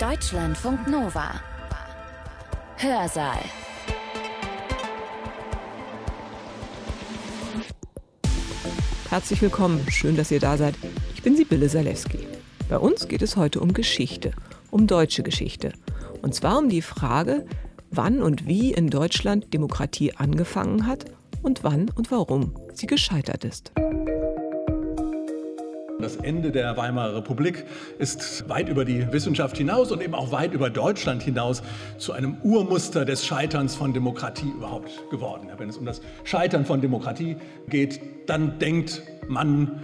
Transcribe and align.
Deutschlandfunk 0.00 0.88
Nova. 0.88 1.40
Hörsaal. 2.76 3.38
Herzlich 9.08 9.40
willkommen, 9.40 9.80
schön, 9.88 10.14
dass 10.16 10.30
ihr 10.30 10.38
da 10.38 10.58
seid. 10.58 10.74
Ich 11.14 11.22
bin 11.22 11.34
Sibylle 11.34 11.70
Salewski. 11.70 12.18
Bei 12.68 12.78
uns 12.78 13.08
geht 13.08 13.22
es 13.22 13.36
heute 13.36 13.60
um 13.60 13.72
Geschichte, 13.72 14.32
um 14.70 14.86
deutsche 14.86 15.22
Geschichte. 15.22 15.72
Und 16.20 16.34
zwar 16.34 16.58
um 16.58 16.68
die 16.68 16.82
Frage, 16.82 17.46
wann 17.90 18.20
und 18.20 18.46
wie 18.46 18.74
in 18.74 18.90
Deutschland 18.90 19.54
Demokratie 19.54 20.12
angefangen 20.14 20.86
hat 20.86 21.06
und 21.40 21.64
wann 21.64 21.88
und 21.88 22.10
warum 22.10 22.54
sie 22.74 22.86
gescheitert 22.86 23.44
ist. 23.46 23.72
Das 26.06 26.14
Ende 26.14 26.52
der 26.52 26.76
Weimarer 26.76 27.16
Republik 27.16 27.64
ist 27.98 28.48
weit 28.48 28.68
über 28.68 28.84
die 28.84 29.10
Wissenschaft 29.10 29.58
hinaus 29.58 29.90
und 29.90 30.00
eben 30.00 30.14
auch 30.14 30.30
weit 30.30 30.52
über 30.52 30.70
Deutschland 30.70 31.20
hinaus 31.20 31.64
zu 31.98 32.12
einem 32.12 32.36
Urmuster 32.44 33.04
des 33.04 33.26
Scheiterns 33.26 33.74
von 33.74 33.92
Demokratie 33.92 34.52
überhaupt 34.56 35.10
geworden. 35.10 35.48
Wenn 35.58 35.68
es 35.68 35.76
um 35.76 35.84
das 35.84 36.00
Scheitern 36.22 36.64
von 36.64 36.80
Demokratie 36.80 37.38
geht, 37.68 38.00
dann 38.26 38.60
denkt 38.60 39.02
man 39.26 39.82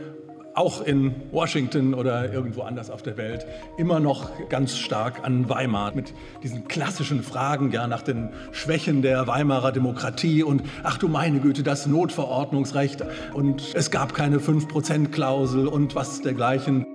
auch 0.54 0.82
in 0.82 1.14
Washington 1.30 1.94
oder 1.94 2.32
irgendwo 2.32 2.62
anders 2.62 2.90
auf 2.90 3.02
der 3.02 3.16
Welt 3.16 3.46
immer 3.78 4.00
noch 4.00 4.30
ganz 4.48 4.76
stark 4.76 5.24
an 5.24 5.48
Weimar 5.48 5.94
mit 5.94 6.12
diesen 6.42 6.68
klassischen 6.68 7.22
Fragen 7.22 7.70
ja 7.70 7.86
nach 7.86 8.02
den 8.02 8.30
Schwächen 8.52 9.02
der 9.02 9.26
Weimarer 9.26 9.72
Demokratie 9.72 10.42
und 10.42 10.62
ach 10.82 10.98
du 10.98 11.08
meine 11.08 11.40
Güte, 11.40 11.62
das 11.62 11.86
Notverordnungsrecht 11.86 13.02
und 13.32 13.74
es 13.74 13.90
gab 13.90 14.14
keine 14.14 14.38
5%-Klausel 14.38 15.66
und 15.66 15.94
was 15.94 16.20
dergleichen. 16.20 16.86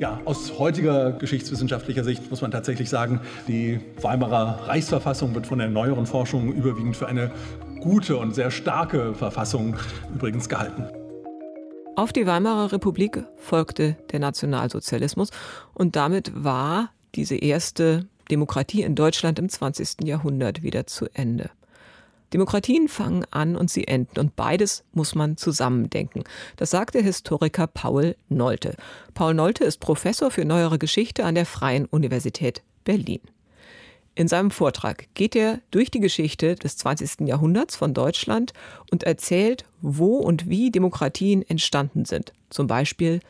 Ja, 0.00 0.20
aus 0.24 0.58
heutiger 0.58 1.10
geschichtswissenschaftlicher 1.12 2.04
Sicht 2.04 2.30
muss 2.30 2.40
man 2.40 2.52
tatsächlich 2.52 2.88
sagen, 2.88 3.20
die 3.48 3.80
Weimarer 4.00 4.68
Reichsverfassung 4.68 5.34
wird 5.34 5.48
von 5.48 5.58
der 5.58 5.68
neueren 5.68 6.06
Forschung 6.06 6.52
überwiegend 6.52 6.96
für 6.96 7.08
eine 7.08 7.32
gute 7.80 8.16
und 8.16 8.34
sehr 8.34 8.52
starke 8.52 9.14
Verfassung 9.14 9.76
übrigens 10.14 10.48
gehalten. 10.48 10.86
Auf 11.98 12.12
die 12.12 12.28
Weimarer 12.28 12.70
Republik 12.70 13.24
folgte 13.38 13.96
der 14.12 14.20
Nationalsozialismus 14.20 15.30
und 15.74 15.96
damit 15.96 16.30
war 16.32 16.92
diese 17.16 17.34
erste 17.34 18.06
Demokratie 18.30 18.82
in 18.82 18.94
Deutschland 18.94 19.40
im 19.40 19.48
20. 19.48 20.04
Jahrhundert 20.04 20.62
wieder 20.62 20.86
zu 20.86 21.06
Ende. 21.12 21.50
Demokratien 22.32 22.86
fangen 22.86 23.24
an 23.32 23.56
und 23.56 23.68
sie 23.68 23.88
enden 23.88 24.20
und 24.20 24.36
beides 24.36 24.84
muss 24.92 25.16
man 25.16 25.36
zusammendenken. 25.36 26.22
Das 26.54 26.70
sagt 26.70 26.94
der 26.94 27.02
Historiker 27.02 27.66
Paul 27.66 28.14
Nolte. 28.28 28.76
Paul 29.14 29.34
Nolte 29.34 29.64
ist 29.64 29.80
Professor 29.80 30.30
für 30.30 30.44
neuere 30.44 30.78
Geschichte 30.78 31.24
an 31.24 31.34
der 31.34 31.46
Freien 31.46 31.86
Universität 31.86 32.62
Berlin. 32.84 33.22
In 34.18 34.26
seinem 34.26 34.50
Vortrag 34.50 35.06
geht 35.14 35.36
er 35.36 35.60
durch 35.70 35.92
die 35.92 36.00
Geschichte 36.00 36.56
des 36.56 36.76
20. 36.78 37.28
Jahrhunderts 37.28 37.76
von 37.76 37.94
Deutschland 37.94 38.52
und 38.90 39.04
erzählt, 39.04 39.64
wo 39.80 40.16
und 40.16 40.48
wie 40.48 40.72
Demokratien 40.72 41.48
entstanden 41.48 42.04
sind. 42.04 42.32
Zum 42.50 42.66
Beispiel 42.66 43.20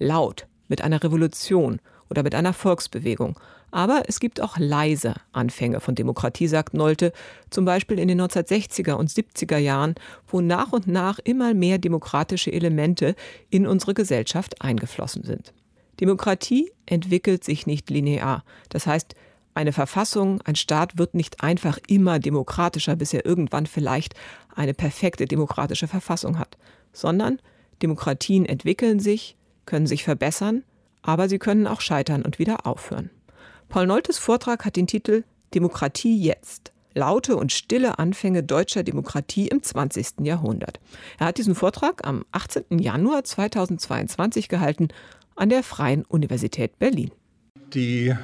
laut, 0.00 0.48
mit 0.66 0.82
einer 0.82 1.00
Revolution 1.00 1.78
oder 2.10 2.24
mit 2.24 2.34
einer 2.34 2.52
Volksbewegung. 2.52 3.38
Aber 3.70 4.02
es 4.08 4.18
gibt 4.18 4.40
auch 4.40 4.58
leise 4.58 5.14
Anfänge 5.30 5.78
von 5.78 5.94
Demokratie, 5.94 6.48
sagt 6.48 6.74
Nolte, 6.74 7.12
zum 7.50 7.64
Beispiel 7.64 8.00
in 8.00 8.08
den 8.08 8.20
1960er 8.20 8.94
und 8.94 9.10
70er 9.10 9.58
Jahren, 9.58 9.94
wo 10.26 10.40
nach 10.40 10.72
und 10.72 10.88
nach 10.88 11.20
immer 11.20 11.54
mehr 11.54 11.78
demokratische 11.78 12.52
Elemente 12.52 13.14
in 13.48 13.64
unsere 13.64 13.94
Gesellschaft 13.94 14.60
eingeflossen 14.60 15.22
sind. 15.22 15.52
Demokratie 16.00 16.72
entwickelt 16.84 17.44
sich 17.44 17.68
nicht 17.68 17.90
linear. 17.90 18.42
Das 18.70 18.88
heißt, 18.88 19.14
eine 19.54 19.72
Verfassung, 19.72 20.40
ein 20.42 20.56
Staat 20.56 20.98
wird 20.98 21.14
nicht 21.14 21.42
einfach 21.42 21.78
immer 21.86 22.18
demokratischer, 22.18 22.96
bis 22.96 23.12
er 23.12 23.26
irgendwann 23.26 23.66
vielleicht 23.66 24.14
eine 24.54 24.74
perfekte 24.74 25.26
demokratische 25.26 25.88
Verfassung 25.88 26.38
hat, 26.38 26.56
sondern 26.92 27.38
Demokratien 27.82 28.46
entwickeln 28.46 29.00
sich, 29.00 29.36
können 29.66 29.86
sich 29.86 30.04
verbessern, 30.04 30.64
aber 31.02 31.28
sie 31.28 31.38
können 31.38 31.66
auch 31.66 31.80
scheitern 31.80 32.22
und 32.22 32.38
wieder 32.38 32.66
aufhören. 32.66 33.10
Paul 33.68 33.86
Noltes 33.86 34.18
Vortrag 34.18 34.64
hat 34.64 34.76
den 34.76 34.86
Titel 34.86 35.24
Demokratie 35.54 36.18
jetzt. 36.20 36.72
Laute 36.94 37.36
und 37.36 37.52
stille 37.52 37.98
Anfänge 37.98 38.42
deutscher 38.42 38.82
Demokratie 38.82 39.48
im 39.48 39.62
20. 39.62 40.20
Jahrhundert. 40.20 40.78
Er 41.18 41.26
hat 41.28 41.38
diesen 41.38 41.54
Vortrag 41.54 42.06
am 42.06 42.24
18. 42.32 42.78
Januar 42.78 43.24
2022 43.24 44.48
gehalten 44.48 44.88
an 45.34 45.48
der 45.48 45.62
Freien 45.62 46.04
Universität 46.04 46.78
Berlin. 46.78 47.10
Die 47.72 48.14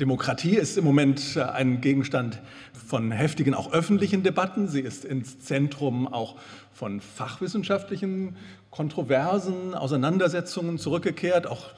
Demokratie 0.00 0.54
ist 0.54 0.78
im 0.78 0.84
Moment 0.84 1.36
äh, 1.36 1.42
ein 1.42 1.80
Gegenstand 1.80 2.40
von 2.72 3.10
heftigen, 3.10 3.54
auch 3.54 3.72
öffentlichen 3.72 4.22
Debatten. 4.22 4.68
Sie 4.68 4.80
ist 4.80 5.04
ins 5.04 5.40
Zentrum 5.40 6.06
auch 6.06 6.36
von 6.72 7.00
fachwissenschaftlichen 7.00 8.36
Kontroversen, 8.70 9.74
Auseinandersetzungen 9.74 10.78
zurückgekehrt. 10.78 11.48
Auch 11.48 11.70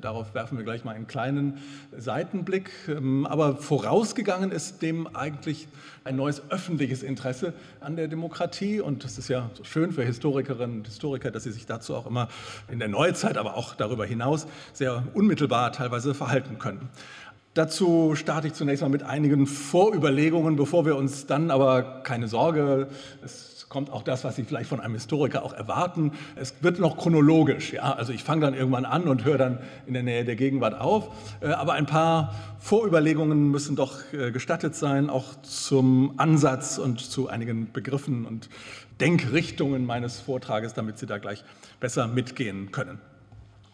darauf 0.00 0.34
werfen 0.34 0.58
wir 0.58 0.64
gleich 0.64 0.84
mal 0.84 0.94
einen 0.96 1.06
kleinen 1.06 1.58
Seitenblick. 1.96 2.70
Ähm, 2.88 3.26
aber 3.26 3.56
vorausgegangen 3.56 4.50
ist 4.50 4.82
dem 4.82 5.06
eigentlich 5.14 5.68
ein 6.02 6.16
neues 6.16 6.42
öffentliches 6.50 7.04
Interesse 7.04 7.52
an 7.80 7.94
der 7.94 8.08
Demokratie. 8.08 8.80
Und 8.80 9.04
das 9.04 9.18
ist 9.18 9.28
ja 9.28 9.50
so 9.54 9.62
schön 9.62 9.92
für 9.92 10.02
Historikerinnen 10.02 10.78
und 10.78 10.86
Historiker, 10.88 11.30
dass 11.30 11.44
sie 11.44 11.52
sich 11.52 11.66
dazu 11.66 11.94
auch 11.94 12.06
immer 12.06 12.28
in 12.68 12.80
der 12.80 12.88
Neuzeit, 12.88 13.36
aber 13.36 13.56
auch 13.56 13.76
darüber 13.76 14.04
hinaus 14.04 14.48
sehr 14.72 15.04
unmittelbar 15.14 15.70
teilweise 15.70 16.14
verhalten 16.14 16.58
können. 16.58 16.88
Dazu 17.58 18.14
starte 18.14 18.46
ich 18.46 18.52
zunächst 18.52 18.82
mal 18.82 18.88
mit 18.88 19.02
einigen 19.02 19.48
Vorüberlegungen, 19.48 20.54
bevor 20.54 20.86
wir 20.86 20.94
uns 20.94 21.26
dann 21.26 21.50
aber 21.50 22.04
keine 22.04 22.28
Sorge, 22.28 22.86
es 23.24 23.66
kommt 23.68 23.90
auch 23.90 24.04
das, 24.04 24.22
was 24.22 24.36
Sie 24.36 24.44
vielleicht 24.44 24.68
von 24.68 24.78
einem 24.78 24.94
Historiker 24.94 25.42
auch 25.42 25.52
erwarten. 25.52 26.12
Es 26.36 26.54
wird 26.60 26.78
noch 26.78 26.96
chronologisch. 26.96 27.72
Ja? 27.72 27.94
Also 27.94 28.12
ich 28.12 28.22
fange 28.22 28.42
dann 28.42 28.54
irgendwann 28.54 28.84
an 28.84 29.08
und 29.08 29.24
höre 29.24 29.38
dann 29.38 29.58
in 29.88 29.94
der 29.94 30.04
Nähe 30.04 30.24
der 30.24 30.36
Gegenwart 30.36 30.80
auf. 30.80 31.10
Äh, 31.40 31.48
aber 31.48 31.72
ein 31.72 31.86
paar 31.86 32.32
Vorüberlegungen 32.60 33.50
müssen 33.50 33.74
doch 33.74 33.96
äh, 34.12 34.30
gestattet 34.30 34.76
sein, 34.76 35.10
auch 35.10 35.34
zum 35.42 36.14
Ansatz 36.16 36.78
und 36.78 37.00
zu 37.00 37.26
einigen 37.28 37.72
Begriffen 37.72 38.24
und 38.24 38.48
Denkrichtungen 39.00 39.84
meines 39.84 40.20
Vortrages, 40.20 40.74
damit 40.74 41.00
Sie 41.00 41.06
da 41.06 41.18
gleich 41.18 41.42
besser 41.80 42.06
mitgehen 42.06 42.70
können. 42.70 43.00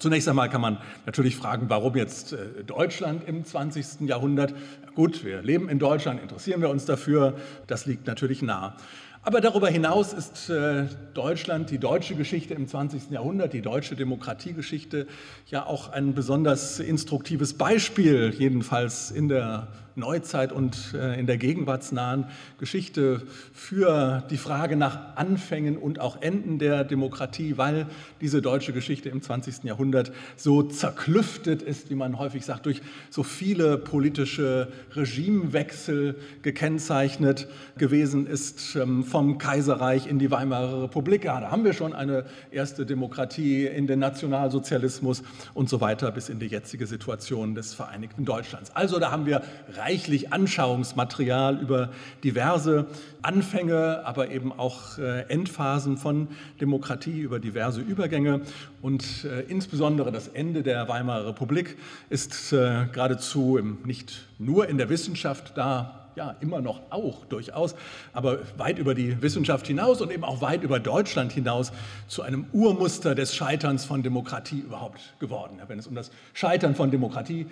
Zunächst 0.04 0.28
einmal 0.28 0.50
kann 0.50 0.60
man 0.60 0.76
natürlich 1.06 1.34
fragen, 1.34 1.70
warum 1.70 1.96
jetzt 1.96 2.34
äh, 2.34 2.62
Deutschland 2.66 3.26
im 3.26 3.42
20. 3.42 4.00
Jahrhundert? 4.00 4.54
Gut, 4.94 5.24
wir 5.24 5.40
leben 5.40 5.70
in 5.70 5.78
Deutschland, 5.78 6.20
interessieren 6.20 6.60
wir 6.60 6.68
uns 6.68 6.84
dafür, 6.84 7.38
das 7.68 7.86
liegt 7.86 8.06
natürlich 8.06 8.42
nah. 8.42 8.76
Aber 9.22 9.40
darüber 9.40 9.70
hinaus 9.70 10.12
ist 10.12 10.50
äh, 10.50 10.88
Deutschland, 11.14 11.70
die 11.70 11.78
deutsche 11.78 12.16
Geschichte 12.16 12.52
im 12.52 12.68
20. 12.68 13.12
Jahrhundert, 13.12 13.54
die 13.54 13.62
deutsche 13.62 13.96
Demokratiegeschichte 13.96 15.06
ja 15.46 15.64
auch 15.64 15.90
ein 15.90 16.12
besonders 16.12 16.80
instruktives 16.80 17.54
Beispiel, 17.54 18.34
jedenfalls 18.36 19.10
in 19.10 19.28
der 19.28 19.68
Neuzeit 19.96 20.52
und 20.52 20.94
äh, 20.94 21.18
in 21.18 21.26
der 21.26 21.36
gegenwartsnahen 21.36 22.26
Geschichte 22.58 23.22
für 23.52 24.24
die 24.30 24.36
Frage 24.36 24.76
nach 24.76 25.16
Anfängen 25.16 25.76
und 25.76 26.00
auch 26.00 26.20
Enden 26.20 26.58
der 26.58 26.84
Demokratie, 26.84 27.56
weil 27.56 27.86
diese 28.20 28.42
deutsche 28.42 28.72
Geschichte 28.72 29.08
im 29.08 29.22
20. 29.22 29.64
Jahrhundert 29.64 30.12
so 30.36 30.62
zerklüftet 30.62 31.62
ist, 31.62 31.90
wie 31.90 31.94
man 31.94 32.18
häufig 32.18 32.44
sagt, 32.44 32.66
durch 32.66 32.82
so 33.10 33.22
viele 33.22 33.78
politische 33.78 34.68
Regimewechsel 34.94 36.16
gekennzeichnet 36.42 37.48
gewesen 37.78 38.26
ist, 38.26 38.76
ähm, 38.76 39.04
vom 39.04 39.38
Kaiserreich 39.38 40.06
in 40.06 40.18
die 40.18 40.30
Weimarer 40.30 40.84
Republik. 40.84 41.24
Ja, 41.24 41.40
da 41.40 41.50
haben 41.50 41.64
wir 41.64 41.72
schon 41.72 41.92
eine 41.92 42.24
erste 42.50 42.86
Demokratie 42.86 43.66
in 43.66 43.86
den 43.86 44.00
Nationalsozialismus 44.00 45.22
und 45.54 45.68
so 45.68 45.80
weiter 45.80 46.10
bis 46.10 46.28
in 46.28 46.38
die 46.38 46.46
jetzige 46.46 46.86
Situation 46.86 47.54
des 47.54 47.74
Vereinigten 47.74 48.24
Deutschlands. 48.24 48.74
Also 48.74 48.98
da 48.98 49.10
haben 49.10 49.26
wir 49.26 49.42
reichlich 49.84 50.32
Anschauungsmaterial 50.32 51.60
über 51.60 51.90
diverse 52.22 52.86
Anfänge, 53.20 54.02
aber 54.04 54.30
eben 54.30 54.52
auch 54.52 54.98
äh, 54.98 55.22
Endphasen 55.28 55.98
von 55.98 56.28
Demokratie, 56.60 57.20
über 57.20 57.38
diverse 57.38 57.80
Übergänge. 57.82 58.40
Und 58.80 59.24
äh, 59.24 59.40
insbesondere 59.42 60.10
das 60.10 60.28
Ende 60.28 60.62
der 60.62 60.88
Weimarer 60.88 61.26
Republik 61.26 61.76
ist 62.08 62.52
äh, 62.52 62.86
geradezu 62.92 63.58
nicht 63.84 64.26
nur 64.38 64.68
in 64.68 64.78
der 64.78 64.88
Wissenschaft 64.88 65.52
da 65.56 66.00
ja, 66.16 66.36
immer 66.40 66.60
noch 66.60 66.80
auch 66.90 67.24
durchaus, 67.24 67.74
aber 68.12 68.38
weit 68.56 68.78
über 68.78 68.94
die 68.94 69.20
Wissenschaft 69.20 69.66
hinaus 69.66 70.00
und 70.00 70.12
eben 70.12 70.22
auch 70.22 70.40
weit 70.40 70.62
über 70.62 70.78
Deutschland 70.78 71.32
hinaus 71.32 71.72
zu 72.06 72.22
einem 72.22 72.46
Urmuster 72.52 73.16
des 73.16 73.34
Scheiterns 73.34 73.84
von 73.84 74.04
Demokratie 74.04 74.60
überhaupt 74.60 75.00
geworden. 75.18 75.58
Wenn 75.66 75.80
es 75.80 75.88
um 75.88 75.96
das 75.96 76.12
Scheitern 76.32 76.76
von 76.76 76.92
Demokratie 76.92 77.46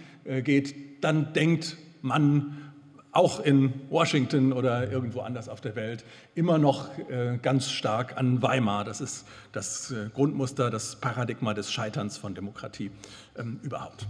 geht, 0.45 1.03
dann 1.03 1.33
denkt 1.33 1.77
man 2.03 2.73
auch 3.13 3.41
in 3.41 3.75
Washington 3.91 4.53
oder 4.53 4.91
irgendwo 4.91 5.21
anders 5.21 5.49
auf 5.49 5.61
der 5.61 5.77
Welt 5.77 6.05
immer 6.35 6.59
noch 6.59 6.89
äh, 7.11 7.39
ganz 7.41 7.71
stark 7.71 8.17
an 8.17 8.41
Weimar. 8.41 8.85
Das 8.85 9.03
ist 9.03 9.27
das 9.53 9.91
äh, 9.91 10.09
Grundmuster, 10.15 10.71
das 10.71 10.97
Paradigma 10.97 11.53
des 11.53 11.71
Scheiterns 11.71 12.17
von 12.17 12.35
Demokratie 12.35 12.91
ähm, 13.37 13.61
überhaupt. 13.63 14.07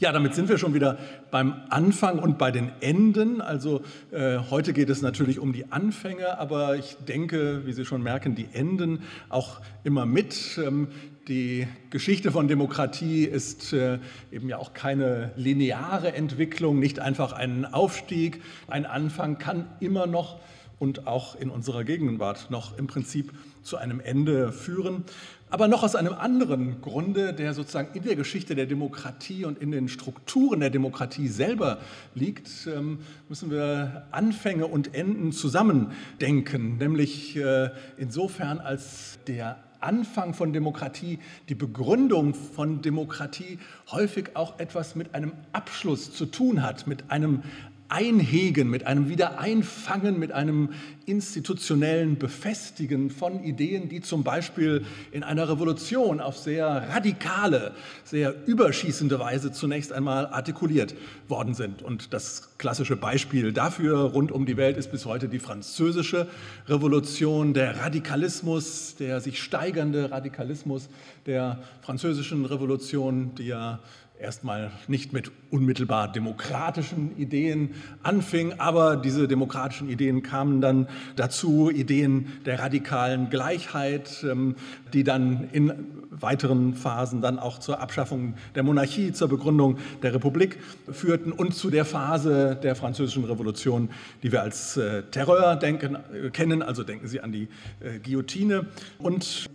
Ja, 0.00 0.12
damit 0.12 0.34
sind 0.36 0.48
wir 0.48 0.58
schon 0.58 0.74
wieder 0.74 0.96
beim 1.32 1.54
Anfang 1.70 2.20
und 2.20 2.38
bei 2.38 2.52
den 2.52 2.70
Enden. 2.80 3.40
Also 3.40 3.82
äh, 4.12 4.38
heute 4.48 4.72
geht 4.72 4.90
es 4.90 5.02
natürlich 5.02 5.40
um 5.40 5.52
die 5.52 5.72
Anfänge, 5.72 6.38
aber 6.38 6.76
ich 6.76 6.96
denke, 7.08 7.66
wie 7.66 7.72
Sie 7.72 7.84
schon 7.84 8.02
merken, 8.04 8.36
die 8.36 8.48
Enden 8.52 9.02
auch 9.28 9.60
immer 9.82 10.06
mit. 10.06 10.56
Ähm, 10.64 10.88
die 11.28 11.68
Geschichte 11.90 12.32
von 12.32 12.48
Demokratie 12.48 13.24
ist 13.24 13.72
äh, 13.72 13.98
eben 14.32 14.48
ja 14.48 14.58
auch 14.58 14.72
keine 14.72 15.32
lineare 15.36 16.14
Entwicklung, 16.14 16.78
nicht 16.78 17.00
einfach 17.00 17.32
ein 17.32 17.66
Aufstieg. 17.66 18.42
Ein 18.66 18.86
Anfang 18.86 19.38
kann 19.38 19.66
immer 19.80 20.06
noch 20.06 20.40
und 20.78 21.06
auch 21.06 21.34
in 21.34 21.50
unserer 21.50 21.84
Gegenwart 21.84 22.50
noch 22.50 22.78
im 22.78 22.86
Prinzip 22.86 23.32
zu 23.62 23.76
einem 23.76 24.00
Ende 24.00 24.52
führen. 24.52 25.04
Aber 25.50 25.66
noch 25.66 25.82
aus 25.82 25.96
einem 25.96 26.12
anderen 26.12 26.80
Grunde, 26.80 27.32
der 27.32 27.54
sozusagen 27.54 27.94
in 27.94 28.04
der 28.04 28.16
Geschichte 28.16 28.54
der 28.54 28.66
Demokratie 28.66 29.44
und 29.44 29.58
in 29.58 29.70
den 29.70 29.88
Strukturen 29.88 30.60
der 30.60 30.70
Demokratie 30.70 31.28
selber 31.28 31.78
liegt, 32.14 32.48
ähm, 32.66 32.98
müssen 33.28 33.50
wir 33.50 34.06
Anfänge 34.10 34.66
und 34.66 34.94
Enden 34.94 35.32
zusammendenken, 35.32 36.76
nämlich 36.76 37.36
äh, 37.36 37.70
insofern 37.96 38.58
als 38.58 39.18
der 39.26 39.56
Anfang 39.80 40.34
von 40.34 40.52
Demokratie, 40.52 41.18
die 41.48 41.54
Begründung 41.54 42.34
von 42.34 42.82
Demokratie 42.82 43.58
häufig 43.90 44.30
auch 44.34 44.58
etwas 44.58 44.94
mit 44.94 45.14
einem 45.14 45.32
Abschluss 45.52 46.12
zu 46.12 46.26
tun 46.26 46.62
hat, 46.62 46.86
mit 46.86 47.10
einem 47.10 47.42
Einhegen, 47.88 48.68
mit 48.68 48.86
einem 48.86 49.08
Wiedereinfangen, 49.08 50.18
mit 50.18 50.32
einem 50.32 50.70
institutionellen 51.06 52.18
Befestigen 52.18 53.08
von 53.08 53.42
Ideen, 53.42 53.88
die 53.88 54.02
zum 54.02 54.24
Beispiel 54.24 54.84
in 55.10 55.22
einer 55.22 55.48
Revolution 55.48 56.20
auf 56.20 56.36
sehr 56.36 56.66
radikale, 56.66 57.72
sehr 58.04 58.34
überschießende 58.46 59.18
Weise 59.18 59.52
zunächst 59.52 59.92
einmal 59.92 60.26
artikuliert 60.26 60.94
worden 61.28 61.54
sind. 61.54 61.82
Und 61.82 62.12
das 62.12 62.58
klassische 62.58 62.96
Beispiel 62.96 63.52
dafür 63.52 64.00
rund 64.00 64.32
um 64.32 64.44
die 64.44 64.58
Welt 64.58 64.76
ist 64.76 64.90
bis 64.90 65.06
heute 65.06 65.28
die 65.28 65.38
französische 65.38 66.28
Revolution, 66.66 67.54
der 67.54 67.80
Radikalismus, 67.80 68.96
der 68.96 69.20
sich 69.20 69.42
steigernde 69.42 70.10
Radikalismus 70.10 70.90
der 71.24 71.62
französischen 71.80 72.44
Revolution, 72.44 73.34
die 73.36 73.46
ja 73.46 73.78
erstmal 74.20 74.70
nicht 74.86 75.12
mit 75.12 75.30
unmittelbar 75.50 76.10
demokratischen 76.10 77.16
Ideen 77.16 77.70
anfing, 78.02 78.54
aber 78.58 78.96
diese 78.96 79.28
demokratischen 79.28 79.88
Ideen 79.88 80.22
kamen 80.22 80.60
dann 80.60 80.88
dazu, 81.16 81.70
Ideen 81.70 82.26
der 82.44 82.58
radikalen 82.58 83.30
Gleichheit, 83.30 84.24
ähm, 84.28 84.56
die 84.92 85.04
dann 85.04 85.48
in 85.52 85.72
weiteren 86.10 86.74
Phasen 86.74 87.20
dann 87.20 87.38
auch 87.38 87.58
zur 87.58 87.80
Abschaffung 87.80 88.34
der 88.54 88.62
Monarchie, 88.62 89.12
zur 89.12 89.28
Begründung 89.28 89.78
der 90.02 90.14
Republik 90.14 90.58
führten 90.90 91.32
und 91.32 91.54
zu 91.54 91.70
der 91.70 91.84
Phase 91.84 92.58
der 92.62 92.74
französischen 92.74 93.24
Revolution, 93.24 93.90
die 94.22 94.32
wir 94.32 94.42
als 94.42 94.76
äh, 94.76 95.02
Terror 95.04 95.56
denken, 95.56 95.96
äh, 95.96 96.30
kennen, 96.30 96.62
also 96.62 96.82
denken 96.82 97.08
Sie 97.08 97.20
an 97.20 97.32
die 97.32 97.48
äh, 97.80 97.98
Guillotine. 97.98 98.66
Und 98.98 99.48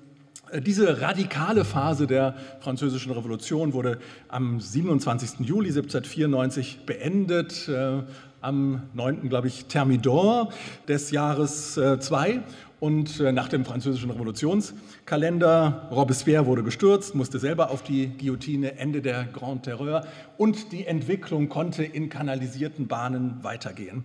diese 0.59 1.01
radikale 1.01 1.65
Phase 1.65 2.05
der 2.07 2.35
Französischen 2.59 3.11
Revolution 3.11 3.73
wurde 3.73 4.00
am 4.27 4.59
27. 4.59 5.39
Juli 5.39 5.69
1794 5.69 6.85
beendet, 6.85 7.67
äh, 7.67 8.03
am 8.41 8.83
9. 8.94 9.29
glaube 9.29 9.47
ich, 9.47 9.65
Thermidor 9.65 10.50
des 10.88 11.11
Jahres 11.11 11.73
2 11.73 12.29
äh, 12.29 12.39
und 12.79 13.19
äh, 13.19 13.31
nach 13.31 13.47
dem 13.47 13.63
französischen 13.65 14.11
Revolutionskalender. 14.11 15.88
Robespierre 15.89 16.45
wurde 16.45 16.63
gestürzt, 16.63 17.15
musste 17.15 17.39
selber 17.39 17.71
auf 17.71 17.81
die 17.81 18.09
Guillotine, 18.17 18.77
Ende 18.77 19.01
der 19.01 19.23
Grand 19.23 19.63
Terreur 19.63 20.06
und 20.38 20.71
die 20.71 20.85
Entwicklung 20.85 21.49
konnte 21.49 21.83
in 21.83 22.09
kanalisierten 22.09 22.88
Bahnen 22.88 23.39
weitergehen. 23.41 24.03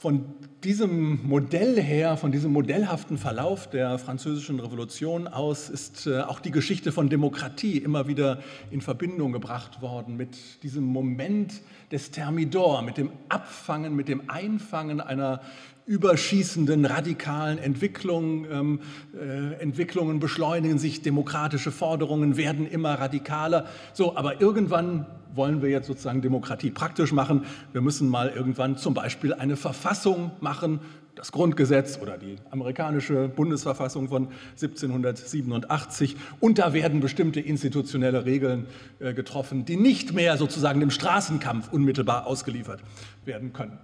Von 0.00 0.24
diesem 0.64 1.28
Modell 1.28 1.78
her, 1.78 2.16
von 2.16 2.32
diesem 2.32 2.52
modellhaften 2.54 3.18
Verlauf 3.18 3.68
der 3.68 3.98
französischen 3.98 4.58
Revolution 4.58 5.28
aus 5.28 5.68
ist 5.68 6.06
äh, 6.06 6.20
auch 6.22 6.40
die 6.40 6.50
Geschichte 6.50 6.90
von 6.90 7.10
Demokratie 7.10 7.76
immer 7.76 8.08
wieder 8.08 8.38
in 8.70 8.80
Verbindung 8.80 9.30
gebracht 9.32 9.82
worden 9.82 10.16
mit 10.16 10.62
diesem 10.62 10.84
Moment 10.84 11.60
des 11.92 12.12
Thermidor, 12.12 12.80
mit 12.80 12.96
dem 12.96 13.10
Abfangen, 13.28 13.94
mit 13.94 14.08
dem 14.08 14.30
Einfangen 14.30 15.02
einer 15.02 15.42
überschießenden 15.86 16.84
radikalen 16.84 17.58
Entwicklung. 17.58 18.46
Ähm, 18.50 18.80
äh, 19.14 19.54
Entwicklungen 19.60 20.20
beschleunigen 20.20 20.78
sich, 20.78 21.02
demokratische 21.02 21.72
Forderungen 21.72 22.36
werden 22.36 22.66
immer 22.66 22.94
radikaler. 22.94 23.66
So, 23.92 24.16
aber 24.16 24.40
irgendwann 24.40 25.06
wollen 25.34 25.62
wir 25.62 25.68
jetzt 25.68 25.86
sozusagen 25.86 26.22
Demokratie 26.22 26.70
praktisch 26.70 27.12
machen. 27.12 27.44
Wir 27.72 27.80
müssen 27.80 28.08
mal 28.08 28.30
irgendwann 28.30 28.76
zum 28.76 28.94
Beispiel 28.94 29.34
eine 29.34 29.56
Verfassung 29.56 30.32
machen, 30.40 30.80
das 31.14 31.32
Grundgesetz 31.32 31.98
oder 32.00 32.16
die 32.16 32.36
amerikanische 32.50 33.28
Bundesverfassung 33.28 34.08
von 34.08 34.28
1787. 34.52 36.16
Und 36.40 36.58
da 36.58 36.72
werden 36.72 37.00
bestimmte 37.00 37.40
institutionelle 37.40 38.24
Regeln 38.24 38.66
äh, 39.00 39.12
getroffen, 39.12 39.64
die 39.64 39.76
nicht 39.76 40.14
mehr 40.14 40.36
sozusagen 40.36 40.80
dem 40.80 40.90
Straßenkampf 40.90 41.72
unmittelbar 41.72 42.26
ausgeliefert 42.26 42.80
werden 43.24 43.52
können. 43.52 43.78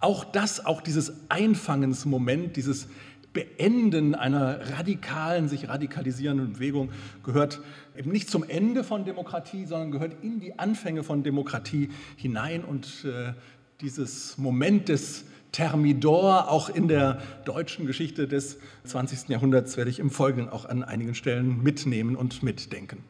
Auch 0.00 0.24
das, 0.24 0.64
auch 0.64 0.80
dieses 0.80 1.12
Einfangensmoment, 1.28 2.56
dieses 2.56 2.88
Beenden 3.32 4.14
einer 4.14 4.76
radikalen, 4.76 5.48
sich 5.48 5.68
radikalisierenden 5.68 6.54
Bewegung 6.54 6.90
gehört 7.24 7.60
eben 7.96 8.10
nicht 8.10 8.30
zum 8.30 8.42
Ende 8.42 8.84
von 8.84 9.04
Demokratie, 9.04 9.66
sondern 9.66 9.90
gehört 9.90 10.22
in 10.22 10.40
die 10.40 10.58
Anfänge 10.58 11.02
von 11.02 11.22
Demokratie 11.22 11.90
hinein. 12.16 12.64
Und 12.64 13.04
äh, 13.04 13.34
dieses 13.80 14.38
Moment 14.38 14.88
des 14.88 15.24
Thermidor 15.52 16.50
auch 16.50 16.68
in 16.68 16.88
der 16.88 17.20
deutschen 17.44 17.86
Geschichte 17.86 18.28
des 18.28 18.58
20. 18.84 19.28
Jahrhunderts 19.28 19.76
werde 19.76 19.90
ich 19.90 19.98
im 19.98 20.10
Folgenden 20.10 20.50
auch 20.50 20.64
an 20.64 20.82
einigen 20.82 21.14
Stellen 21.14 21.62
mitnehmen 21.62 22.16
und 22.16 22.42
mitdenken. 22.42 23.04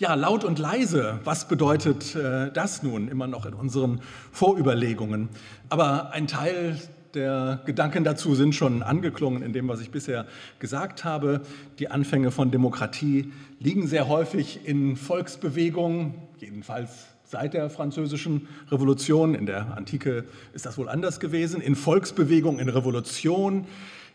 Ja, 0.00 0.14
laut 0.14 0.44
und 0.44 0.58
leise, 0.58 1.20
was 1.24 1.46
bedeutet 1.46 2.16
äh, 2.16 2.50
das 2.50 2.82
nun 2.82 3.08
immer 3.08 3.26
noch 3.26 3.44
in 3.44 3.52
unseren 3.52 4.00
Vorüberlegungen? 4.32 5.28
Aber 5.68 6.12
ein 6.12 6.26
Teil 6.26 6.80
der 7.12 7.60
Gedanken 7.66 8.02
dazu 8.02 8.34
sind 8.34 8.54
schon 8.54 8.82
angeklungen 8.82 9.42
in 9.42 9.52
dem, 9.52 9.68
was 9.68 9.82
ich 9.82 9.90
bisher 9.90 10.24
gesagt 10.58 11.04
habe. 11.04 11.42
Die 11.78 11.90
Anfänge 11.90 12.30
von 12.30 12.50
Demokratie 12.50 13.30
liegen 13.58 13.86
sehr 13.88 14.08
häufig 14.08 14.60
in 14.64 14.96
Volksbewegungen, 14.96 16.14
jedenfalls 16.38 17.08
seit 17.24 17.52
der 17.52 17.68
Französischen 17.68 18.48
Revolution. 18.70 19.34
In 19.34 19.44
der 19.44 19.76
Antike 19.76 20.24
ist 20.54 20.64
das 20.64 20.78
wohl 20.78 20.88
anders 20.88 21.20
gewesen. 21.20 21.60
In 21.60 21.76
Volksbewegungen, 21.76 22.58
in 22.58 22.70
Revolution, 22.70 23.66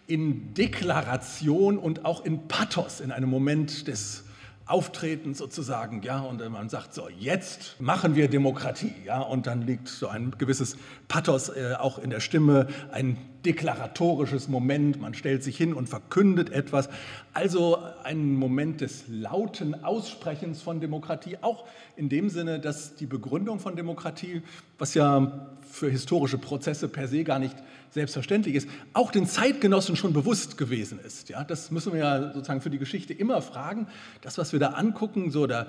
in 0.07 0.55
Deklaration 0.55 1.77
und 1.77 2.05
auch 2.05 2.25
in 2.25 2.47
Pathos, 2.47 3.01
in 3.01 3.11
einem 3.11 3.29
Moment 3.29 3.87
des 3.87 4.24
Auftreten 4.67 5.35
sozusagen, 5.35 6.01
ja, 6.01 6.19
und 6.21 6.47
man 6.49 6.69
sagt 6.69 6.95
so, 6.95 7.07
jetzt 7.19 7.79
machen 7.79 8.15
wir 8.15 8.27
Demokratie, 8.27 8.93
ja, 9.05 9.19
und 9.19 9.45
dann 9.45 9.61
liegt 9.61 9.87
so 9.87 10.07
ein 10.07 10.33
gewisses 10.39 10.77
Pathos 11.07 11.49
äh, 11.49 11.75
auch 11.77 11.99
in 11.99 12.09
der 12.09 12.19
Stimme, 12.19 12.67
ein 12.91 13.17
deklaratorisches 13.45 14.47
Moment, 14.47 14.99
man 14.99 15.13
stellt 15.13 15.43
sich 15.43 15.55
hin 15.55 15.73
und 15.73 15.87
verkündet 15.87 16.51
etwas, 16.51 16.89
also 17.33 17.77
ein 18.03 18.33
Moment 18.33 18.81
des 18.81 19.03
lauten 19.07 19.83
Aussprechens 19.83 20.63
von 20.63 20.79
Demokratie, 20.79 21.37
auch 21.41 21.65
in 21.95 22.09
dem 22.09 22.29
Sinne, 22.29 22.59
dass 22.59 22.95
die 22.95 23.05
Begründung 23.05 23.59
von 23.59 23.75
Demokratie, 23.75 24.41
was 24.79 24.95
ja 24.95 25.47
für 25.61 25.91
historische 25.91 26.39
Prozesse 26.39 26.87
per 26.87 27.07
se 27.07 27.23
gar 27.23 27.37
nicht 27.37 27.55
selbstverständlich 27.91 28.55
ist, 28.55 28.67
auch 28.93 29.11
den 29.11 29.27
Zeitgenossen 29.27 29.95
schon 29.95 30.13
bewusst 30.13 30.57
gewesen 30.57 30.99
ist. 31.05 31.29
Ja, 31.29 31.43
das 31.43 31.71
müssen 31.71 31.93
wir 31.93 31.99
ja 31.99 32.33
sozusagen 32.33 32.61
für 32.61 32.69
die 32.69 32.77
Geschichte 32.77 33.13
immer 33.13 33.41
fragen. 33.41 33.87
Das, 34.21 34.37
was 34.37 34.51
wir 34.53 34.59
da 34.59 34.69
angucken, 34.69 35.31
so 35.31 35.47
da 35.47 35.67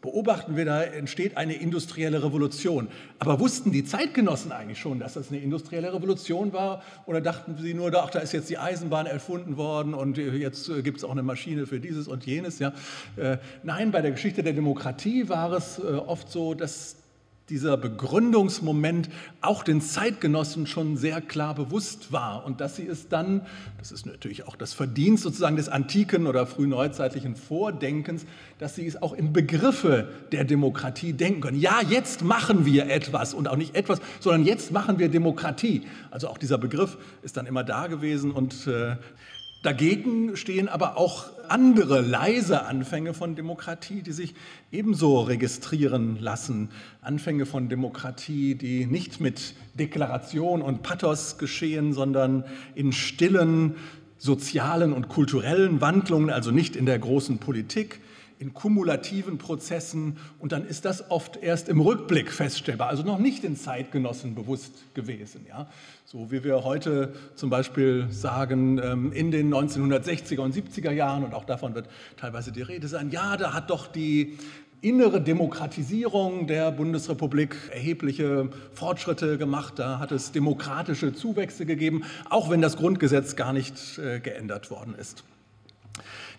beobachten 0.00 0.56
wir, 0.56 0.64
da 0.64 0.82
entsteht 0.82 1.36
eine 1.36 1.54
industrielle 1.54 2.22
Revolution. 2.22 2.88
Aber 3.18 3.40
wussten 3.40 3.72
die 3.72 3.84
Zeitgenossen 3.84 4.52
eigentlich 4.52 4.78
schon, 4.78 4.98
dass 4.98 5.14
das 5.14 5.30
eine 5.30 5.38
industrielle 5.40 5.92
Revolution 5.92 6.52
war? 6.52 6.82
Oder 7.06 7.20
dachten 7.20 7.56
sie 7.60 7.74
nur, 7.74 7.92
ach, 7.94 8.10
da 8.10 8.18
ist 8.18 8.32
jetzt 8.32 8.50
die 8.50 8.58
Eisenbahn 8.58 9.06
erfunden 9.06 9.56
worden 9.56 9.94
und 9.94 10.18
jetzt 10.18 10.68
äh, 10.68 10.82
gibt 10.82 10.98
es 10.98 11.04
auch 11.04 11.10
eine 11.10 11.22
Maschine 11.22 11.66
für 11.66 11.80
dieses 11.80 12.08
und 12.08 12.26
jenes? 12.26 12.58
Ja? 12.58 12.72
Äh, 13.16 13.38
nein, 13.62 13.90
bei 13.90 14.02
der 14.02 14.10
Geschichte 14.10 14.42
der 14.42 14.52
Demokratie 14.52 15.28
war 15.28 15.52
es 15.52 15.78
äh, 15.78 15.82
oft 15.82 16.30
so, 16.30 16.54
dass 16.54 16.96
dieser 17.48 17.76
Begründungsmoment 17.76 19.08
auch 19.40 19.62
den 19.62 19.80
Zeitgenossen 19.80 20.66
schon 20.66 20.96
sehr 20.96 21.20
klar 21.20 21.54
bewusst 21.54 22.10
war 22.10 22.44
und 22.44 22.60
dass 22.60 22.76
sie 22.76 22.86
es 22.86 23.08
dann, 23.08 23.42
das 23.78 23.92
ist 23.92 24.04
natürlich 24.04 24.48
auch 24.48 24.56
das 24.56 24.72
Verdienst 24.72 25.22
sozusagen 25.22 25.56
des 25.56 25.68
antiken 25.68 26.26
oder 26.26 26.46
frühneuzeitlichen 26.46 27.36
Vordenkens, 27.36 28.26
dass 28.58 28.74
sie 28.74 28.86
es 28.86 29.00
auch 29.00 29.12
in 29.12 29.32
Begriffe 29.32 30.08
der 30.32 30.44
Demokratie 30.44 31.12
denken 31.12 31.40
können. 31.42 31.60
Ja, 31.60 31.80
jetzt 31.88 32.24
machen 32.24 32.66
wir 32.66 32.90
etwas 32.90 33.32
und 33.32 33.46
auch 33.46 33.56
nicht 33.56 33.76
etwas, 33.76 34.00
sondern 34.18 34.44
jetzt 34.44 34.72
machen 34.72 34.98
wir 34.98 35.08
Demokratie. 35.08 35.82
Also 36.10 36.28
auch 36.28 36.38
dieser 36.38 36.58
Begriff 36.58 36.98
ist 37.22 37.36
dann 37.36 37.46
immer 37.46 37.62
da 37.62 37.86
gewesen 37.86 38.32
und 38.32 38.66
äh, 38.66 38.96
Dagegen 39.62 40.36
stehen 40.36 40.68
aber 40.68 40.96
auch 40.96 41.26
andere 41.48 42.00
leise 42.00 42.64
Anfänge 42.66 43.14
von 43.14 43.34
Demokratie, 43.34 44.02
die 44.02 44.12
sich 44.12 44.34
ebenso 44.70 45.20
registrieren 45.20 46.18
lassen. 46.20 46.70
Anfänge 47.02 47.46
von 47.46 47.68
Demokratie, 47.68 48.54
die 48.54 48.86
nicht 48.86 49.20
mit 49.20 49.54
Deklaration 49.74 50.62
und 50.62 50.82
Pathos 50.82 51.38
geschehen, 51.38 51.92
sondern 51.92 52.44
in 52.74 52.92
stillen 52.92 53.76
sozialen 54.18 54.92
und 54.92 55.08
kulturellen 55.08 55.80
Wandlungen, 55.80 56.30
also 56.30 56.50
nicht 56.50 56.76
in 56.76 56.86
der 56.86 56.98
großen 56.98 57.38
Politik, 57.38 58.00
in 58.38 58.54
kumulativen 58.54 59.38
Prozessen 59.38 60.18
und 60.38 60.52
dann 60.52 60.66
ist 60.66 60.84
das 60.84 61.10
oft 61.10 61.36
erst 61.36 61.68
im 61.68 61.80
Rückblick 61.80 62.30
feststellbar, 62.30 62.88
also 62.88 63.02
noch 63.02 63.18
nicht 63.18 63.42
den 63.42 63.56
Zeitgenossen 63.56 64.34
bewusst 64.34 64.72
gewesen. 64.94 65.46
Ja? 65.48 65.68
So 66.04 66.30
wie 66.30 66.44
wir 66.44 66.64
heute 66.64 67.14
zum 67.34 67.50
Beispiel 67.50 68.06
sagen, 68.10 68.78
ähm, 68.82 69.12
in 69.12 69.30
den 69.30 69.52
1960er 69.52 70.40
und 70.40 70.54
70er 70.54 70.92
Jahren, 70.92 71.24
und 71.24 71.34
auch 71.34 71.44
davon 71.44 71.74
wird 71.74 71.88
teilweise 72.16 72.52
die 72.52 72.62
Rede 72.62 72.88
sein, 72.88 73.10
ja, 73.10 73.36
da 73.36 73.54
hat 73.54 73.70
doch 73.70 73.86
die 73.86 74.38
innere 74.82 75.20
Demokratisierung 75.20 76.46
der 76.46 76.70
Bundesrepublik 76.70 77.56
erhebliche 77.72 78.50
Fortschritte 78.74 79.38
gemacht. 79.38 79.78
Da 79.78 79.98
hat 79.98 80.12
es 80.12 80.32
demokratische 80.32 81.12
Zuwächse 81.12 81.66
gegeben, 81.66 82.04
auch 82.28 82.50
wenn 82.50 82.60
das 82.60 82.76
Grundgesetz 82.76 83.36
gar 83.36 83.52
nicht 83.52 83.98
äh, 83.98 84.20
geändert 84.20 84.70
worden 84.70 84.94
ist. 84.94 85.24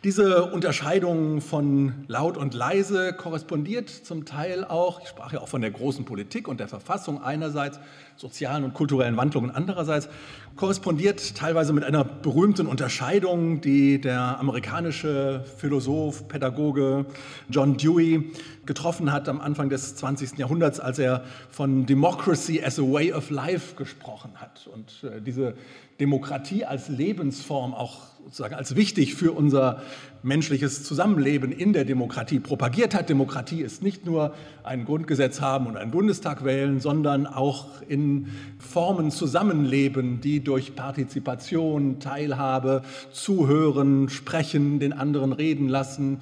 Diese 0.04 0.46
Unterscheidung 0.46 1.42
von 1.42 2.06
laut 2.08 2.38
und 2.38 2.54
leise 2.54 3.13
korrespondiert 3.13 3.89
zum 3.89 4.25
Teil 4.25 4.63
auch, 4.63 5.01
ich 5.01 5.08
sprach 5.08 5.34
ja 5.34 5.42
auch 5.42 5.48
von 5.48 5.62
der 5.62 5.72
großen 5.72 6.06
Politik 6.06 6.48
und 6.48 6.60
der 6.60 6.68
Verfassung 6.68 7.24
einerseits, 7.24 7.80
sozialen 8.16 8.63
und 8.63 8.75
kulturellen 8.75 9.18
Wandlungen 9.18 9.50
andererseits, 9.50 10.08
korrespondiert 10.56 11.36
teilweise 11.36 11.74
mit 11.74 11.84
einer 11.84 12.04
berühmten 12.04 12.68
Unterscheidung, 12.68 13.60
die 13.60 14.00
der 14.00 14.39
amerikanische 14.39 15.44
Philosoph, 15.58 16.27
Pädagoge 16.27 17.08
John 17.50 17.77
Dewey 17.77 18.32
getroffen 18.68 19.12
hat 19.12 19.27
am 19.27 19.42
Anfang 19.42 19.70
des 19.70 19.96
20. 19.96 20.38
Jahrhunderts, 20.38 20.80
als 20.80 21.00
er 21.00 21.24
von 21.50 21.88
Democracy 21.88 22.62
as 22.63 22.77
a 22.77 22.84
Way 22.84 23.13
of 23.13 23.32
Life 23.32 23.75
gesprochen 23.75 24.34
hat. 24.36 24.70
Und 24.72 25.10
äh, 25.10 25.22
diese 25.22 25.56
Demokratie 26.00 26.66
als 26.66 26.89
Lebensform 26.89 27.74
auch 27.74 28.08
sozusagen 28.27 28.56
als 28.56 28.75
wichtig 28.75 29.16
für 29.16 29.32
unser 29.32 29.82
menschliches 30.22 30.84
Zusammenleben 30.84 31.54
in 31.54 31.72
der 31.72 31.86
Demokratie 31.86 32.39
propagiert 32.39 32.94
hat. 32.94 33.10
Demokratie 33.10 33.62
ist 33.62 33.82
nicht 33.82 34.06
nur 34.06 34.34
ein 34.63 34.84
Grundgesetz 34.84 35.39
haben 35.39 35.66
und 35.66 35.77
einen 35.77 35.92
Bundestag 35.92 36.44
wählen, 36.44 36.82
sondern 36.82 37.25
auch 37.25 37.68
in 37.88 38.27
Formen 38.60 39.12
zusammenleben, 39.12 40.20
die 40.20 40.42
durch 40.42 40.75
Partizipation, 40.75 42.00
Teilhabe, 42.00 42.82
Zuhören, 43.12 44.10
Sprechen, 44.10 44.80
den 44.80 44.92
anderen 44.92 45.32
reden 45.32 45.70
lassen, 45.70 46.20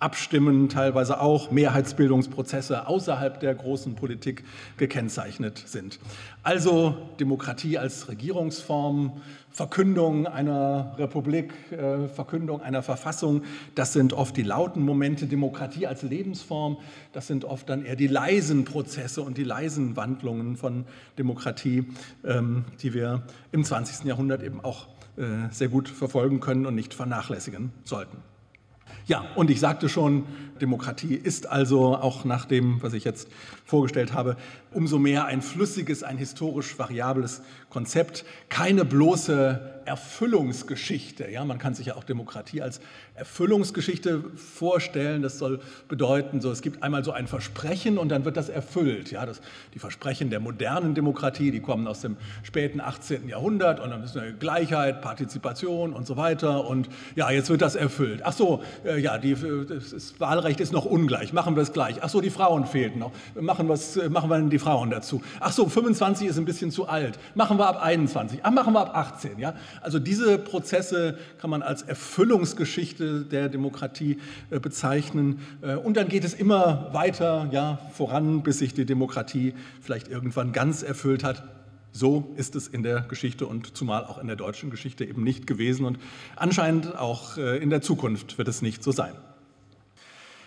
Abstimmen 0.00 0.70
teilweise 0.70 1.20
auch, 1.20 1.50
Mehrheitsbildungsprozesse 1.50 2.86
außerhalb 2.88 3.38
der 3.38 3.54
großen 3.54 3.94
Politik 3.94 4.44
gekennzeichnet 4.78 5.62
sind. 5.66 6.00
Also 6.42 6.96
Demokratie 7.20 7.76
als 7.76 8.08
Regierungsform, 8.08 9.20
Verkündung 9.50 10.26
einer 10.26 10.94
Republik, 10.96 11.52
äh, 11.70 12.08
Verkündung 12.08 12.62
einer 12.62 12.82
Verfassung, 12.82 13.42
das 13.74 13.92
sind 13.92 14.14
oft 14.14 14.36
die 14.36 14.42
lauten 14.42 14.82
Momente. 14.82 15.26
Demokratie 15.26 15.86
als 15.86 16.02
Lebensform, 16.02 16.78
das 17.12 17.26
sind 17.26 17.44
oft 17.44 17.68
dann 17.68 17.84
eher 17.84 17.96
die 17.96 18.06
leisen 18.06 18.64
Prozesse 18.64 19.20
und 19.20 19.36
die 19.36 19.44
leisen 19.44 19.96
Wandlungen 19.96 20.56
von 20.56 20.86
Demokratie, 21.18 21.84
ähm, 22.24 22.64
die 22.80 22.94
wir 22.94 23.22
im 23.52 23.64
20. 23.64 24.06
Jahrhundert 24.06 24.42
eben 24.42 24.60
auch 24.60 24.86
äh, 25.18 25.50
sehr 25.50 25.68
gut 25.68 25.88
verfolgen 25.88 26.40
können 26.40 26.64
und 26.64 26.74
nicht 26.74 26.94
vernachlässigen 26.94 27.72
sollten. 27.84 28.16
Ja, 29.10 29.24
und 29.34 29.50
ich 29.50 29.58
sagte 29.58 29.88
schon, 29.88 30.24
Demokratie 30.60 31.16
ist 31.16 31.48
also 31.48 31.96
auch 31.96 32.24
nach 32.24 32.44
dem, 32.44 32.80
was 32.80 32.92
ich 32.92 33.02
jetzt 33.02 33.26
vorgestellt 33.64 34.12
habe, 34.12 34.36
umso 34.70 35.00
mehr 35.00 35.24
ein 35.24 35.42
flüssiges, 35.42 36.04
ein 36.04 36.16
historisch 36.16 36.78
variables 36.78 37.42
Konzept, 37.70 38.24
keine 38.50 38.84
bloße 38.84 39.82
Erfüllungsgeschichte. 39.84 41.28
Ja, 41.28 41.44
man 41.44 41.58
kann 41.58 41.74
sich 41.74 41.86
ja 41.86 41.96
auch 41.96 42.04
Demokratie 42.04 42.62
als 42.62 42.80
Erfüllungsgeschichte 43.20 44.24
vorstellen. 44.34 45.22
Das 45.22 45.38
soll 45.38 45.60
bedeuten, 45.88 46.40
so, 46.40 46.50
es 46.50 46.62
gibt 46.62 46.82
einmal 46.82 47.04
so 47.04 47.12
ein 47.12 47.26
Versprechen 47.26 47.98
und 47.98 48.08
dann 48.08 48.24
wird 48.24 48.36
das 48.36 48.48
erfüllt. 48.48 49.10
Ja, 49.10 49.26
das, 49.26 49.42
die 49.74 49.78
Versprechen 49.78 50.30
der 50.30 50.40
modernen 50.40 50.94
Demokratie, 50.94 51.50
die 51.50 51.60
kommen 51.60 51.86
aus 51.86 52.00
dem 52.00 52.16
späten 52.42 52.80
18. 52.80 53.28
Jahrhundert 53.28 53.78
und 53.78 53.90
dann 53.90 54.02
ist 54.02 54.16
eine 54.16 54.32
Gleichheit, 54.32 55.02
Partizipation 55.02 55.92
und 55.92 56.06
so 56.06 56.16
weiter. 56.16 56.66
Und 56.66 56.88
ja, 57.14 57.30
jetzt 57.30 57.50
wird 57.50 57.60
das 57.60 57.74
erfüllt. 57.74 58.22
Ach 58.24 58.32
so, 58.32 58.62
äh, 58.84 58.98
ja, 58.98 59.18
die, 59.18 59.36
das 59.68 60.18
Wahlrecht 60.18 60.60
ist 60.60 60.72
noch 60.72 60.86
ungleich. 60.86 61.34
Machen 61.34 61.56
wir 61.56 61.62
es 61.62 61.74
gleich. 61.74 62.02
Ach 62.02 62.08
so, 62.08 62.22
die 62.22 62.30
Frauen 62.30 62.64
fehlten 62.64 63.00
noch. 63.00 63.12
Machen, 63.38 63.68
machen 63.68 64.30
wir 64.30 64.40
die 64.48 64.58
Frauen 64.58 64.90
dazu. 64.90 65.20
Ach 65.40 65.52
so, 65.52 65.68
25 65.68 66.26
ist 66.26 66.38
ein 66.38 66.46
bisschen 66.46 66.70
zu 66.70 66.88
alt. 66.88 67.18
Machen 67.34 67.58
wir 67.58 67.66
ab 67.66 67.82
21. 67.82 68.40
Ach, 68.42 68.50
machen 68.50 68.72
wir 68.72 68.80
ab 68.80 68.96
18. 68.96 69.38
Ja, 69.38 69.54
also 69.82 69.98
diese 69.98 70.38
Prozesse 70.38 71.18
kann 71.38 71.50
man 71.50 71.60
als 71.60 71.82
Erfüllungsgeschichte 71.82 73.09
der 73.10 73.48
Demokratie 73.48 74.18
äh, 74.50 74.58
bezeichnen. 74.58 75.40
Äh, 75.62 75.76
und 75.76 75.96
dann 75.96 76.08
geht 76.08 76.24
es 76.24 76.34
immer 76.34 76.88
weiter 76.92 77.48
ja, 77.52 77.78
voran, 77.92 78.42
bis 78.42 78.58
sich 78.58 78.74
die 78.74 78.86
Demokratie 78.86 79.54
vielleicht 79.80 80.08
irgendwann 80.08 80.52
ganz 80.52 80.82
erfüllt 80.82 81.24
hat. 81.24 81.44
So 81.92 82.32
ist 82.36 82.54
es 82.54 82.68
in 82.68 82.82
der 82.82 83.00
Geschichte 83.00 83.46
und 83.46 83.76
zumal 83.76 84.04
auch 84.04 84.18
in 84.18 84.28
der 84.28 84.36
deutschen 84.36 84.70
Geschichte 84.70 85.04
eben 85.04 85.24
nicht 85.24 85.46
gewesen 85.46 85.84
und 85.84 85.98
anscheinend 86.36 86.96
auch 86.96 87.36
äh, 87.36 87.58
in 87.58 87.70
der 87.70 87.82
Zukunft 87.82 88.38
wird 88.38 88.48
es 88.48 88.62
nicht 88.62 88.82
so 88.84 88.92
sein. 88.92 89.12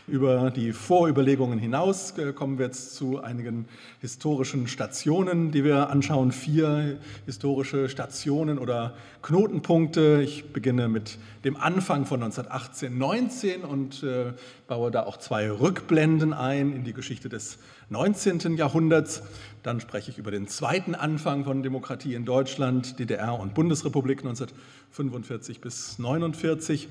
Über 0.05 0.51
die 0.51 0.73
Vorüberlegungen 0.73 1.57
hinaus 1.57 2.17
äh, 2.17 2.33
kommen 2.33 2.57
wir 2.57 2.65
jetzt 2.65 2.93
zu 2.95 3.23
einigen 3.23 3.69
historischen 4.01 4.67
Stationen, 4.67 5.51
die 5.51 5.63
wir 5.63 5.89
anschauen. 5.91 6.33
Vier 6.33 6.99
historische 7.25 7.87
Stationen 7.87 8.59
oder 8.59 8.97
Knotenpunkte. 9.21 10.21
Ich 10.21 10.51
beginne 10.51 10.89
mit 10.89 11.17
dem 11.45 11.55
Anfang 11.55 12.05
von 12.05 12.21
1918, 12.21 12.97
19 12.97 13.61
und 13.61 14.03
äh, 14.03 14.33
baue 14.67 14.91
da 14.91 15.03
auch 15.03 15.15
zwei 15.15 15.49
Rückblenden 15.49 16.33
ein 16.33 16.73
in 16.73 16.83
die 16.83 16.93
Geschichte 16.93 17.29
des 17.29 17.57
19. 17.87 18.57
Jahrhunderts. 18.57 19.23
Dann 19.63 19.79
spreche 19.79 20.11
ich 20.11 20.17
über 20.17 20.31
den 20.31 20.49
zweiten 20.49 20.95
Anfang 20.95 21.45
von 21.45 21.63
Demokratie 21.63 22.13
in 22.13 22.25
Deutschland, 22.25 22.99
DDR 22.99 23.39
und 23.39 23.53
Bundesrepublik 23.53 24.19
1945 24.19 25.61
bis 25.61 25.95
1949. 25.97 26.89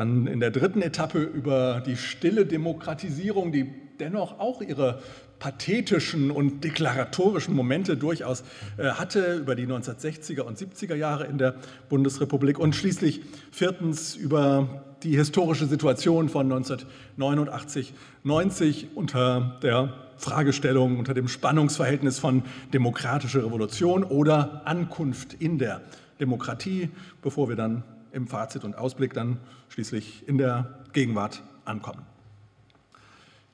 Dann 0.00 0.26
in 0.26 0.40
der 0.40 0.50
dritten 0.50 0.80
Etappe 0.80 1.18
über 1.20 1.82
die 1.84 1.94
stille 1.94 2.46
Demokratisierung, 2.46 3.52
die 3.52 3.70
dennoch 4.00 4.38
auch 4.38 4.62
ihre 4.62 5.02
pathetischen 5.38 6.30
und 6.30 6.64
deklaratorischen 6.64 7.54
Momente 7.54 7.98
durchaus 7.98 8.42
äh, 8.78 8.92
hatte, 8.92 9.34
über 9.34 9.54
die 9.54 9.66
1960er 9.66 10.40
und 10.40 10.56
70er 10.56 10.94
Jahre 10.94 11.26
in 11.26 11.36
der 11.36 11.56
Bundesrepublik 11.90 12.58
und 12.58 12.74
schließlich 12.74 13.20
viertens 13.52 14.16
über 14.16 14.84
die 15.02 15.18
historische 15.18 15.66
Situation 15.66 16.30
von 16.30 16.50
1989, 16.50 17.92
90 18.24 18.86
unter 18.94 19.58
der 19.62 19.92
Fragestellung, 20.16 20.98
unter 20.98 21.12
dem 21.12 21.28
Spannungsverhältnis 21.28 22.18
von 22.18 22.44
demokratischer 22.72 23.44
Revolution 23.44 24.02
oder 24.02 24.62
Ankunft 24.64 25.34
in 25.34 25.58
der 25.58 25.82
Demokratie, 26.18 26.88
bevor 27.20 27.50
wir 27.50 27.56
dann 27.56 27.82
im 28.12 28.26
Fazit 28.26 28.64
und 28.64 28.76
Ausblick 28.76 29.14
dann 29.14 29.38
schließlich 29.68 30.28
in 30.28 30.38
der 30.38 30.80
Gegenwart 30.92 31.42
ankommen. 31.64 32.04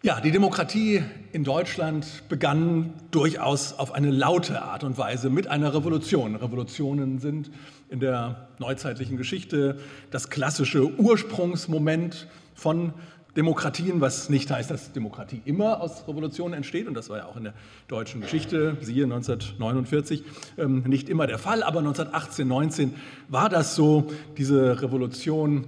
Ja, 0.03 0.21
die 0.21 0.31
Demokratie 0.31 1.03
in 1.33 1.43
Deutschland 1.43 2.29
begann 2.29 2.93
durchaus 3.11 3.73
auf 3.73 3.93
eine 3.93 4.11
laute 4.11 4.63
Art 4.63 4.85
und 4.85 4.99
Weise 4.99 5.31
mit 5.31 5.49
einer 5.49 5.75
Revolution. 5.75 6.37
Revolutionen 6.37 7.19
sind 7.19 7.51
in 7.89 7.99
der 7.99 8.49
neuzeitlichen 8.59 9.17
Geschichte 9.17 9.81
das 10.11 10.31
klassische 10.31 10.97
Ursprungsmoment 10.99 12.29
von 12.55 12.95
Demokratien, 13.37 14.01
was 14.01 14.31
nicht 14.31 14.51
heißt, 14.51 14.71
dass 14.71 14.93
Demokratie 14.93 15.43
immer 15.45 15.81
aus 15.81 16.09
Revolutionen 16.09 16.55
entsteht, 16.55 16.89
und 16.89 16.95
das 16.95 17.11
war 17.11 17.19
ja 17.19 17.27
auch 17.27 17.37
in 17.37 17.45
der 17.45 17.55
deutschen 17.87 18.23
Geschichte, 18.23 18.77
siehe 18.81 19.05
1949, 19.05 20.25
ähm, 20.59 20.83
nicht 20.87 21.09
immer 21.09 21.27
der 21.27 21.39
Fall, 21.39 21.63
aber 21.63 21.81
1918, 21.81 22.49
19 22.49 22.95
war 23.29 23.49
das 23.49 23.75
so, 23.75 24.07
diese 24.39 24.81
Revolution 24.83 25.67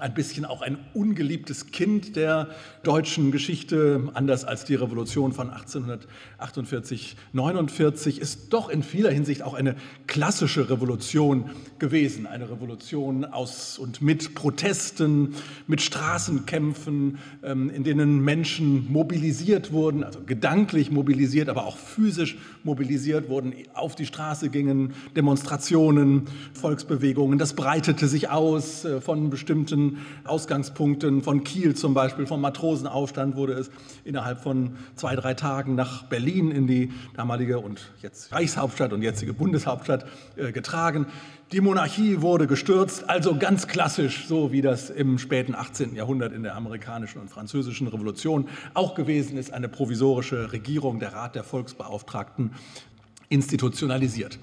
ein 0.00 0.14
bisschen 0.14 0.44
auch 0.44 0.62
ein 0.62 0.78
ungeliebtes 0.94 1.72
Kind 1.72 2.16
der 2.16 2.48
deutschen 2.82 3.30
Geschichte, 3.30 4.10
anders 4.14 4.44
als 4.44 4.64
die 4.64 4.74
Revolution 4.74 5.32
von 5.32 5.50
1848, 5.50 7.16
49, 7.32 8.20
ist 8.20 8.52
doch 8.52 8.68
in 8.68 8.82
vieler 8.82 9.10
Hinsicht 9.10 9.42
auch 9.42 9.54
eine 9.54 9.76
klassische 10.06 10.70
Revolution 10.70 11.50
gewesen. 11.78 12.26
Eine 12.26 12.50
Revolution 12.50 13.24
aus 13.24 13.78
und 13.78 14.02
mit 14.02 14.34
Protesten, 14.34 15.34
mit 15.66 15.80
Straßenkämpfen, 15.80 17.18
ähm, 17.42 17.70
in 17.70 17.84
denen 17.84 18.20
Menschen 18.20 18.90
mobilisiert 18.92 19.72
wurden, 19.72 20.04
also 20.04 20.20
gedanklich 20.24 20.90
mobilisiert, 20.90 21.48
aber 21.48 21.66
auch 21.66 21.76
physisch 21.76 22.36
mobilisiert 22.64 23.28
wurden, 23.28 23.54
auf 23.74 23.94
die 23.94 24.06
Straße 24.06 24.50
gingen, 24.50 24.92
Demonstrationen, 25.16 26.26
Volksbewegungen. 26.52 27.38
Das 27.38 27.54
breitete 27.54 28.08
sich 28.08 28.30
aus 28.30 28.84
äh, 28.84 29.00
von 29.00 29.30
bestimmten 29.30 29.87
Ausgangspunkten 30.24 31.22
von 31.22 31.44
Kiel 31.44 31.74
zum 31.74 31.94
Beispiel, 31.94 32.26
vom 32.26 32.40
Matrosenaufstand 32.40 33.36
wurde 33.36 33.54
es 33.54 33.70
innerhalb 34.04 34.40
von 34.40 34.76
zwei, 34.94 35.16
drei 35.16 35.34
Tagen 35.34 35.74
nach 35.74 36.04
Berlin 36.04 36.50
in 36.50 36.66
die 36.66 36.92
damalige 37.16 37.58
und 37.58 37.92
jetzt 38.02 38.32
Reichshauptstadt 38.32 38.92
und 38.92 39.02
jetzige 39.02 39.32
Bundeshauptstadt 39.32 40.06
äh, 40.36 40.52
getragen. 40.52 41.06
Die 41.52 41.62
Monarchie 41.62 42.20
wurde 42.20 42.46
gestürzt, 42.46 43.08
also 43.08 43.36
ganz 43.38 43.66
klassisch, 43.66 44.26
so 44.26 44.52
wie 44.52 44.60
das 44.60 44.90
im 44.90 45.18
späten 45.18 45.54
18. 45.54 45.94
Jahrhundert 45.94 46.34
in 46.34 46.42
der 46.42 46.54
amerikanischen 46.54 47.20
und 47.20 47.30
französischen 47.30 47.88
Revolution 47.88 48.48
auch 48.74 48.94
gewesen 48.94 49.38
ist, 49.38 49.54
eine 49.54 49.70
provisorische 49.70 50.52
Regierung, 50.52 51.00
der 51.00 51.14
Rat 51.14 51.34
der 51.34 51.44
Volksbeauftragten, 51.44 52.52
institutionalisiert. 53.30 54.38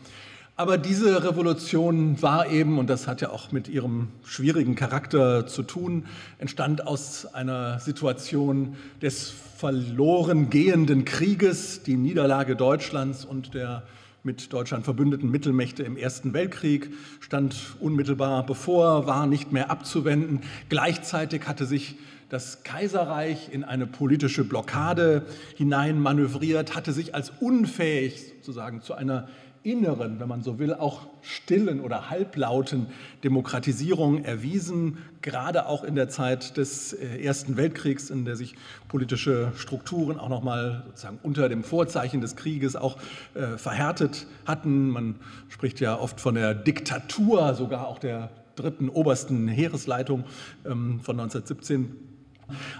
Aber 0.58 0.78
diese 0.78 1.26
Revolution 1.26 2.22
war 2.22 2.50
eben, 2.50 2.80
und 2.80 2.90
das 2.90 3.08
hat 3.08 3.20
ja 3.20 3.30
auch 3.30 3.52
mit 3.52 3.68
ihrem 3.68 4.08
schwierigen 4.24 4.76
Charakter 4.76 5.46
zu 5.48 5.64
tun, 5.64 6.06
entstand 6.38 6.88
aus 6.88 7.26
einer 7.34 7.80
Situation 7.80 8.78
des 9.02 9.34
verloren 9.58 10.50
gehenden 10.50 11.04
Krieges, 11.04 11.84
die 11.84 11.98
Niederlage 11.98 12.56
Deutschlands 12.56 13.26
und 13.26 13.54
der 13.54 13.84
mit 14.24 14.54
Deutschland 14.54 14.86
verbündeten 14.86 15.30
Mittelmächte 15.30 15.84
im 15.84 15.98
Ersten 15.98 16.34
Weltkrieg 16.34 16.90
stand 17.20 17.76
unmittelbar 17.82 18.46
bevor, 18.46 19.08
war 19.08 19.28
nicht 19.28 19.52
mehr 19.52 19.70
abzuwenden. 19.70 20.40
Gleichzeitig 20.70 21.48
hatte 21.48 21.66
sich 21.66 21.98
das 22.30 22.64
Kaiserreich 22.64 23.50
in 23.52 23.64
eine 23.64 23.86
politische 23.86 24.46
Blockade 24.46 25.26
hineinmanövriert, 25.56 26.76
hatte 26.76 26.92
sich 26.92 27.14
als 27.14 27.32
unfähig 27.40 28.34
sozusagen 28.38 28.82
zu 28.82 28.94
einer 28.94 29.28
inneren, 29.66 30.20
wenn 30.20 30.28
man 30.28 30.44
so 30.44 30.60
will, 30.60 30.74
auch 30.74 31.08
stillen 31.22 31.82
oder 31.82 32.10
halblauten 32.10 32.88
Demokratisierung 33.24 34.24
erwiesen, 34.24 35.00
gerade 35.22 35.66
auch 35.66 35.84
in 35.84 35.96
der 35.96 36.08
Zeit 36.08 36.56
des 36.56 36.94
äh, 36.94 37.24
Ersten 37.24 37.58
Weltkriegs, 37.58 38.10
in 38.12 38.26
der 38.26 38.36
sich 38.36 38.56
politische 38.88 39.52
Strukturen 39.58 40.20
auch 40.20 40.30
noch 40.30 40.44
mal 40.44 40.84
sozusagen 40.88 41.20
unter 41.24 41.50
dem 41.50 41.64
Vorzeichen 41.64 42.22
des 42.22 42.36
Krieges 42.36 42.76
auch 42.76 42.98
äh, 43.34 43.58
verhärtet 43.58 44.28
hatten. 44.46 44.90
Man 44.90 45.16
spricht 45.50 45.80
ja 45.80 45.98
oft 45.98 46.22
von 46.22 46.36
der 46.36 46.54
Diktatur, 46.54 47.56
sogar 47.56 47.88
auch 47.88 47.98
der 47.98 48.30
dritten 48.56 48.88
obersten 48.88 49.48
Heeresleitung 49.48 50.26
ähm, 50.64 51.00
von 51.02 51.20
1917. 51.20 51.96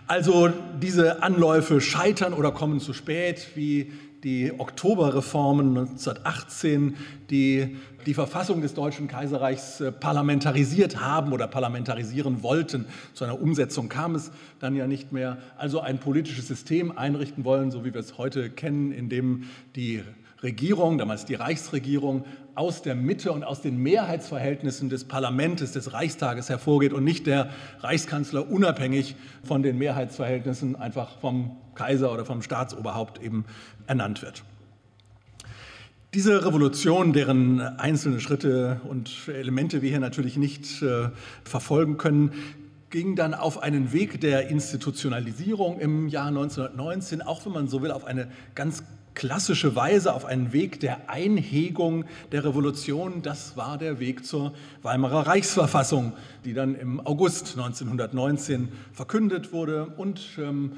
Also 0.06 0.50
diese 0.80 1.24
Anläufe 1.24 1.82
scheitern 1.82 2.34
oder 2.34 2.52
kommen 2.52 2.80
zu 2.80 2.94
spät, 2.94 3.48
wie 3.56 3.92
die 4.26 4.52
Oktoberreformen 4.58 5.78
1918, 5.78 6.96
die 7.30 7.78
die 8.08 8.16
Verfassung 8.16 8.62
des 8.62 8.74
Deutschen 8.74 9.08
Kaiserreichs 9.08 9.82
äh, 9.82 9.92
parlamentarisiert 9.92 11.00
haben 11.00 11.32
oder 11.32 11.48
parlamentarisieren 11.48 12.42
wollten. 12.42 12.86
Zu 13.14 13.24
einer 13.24 13.40
Umsetzung 13.40 13.88
kam 13.88 14.16
es 14.16 14.32
dann 14.60 14.76
ja 14.76 14.88
nicht 14.88 15.12
mehr. 15.12 15.38
Also 15.58 15.80
ein 15.80 16.00
politisches 16.00 16.48
System 16.48 16.98
einrichten 16.98 17.46
wollen, 17.46 17.70
so 17.70 17.86
wie 17.86 17.94
wir 17.94 18.02
es 18.02 18.18
heute 18.18 18.50
kennen, 18.50 18.92
in 18.92 19.10
dem 19.10 19.44
die 19.76 20.04
Regierung, 20.44 20.98
damals 20.98 21.26
die 21.26 21.36
Reichsregierung, 21.36 22.26
aus 22.56 22.82
der 22.82 22.96
Mitte 22.96 23.32
und 23.32 23.44
aus 23.44 23.62
den 23.62 23.78
Mehrheitsverhältnissen 23.78 24.90
des 24.90 25.04
Parlaments, 25.04 25.72
des 25.72 25.94
Reichstages 25.94 26.50
hervorgeht 26.50 26.94
und 26.94 27.04
nicht 27.04 27.28
der 27.28 27.50
Reichskanzler 27.82 28.50
unabhängig 28.50 29.16
von 29.44 29.62
den 29.62 29.78
Mehrheitsverhältnissen 29.78 30.76
einfach 30.76 31.20
vom 31.20 31.58
Kaiser 31.76 32.14
oder 32.14 32.26
vom 32.26 32.42
Staatsoberhaupt 32.42 33.22
eben 33.22 33.46
ernannt 33.88 34.22
wird. 34.22 34.44
Diese 36.14 36.46
Revolution, 36.46 37.12
deren 37.12 37.60
einzelne 37.60 38.22
Schritte 38.22 38.80
und 38.88 39.28
Elemente 39.28 39.82
wir 39.82 39.90
hier 39.90 40.00
natürlich 40.00 40.38
nicht 40.38 40.82
äh, 40.82 41.10
verfolgen 41.44 41.98
können, 41.98 42.32
ging 42.90 43.18
dann 43.18 43.34
auf 43.34 43.62
einen 43.62 43.92
Weg 43.92 44.22
der 44.22 44.48
Institutionalisierung 44.48 45.82
im 45.82 46.08
Jahr 46.08 46.28
1919, 46.28 47.22
auch 47.22 47.46
wenn 47.46 47.52
man 47.52 47.68
so 47.68 47.82
will, 47.82 47.92
auf 47.92 48.06
eine 48.06 48.30
ganz 48.54 48.84
klassische 49.16 49.76
Weise 49.76 50.14
auf 50.14 50.26
einen 50.26 50.54
Weg 50.54 50.80
der 50.80 51.10
Einhegung 51.10 52.06
der 52.32 52.44
Revolution. 52.44 53.22
Das 53.22 53.58
war 53.58 53.78
der 53.78 54.00
Weg 54.00 54.26
zur 54.26 54.54
Weimarer 54.84 55.26
Reichsverfassung, 55.26 56.14
die 56.44 56.54
dann 56.54 56.76
im 56.76 57.00
August 57.00 57.58
1919 57.58 58.70
verkündet 58.94 59.52
wurde 59.54 59.88
und 59.98 60.22
ähm, 60.38 60.74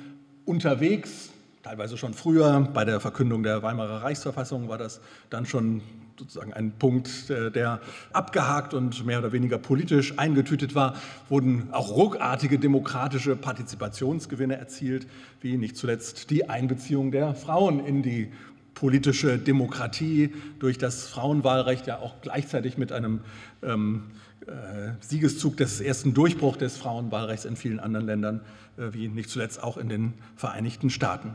unterwegs, 0.46 1.32
teilweise 1.64 1.98
schon 1.98 2.14
früher, 2.14 2.62
bei 2.74 2.86
der 2.86 3.00
Verkündung 3.00 3.44
der 3.44 3.64
Weimarer 3.64 4.04
Reichsverfassung 4.04 4.70
war 4.70 4.78
das 4.78 5.02
dann 5.30 5.46
schon 5.46 5.82
sozusagen 6.18 6.54
ein 6.54 6.72
Punkt, 6.72 7.30
äh, 7.30 7.52
der 7.52 7.80
abgehakt 8.14 8.74
und 8.74 9.06
mehr 9.06 9.20
oder 9.20 9.32
weniger 9.32 9.58
politisch 9.58 10.18
eingetütet 10.18 10.76
war, 10.76 10.96
wurden 11.30 11.70
auch 11.72 11.92
ruckartige 11.92 12.60
demokratische 12.60 13.36
Partizipationsgewinne 13.36 14.58
erzielt, 14.58 15.08
wie 15.42 15.58
nicht 15.58 15.78
zuletzt 15.78 16.30
die 16.30 16.50
Einbeziehung 16.50 17.12
der 17.12 17.36
Frauen 17.36 17.86
in 17.86 18.02
die 18.02 18.32
politische 18.74 19.40
Demokratie 19.40 20.34
durch 20.60 20.78
das 20.78 21.08
Frauenwahlrecht, 21.08 21.88
ja 21.88 21.98
auch 21.98 22.22
gleichzeitig 22.22 22.78
mit 22.78 22.92
einem 22.92 23.22
ähm, 23.64 24.04
äh, 24.46 24.92
Siegeszug 25.00 25.58
des 25.58 25.82
ersten 25.82 26.14
Durchbruchs 26.14 26.60
des 26.60 26.78
Frauenwahlrechts 26.78 27.46
in 27.46 27.56
vielen 27.56 27.80
anderen 27.80 28.06
Ländern, 28.06 28.42
äh, 28.78 28.94
wie 28.94 29.08
nicht 29.08 29.30
zuletzt 29.30 29.64
auch 29.64 29.78
in 29.78 29.90
den 29.90 30.14
Vereinigten 30.36 30.90
Staaten. 30.90 31.34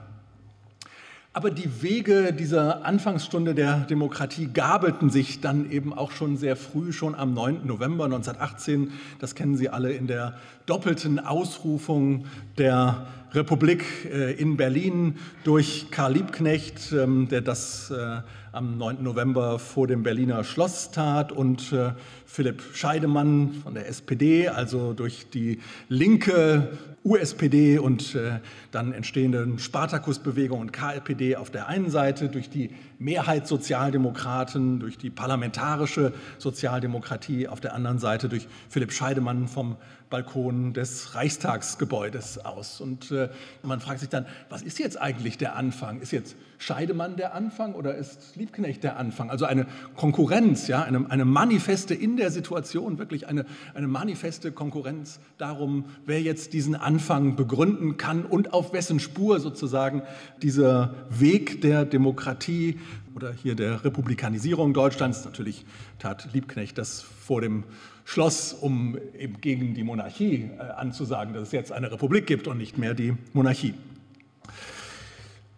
Aber 1.34 1.50
die 1.50 1.82
Wege 1.82 2.34
dieser 2.34 2.84
Anfangsstunde 2.84 3.54
der 3.54 3.80
Demokratie 3.80 4.48
gabelten 4.52 5.08
sich 5.08 5.40
dann 5.40 5.70
eben 5.70 5.94
auch 5.94 6.10
schon 6.10 6.36
sehr 6.36 6.56
früh, 6.56 6.92
schon 6.92 7.14
am 7.14 7.32
9. 7.32 7.66
November 7.66 8.04
1918. 8.04 8.92
Das 9.18 9.34
kennen 9.34 9.56
Sie 9.56 9.70
alle 9.70 9.92
in 9.92 10.06
der 10.06 10.36
doppelten 10.66 11.18
Ausrufung 11.18 12.26
der 12.58 13.06
Republik 13.32 13.82
äh, 14.12 14.32
in 14.34 14.58
Berlin 14.58 15.16
durch 15.42 15.86
Karl 15.90 16.12
Liebknecht, 16.12 16.92
ähm, 16.92 17.28
der 17.28 17.40
das 17.40 17.90
äh, 17.90 18.20
am 18.52 18.76
9. 18.76 19.02
November 19.02 19.58
vor 19.58 19.86
dem 19.86 20.02
Berliner 20.02 20.44
Schloss 20.44 20.90
tat 20.90 21.32
und 21.32 21.72
äh, 21.72 21.92
Philipp 22.26 22.62
Scheidemann 22.74 23.54
von 23.62 23.72
der 23.72 23.88
SPD, 23.88 24.48
also 24.48 24.92
durch 24.92 25.30
die 25.30 25.60
linke 25.88 26.68
USPD 27.04 27.78
und 27.78 28.14
äh, 28.14 28.38
dann 28.70 28.92
entstehenden 28.92 29.58
Spartakusbewegung 29.58 30.60
und 30.60 30.72
KLPD 30.72 31.36
auf 31.36 31.50
der 31.50 31.66
einen 31.66 31.90
Seite, 31.90 32.28
durch 32.28 32.48
die 32.48 32.70
Mehrheitssozialdemokraten, 32.98 34.78
durch 34.78 34.98
die 34.98 35.10
parlamentarische 35.10 36.12
Sozialdemokratie 36.38 37.48
auf 37.48 37.60
der 37.60 37.74
anderen 37.74 37.98
Seite, 37.98 38.28
durch 38.28 38.46
Philipp 38.68 38.92
Scheidemann 38.92 39.48
vom 39.48 39.76
Balkon 40.10 40.74
des 40.74 41.14
Reichstagsgebäudes 41.14 42.38
aus. 42.44 42.80
Und 42.80 43.10
äh, 43.10 43.30
man 43.62 43.80
fragt 43.80 44.00
sich 44.00 44.08
dann, 44.08 44.26
was 44.48 44.62
ist 44.62 44.78
jetzt 44.78 45.00
eigentlich 45.00 45.38
der 45.38 45.56
Anfang? 45.56 46.00
Ist 46.00 46.12
jetzt 46.12 46.36
Scheidemann 46.62 47.16
der 47.16 47.34
Anfang 47.34 47.74
oder 47.74 47.96
ist 47.96 48.36
Liebknecht 48.36 48.84
der 48.84 48.96
Anfang? 48.96 49.30
Also 49.30 49.46
eine 49.46 49.66
Konkurrenz, 49.96 50.68
ja, 50.68 50.82
eine, 50.82 51.10
eine 51.10 51.24
manifeste 51.24 51.92
in 51.92 52.16
der 52.16 52.30
Situation, 52.30 52.98
wirklich 52.98 53.26
eine, 53.26 53.46
eine 53.74 53.88
manifeste 53.88 54.52
Konkurrenz 54.52 55.18
darum, 55.38 55.86
wer 56.06 56.22
jetzt 56.22 56.52
diesen 56.52 56.76
Anfang 56.76 57.34
begründen 57.34 57.96
kann 57.96 58.24
und 58.24 58.52
auf 58.52 58.72
wessen 58.72 59.00
Spur 59.00 59.40
sozusagen 59.40 60.02
dieser 60.40 60.94
Weg 61.10 61.62
der 61.62 61.84
Demokratie 61.84 62.78
oder 63.16 63.32
hier 63.32 63.56
der 63.56 63.84
Republikanisierung 63.84 64.72
Deutschlands, 64.72 65.24
natürlich 65.24 65.66
tat 65.98 66.28
Liebknecht 66.32 66.78
das 66.78 67.02
vor 67.02 67.40
dem 67.40 67.64
Schloss, 68.04 68.52
um 68.52 68.96
eben 69.18 69.40
gegen 69.40 69.74
die 69.74 69.82
Monarchie 69.82 70.50
äh, 70.58 70.62
anzusagen, 70.62 71.34
dass 71.34 71.44
es 71.44 71.52
jetzt 71.52 71.72
eine 71.72 71.90
Republik 71.90 72.26
gibt 72.26 72.46
und 72.46 72.58
nicht 72.58 72.78
mehr 72.78 72.94
die 72.94 73.14
Monarchie. 73.32 73.74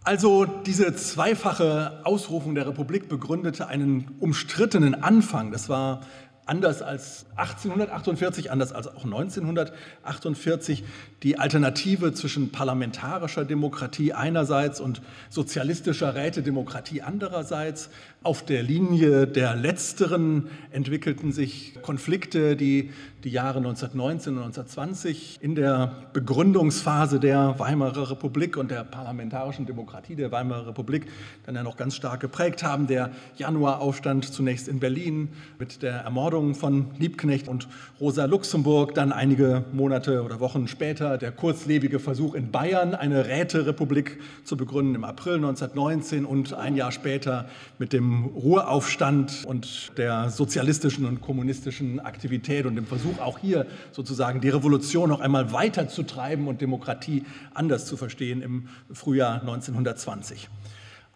Also 0.06 0.44
diese 0.44 0.94
zweifache 0.94 2.00
Ausrufung 2.04 2.54
der 2.54 2.66
Republik 2.66 3.08
begründete 3.08 3.68
einen 3.68 4.10
umstrittenen 4.20 5.02
Anfang. 5.02 5.50
Das 5.50 5.70
war 5.70 6.02
anders 6.44 6.82
als 6.82 7.24
1848, 7.36 8.50
anders 8.50 8.72
als 8.72 8.86
auch 8.86 9.04
1948 9.04 10.84
die 11.22 11.38
Alternative 11.38 12.12
zwischen 12.12 12.52
parlamentarischer 12.52 13.46
Demokratie 13.46 14.12
einerseits 14.12 14.78
und 14.78 15.00
sozialistischer 15.30 16.14
Rätedemokratie 16.14 17.00
andererseits. 17.00 17.88
Auf 18.24 18.42
der 18.42 18.62
Linie 18.62 19.26
der 19.26 19.54
letzteren 19.54 20.48
entwickelten 20.70 21.30
sich 21.30 21.74
Konflikte, 21.82 22.56
die 22.56 22.88
die 23.22 23.28
Jahre 23.28 23.58
1919 23.58 24.32
und 24.34 24.44
1920 24.44 25.38
in 25.42 25.54
der 25.54 25.92
Begründungsphase 26.14 27.20
der 27.20 27.58
Weimarer 27.58 28.10
Republik 28.10 28.56
und 28.56 28.70
der 28.70 28.84
parlamentarischen 28.84 29.66
Demokratie 29.66 30.14
der 30.14 30.32
Weimarer 30.32 30.68
Republik 30.68 31.06
dann 31.44 31.54
ja 31.54 31.62
noch 31.62 31.76
ganz 31.76 31.96
stark 31.96 32.20
geprägt 32.20 32.62
haben. 32.62 32.86
Der 32.86 33.10
Januaraufstand 33.36 34.24
zunächst 34.24 34.68
in 34.68 34.80
Berlin 34.80 35.28
mit 35.58 35.82
der 35.82 35.96
Ermordung 35.96 36.54
von 36.54 36.86
Liebknecht 36.98 37.46
und 37.46 37.68
Rosa 38.00 38.24
Luxemburg, 38.24 38.94
dann 38.94 39.12
einige 39.12 39.64
Monate 39.72 40.22
oder 40.22 40.40
Wochen 40.40 40.66
später 40.66 41.18
der 41.18 41.32
kurzlebige 41.32 41.98
Versuch 41.98 42.34
in 42.34 42.50
Bayern, 42.50 42.94
eine 42.94 43.26
Räterepublik 43.26 44.18
zu 44.44 44.56
begründen 44.56 44.94
im 44.94 45.04
April 45.04 45.36
1919 45.36 46.24
und 46.24 46.54
ein 46.54 46.74
Jahr 46.74 46.92
später 46.92 47.48
mit 47.78 47.92
dem 47.92 48.13
Ruhraufstand 48.22 49.44
und 49.46 49.92
der 49.98 50.30
sozialistischen 50.30 51.04
und 51.06 51.20
kommunistischen 51.20 51.98
Aktivität 51.98 52.66
und 52.66 52.76
dem 52.76 52.86
Versuch, 52.86 53.18
auch 53.18 53.38
hier 53.38 53.66
sozusagen 53.90 54.40
die 54.40 54.50
Revolution 54.50 55.08
noch 55.08 55.20
einmal 55.20 55.52
weiterzutreiben 55.52 56.46
und 56.46 56.60
Demokratie 56.60 57.24
anders 57.52 57.86
zu 57.86 57.96
verstehen 57.96 58.42
im 58.42 58.68
Frühjahr 58.92 59.40
1920. 59.40 60.48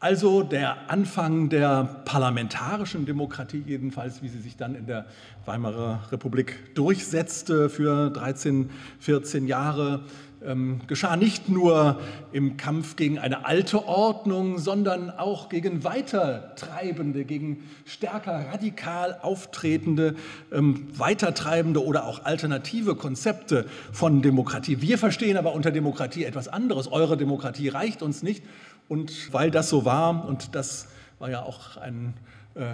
Also 0.01 0.45
der 0.45 0.91
Anfang 0.91 1.49
der 1.49 2.03
parlamentarischen 2.05 3.05
Demokratie 3.05 3.65
jedenfalls, 3.67 4.23
wie 4.23 4.29
sie 4.29 4.39
sich 4.39 4.57
dann 4.57 4.77
in 4.77 4.87
der 4.87 5.07
Weimarer 5.45 6.05
Republik 6.13 6.75
durchsetzte 6.77 7.69
für 7.69 8.11
13, 8.11 8.71
14 9.01 9.49
Jahre, 9.49 10.05
ähm, 10.45 10.81
geschah 10.87 11.17
nicht 11.17 11.49
nur 11.49 12.01
im 12.33 12.57
Kampf 12.57 12.97
gegen 12.97 13.19
eine 13.19 13.45
alte 13.47 13.87
Ordnung, 13.87 14.59
sondern 14.59 15.11
auch 15.11 15.49
gegen 15.49 15.85
weitertreibende, 15.85 17.25
gegen 17.25 17.65
stärker 17.85 18.47
radikal 18.53 19.19
auftretende, 19.23 20.15
ähm, 20.53 20.89
weitertreibende 20.97 21.85
oder 21.85 22.07
auch 22.07 22.25
alternative 22.25 22.95
Konzepte 22.95 23.67
von 23.93 24.23
Demokratie. 24.23 24.81
Wir 24.81 24.99
verstehen 24.99 25.37
aber 25.37 25.55
unter 25.55 25.71
Demokratie 25.71 26.25
etwas 26.25 26.49
anderes. 26.49 26.91
Eure 26.91 27.17
Demokratie 27.17 27.69
reicht 27.69 28.03
uns 28.03 28.23
nicht. 28.23 28.43
Und 28.89 29.33
weil 29.33 29.51
das 29.51 29.69
so 29.69 29.85
war, 29.85 30.27
und 30.27 30.55
das 30.55 30.89
war 31.19 31.31
ja 31.31 31.43
auch 31.43 31.77
ein 31.77 32.15
äh, 32.55 32.65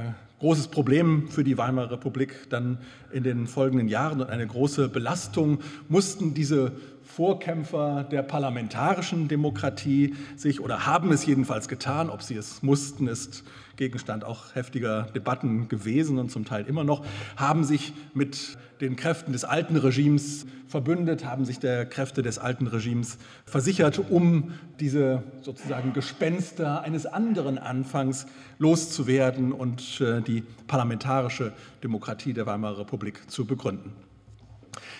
großes 0.40 0.68
Problem 0.68 1.28
für 1.28 1.42
die 1.42 1.56
Weimarer 1.56 1.92
Republik 1.92 2.50
dann 2.50 2.78
in 3.12 3.22
den 3.22 3.46
folgenden 3.46 3.88
Jahren 3.88 4.20
und 4.20 4.28
eine 4.28 4.46
große 4.46 4.88
Belastung, 4.88 5.60
mussten 5.88 6.34
diese 6.34 6.72
Vorkämpfer 7.14 8.02
der 8.02 8.22
parlamentarischen 8.22 9.28
Demokratie 9.28 10.14
sich 10.34 10.60
oder 10.60 10.84
haben 10.84 11.12
es 11.12 11.24
jedenfalls 11.24 11.68
getan. 11.68 12.10
Ob 12.10 12.22
sie 12.22 12.34
es 12.34 12.62
mussten, 12.64 13.06
ist 13.06 13.44
Gegenstand 13.76 14.24
auch 14.24 14.56
heftiger 14.56 15.02
Debatten 15.14 15.68
gewesen 15.68 16.18
und 16.18 16.32
zum 16.32 16.44
Teil 16.44 16.66
immer 16.66 16.82
noch, 16.82 17.04
haben 17.36 17.62
sich 17.62 17.92
mit 18.14 18.58
den 18.80 18.96
Kräften 18.96 19.32
des 19.32 19.44
alten 19.44 19.76
Regimes 19.76 20.46
verbündet, 20.66 21.24
haben 21.24 21.44
sich 21.44 21.60
der 21.60 21.86
Kräfte 21.86 22.22
des 22.22 22.40
alten 22.40 22.66
Regimes 22.66 23.18
versichert, 23.44 24.00
um 24.10 24.52
diese 24.80 25.22
sozusagen 25.42 25.92
Gespenster 25.92 26.82
eines 26.82 27.06
anderen 27.06 27.58
Anfangs 27.58 28.26
loszuwerden 28.58 29.52
und 29.52 30.00
äh, 30.00 30.20
die 30.20 30.42
parlamentarische 30.66 31.52
Demokratie 31.84 32.32
der 32.32 32.46
Weimarer 32.46 32.80
Republik 32.80 33.30
zu 33.30 33.44
begründen. 33.44 33.92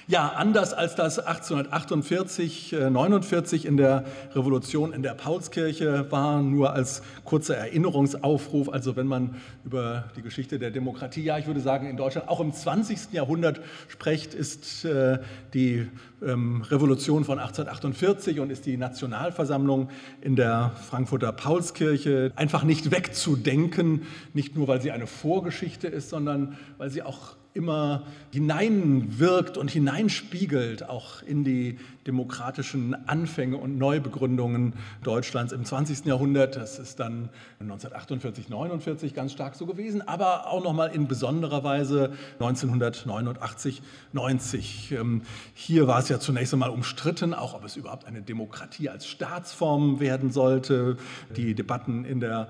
Ja, 0.06 0.28
anders 0.36 0.74
als 0.74 0.94
das 0.96 1.18
1848, 1.18 2.76
49 2.90 3.64
äh, 3.64 3.68
in 3.68 3.78
der 3.78 4.04
Revolution 4.34 4.92
in 4.92 5.02
der 5.02 5.14
Paulskirche 5.14 6.10
war, 6.10 6.42
nur 6.42 6.74
als 6.74 7.02
kurzer 7.24 7.56
Erinnerungsaufruf, 7.56 8.68
also 8.68 8.96
wenn 8.96 9.06
man 9.06 9.36
über 9.64 10.04
die 10.14 10.22
Geschichte 10.22 10.58
der 10.58 10.70
Demokratie, 10.70 11.22
ja, 11.22 11.38
ich 11.38 11.46
würde 11.46 11.60
sagen 11.60 11.88
in 11.88 11.96
Deutschland 11.96 12.28
auch 12.28 12.40
im 12.40 12.52
20. 12.52 13.12
Jahrhundert 13.12 13.60
spricht, 13.88 14.34
ist 14.34 14.84
äh, 14.84 15.20
die 15.54 15.88
ähm, 16.22 16.62
Revolution 16.62 17.24
von 17.24 17.38
1848 17.38 18.40
und 18.40 18.50
ist 18.50 18.66
die 18.66 18.76
Nationalversammlung 18.76 19.88
in 20.20 20.36
der 20.36 20.72
Frankfurter 20.88 21.32
Paulskirche 21.32 22.30
einfach 22.36 22.64
nicht 22.64 22.90
wegzudenken, 22.90 24.02
nicht 24.34 24.54
nur 24.54 24.68
weil 24.68 24.82
sie 24.82 24.90
eine 24.90 25.06
Vorgeschichte 25.06 25.88
ist, 25.88 26.10
sondern 26.10 26.58
weil 26.76 26.90
sie 26.90 27.02
auch 27.02 27.36
immer 27.54 28.04
hineinwirkt 28.32 29.56
und 29.56 29.70
hineinspiegelt, 29.70 30.88
auch 30.88 31.22
in 31.22 31.44
die 31.44 31.78
demokratischen 32.06 32.94
Anfänge 33.08 33.56
und 33.56 33.78
Neubegründungen 33.78 34.74
Deutschlands 35.02 35.52
im 35.52 35.64
20. 35.64 36.04
Jahrhundert. 36.04 36.56
Das 36.56 36.78
ist 36.78 37.00
dann 37.00 37.30
1948, 37.60 38.48
49 38.48 39.14
ganz 39.14 39.32
stark 39.32 39.54
so 39.54 39.66
gewesen, 39.66 40.06
aber 40.06 40.48
auch 40.48 40.62
noch 40.62 40.74
mal 40.74 40.86
in 40.86 41.08
besonderer 41.08 41.64
Weise 41.64 42.12
1989, 42.34 43.82
90. 44.12 44.92
Ähm, 44.92 45.22
hier 45.54 45.86
war 45.86 45.98
es 45.98 46.08
ja 46.08 46.18
zunächst 46.18 46.52
einmal 46.52 46.70
umstritten, 46.70 47.32
auch 47.32 47.54
ob 47.54 47.64
es 47.64 47.76
überhaupt 47.76 48.06
eine 48.06 48.22
Demokratie 48.22 48.88
als 48.88 49.06
Staatsform 49.06 50.00
werden 50.00 50.30
sollte. 50.30 50.96
Die 51.36 51.54
Debatten 51.54 52.04
in 52.04 52.20
der 52.20 52.48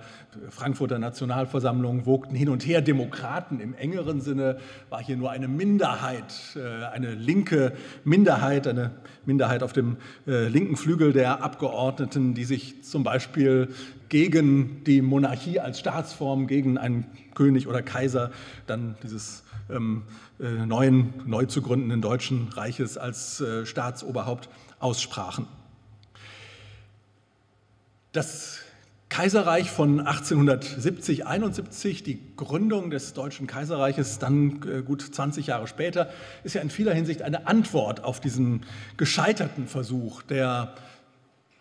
Frankfurter 0.51 0.99
Nationalversammlung 0.99 2.07
wogten 2.07 2.35
hin 2.35 2.49
und 2.49 2.67
her. 2.67 2.81
Demokraten 2.81 3.61
im 3.61 3.75
engeren 3.75 4.21
Sinne 4.21 4.59
war 4.91 5.03
hier 5.03 5.17
nur 5.17 5.31
eine 5.31 5.47
Minderheit, 5.47 6.57
äh, 6.57 6.87
eine 6.87 7.15
linke 7.15 7.73
Minderheit, 8.05 8.67
eine 8.67 8.91
Minderheit 9.25 9.44
auf 9.63 9.73
dem 9.73 9.97
äh, 10.27 10.49
linken 10.49 10.77
Flügel 10.77 11.13
der 11.13 11.43
Abgeordneten, 11.43 12.35
die 12.35 12.45
sich 12.45 12.83
zum 12.83 13.05
Beispiel 13.05 13.69
gegen 14.09 14.83
die 14.85 15.03
Monarchie 15.03 15.61
als 15.61 15.81
Staatsform, 15.81 16.47
gegen 16.47 16.79
einen 16.79 17.07
König 17.35 17.67
oder 17.67 17.83
Kaiser, 17.83 18.31
dann 18.67 18.97
dieses 19.03 19.45
ähm, 19.71 20.03
äh, 20.41 20.67
neuen, 20.67 21.15
neu 21.27 21.47
zu 21.47 21.63
gründenden 21.63 22.01
Deutschen 22.01 22.49
Reiches 22.49 22.99
als 22.99 23.41
äh, 23.41 23.67
Staatsoberhaupt 23.67 24.49
aussprachen. 24.79 25.47
Das 28.13 28.64
Kaiserreich 29.15 29.71
von 29.71 30.01
1870, 30.01 31.25
71, 31.25 32.03
die 32.03 32.19
Gründung 32.37 32.91
des 32.91 33.13
Deutschen 33.13 33.47
Kaiserreiches, 33.47 34.19
dann 34.19 34.61
äh, 34.69 34.83
gut 34.83 35.03
20 35.03 35.47
Jahre 35.47 35.69
später, 35.69 36.11
ist 36.43 36.57
ja 36.57 36.61
in 36.61 36.69
vieler 36.69 36.93
Hinsicht 36.93 37.23
eine 37.23 37.47
Antwort 37.47 38.03
auf 38.03 38.19
diesen 38.19 38.67
gescheiterten 38.97 39.69
Versuch 39.69 40.23
der 40.23 40.75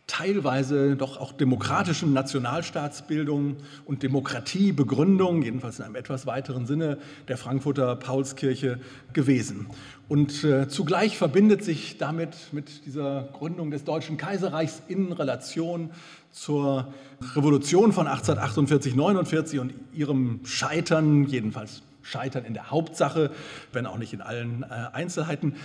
teilweise 0.08 0.96
doch 0.96 1.18
auch 1.18 1.32
demokratischen 1.32 2.14
Nationalstaatsbildung 2.14 3.58
und 3.86 4.04
Demokratiebegründung, 4.04 5.42
jedenfalls 5.42 5.80
in 5.80 5.86
einem 5.86 5.96
etwas 5.96 6.26
weiteren 6.26 6.66
Sinne, 6.66 6.98
der 7.28 7.38
Frankfurter 7.38 7.96
Paulskirche 7.96 8.80
gewesen. 9.14 9.68
Und 10.10 10.44
äh, 10.44 10.68
zugleich 10.68 11.18
verbindet 11.18 11.64
sich 11.64 11.98
damit 11.98 12.36
mit 12.52 12.86
dieser 12.86 13.30
Gründung 13.34 13.72
des 13.72 13.86
Deutschen 13.86 14.18
Kaiserreichs 14.18 14.84
in 14.88 15.14
Relation 15.14 15.92
zur 16.32 16.94
Revolution 17.36 17.94
von 17.94 18.08
1848, 18.08 18.96
49 18.96 19.60
und 19.60 19.74
ihrem 19.94 20.42
Scheitern, 20.44 21.26
jedenfalls 21.26 21.84
Scheitern 22.02 22.44
in 22.44 22.54
der 22.54 22.70
Hauptsache, 22.70 23.32
wenn 23.72 23.86
auch 23.86 23.98
nicht 23.98 24.14
in 24.14 24.22
allen 24.22 24.64
äh, 24.64 24.68
Einzelheiten, 24.92 25.56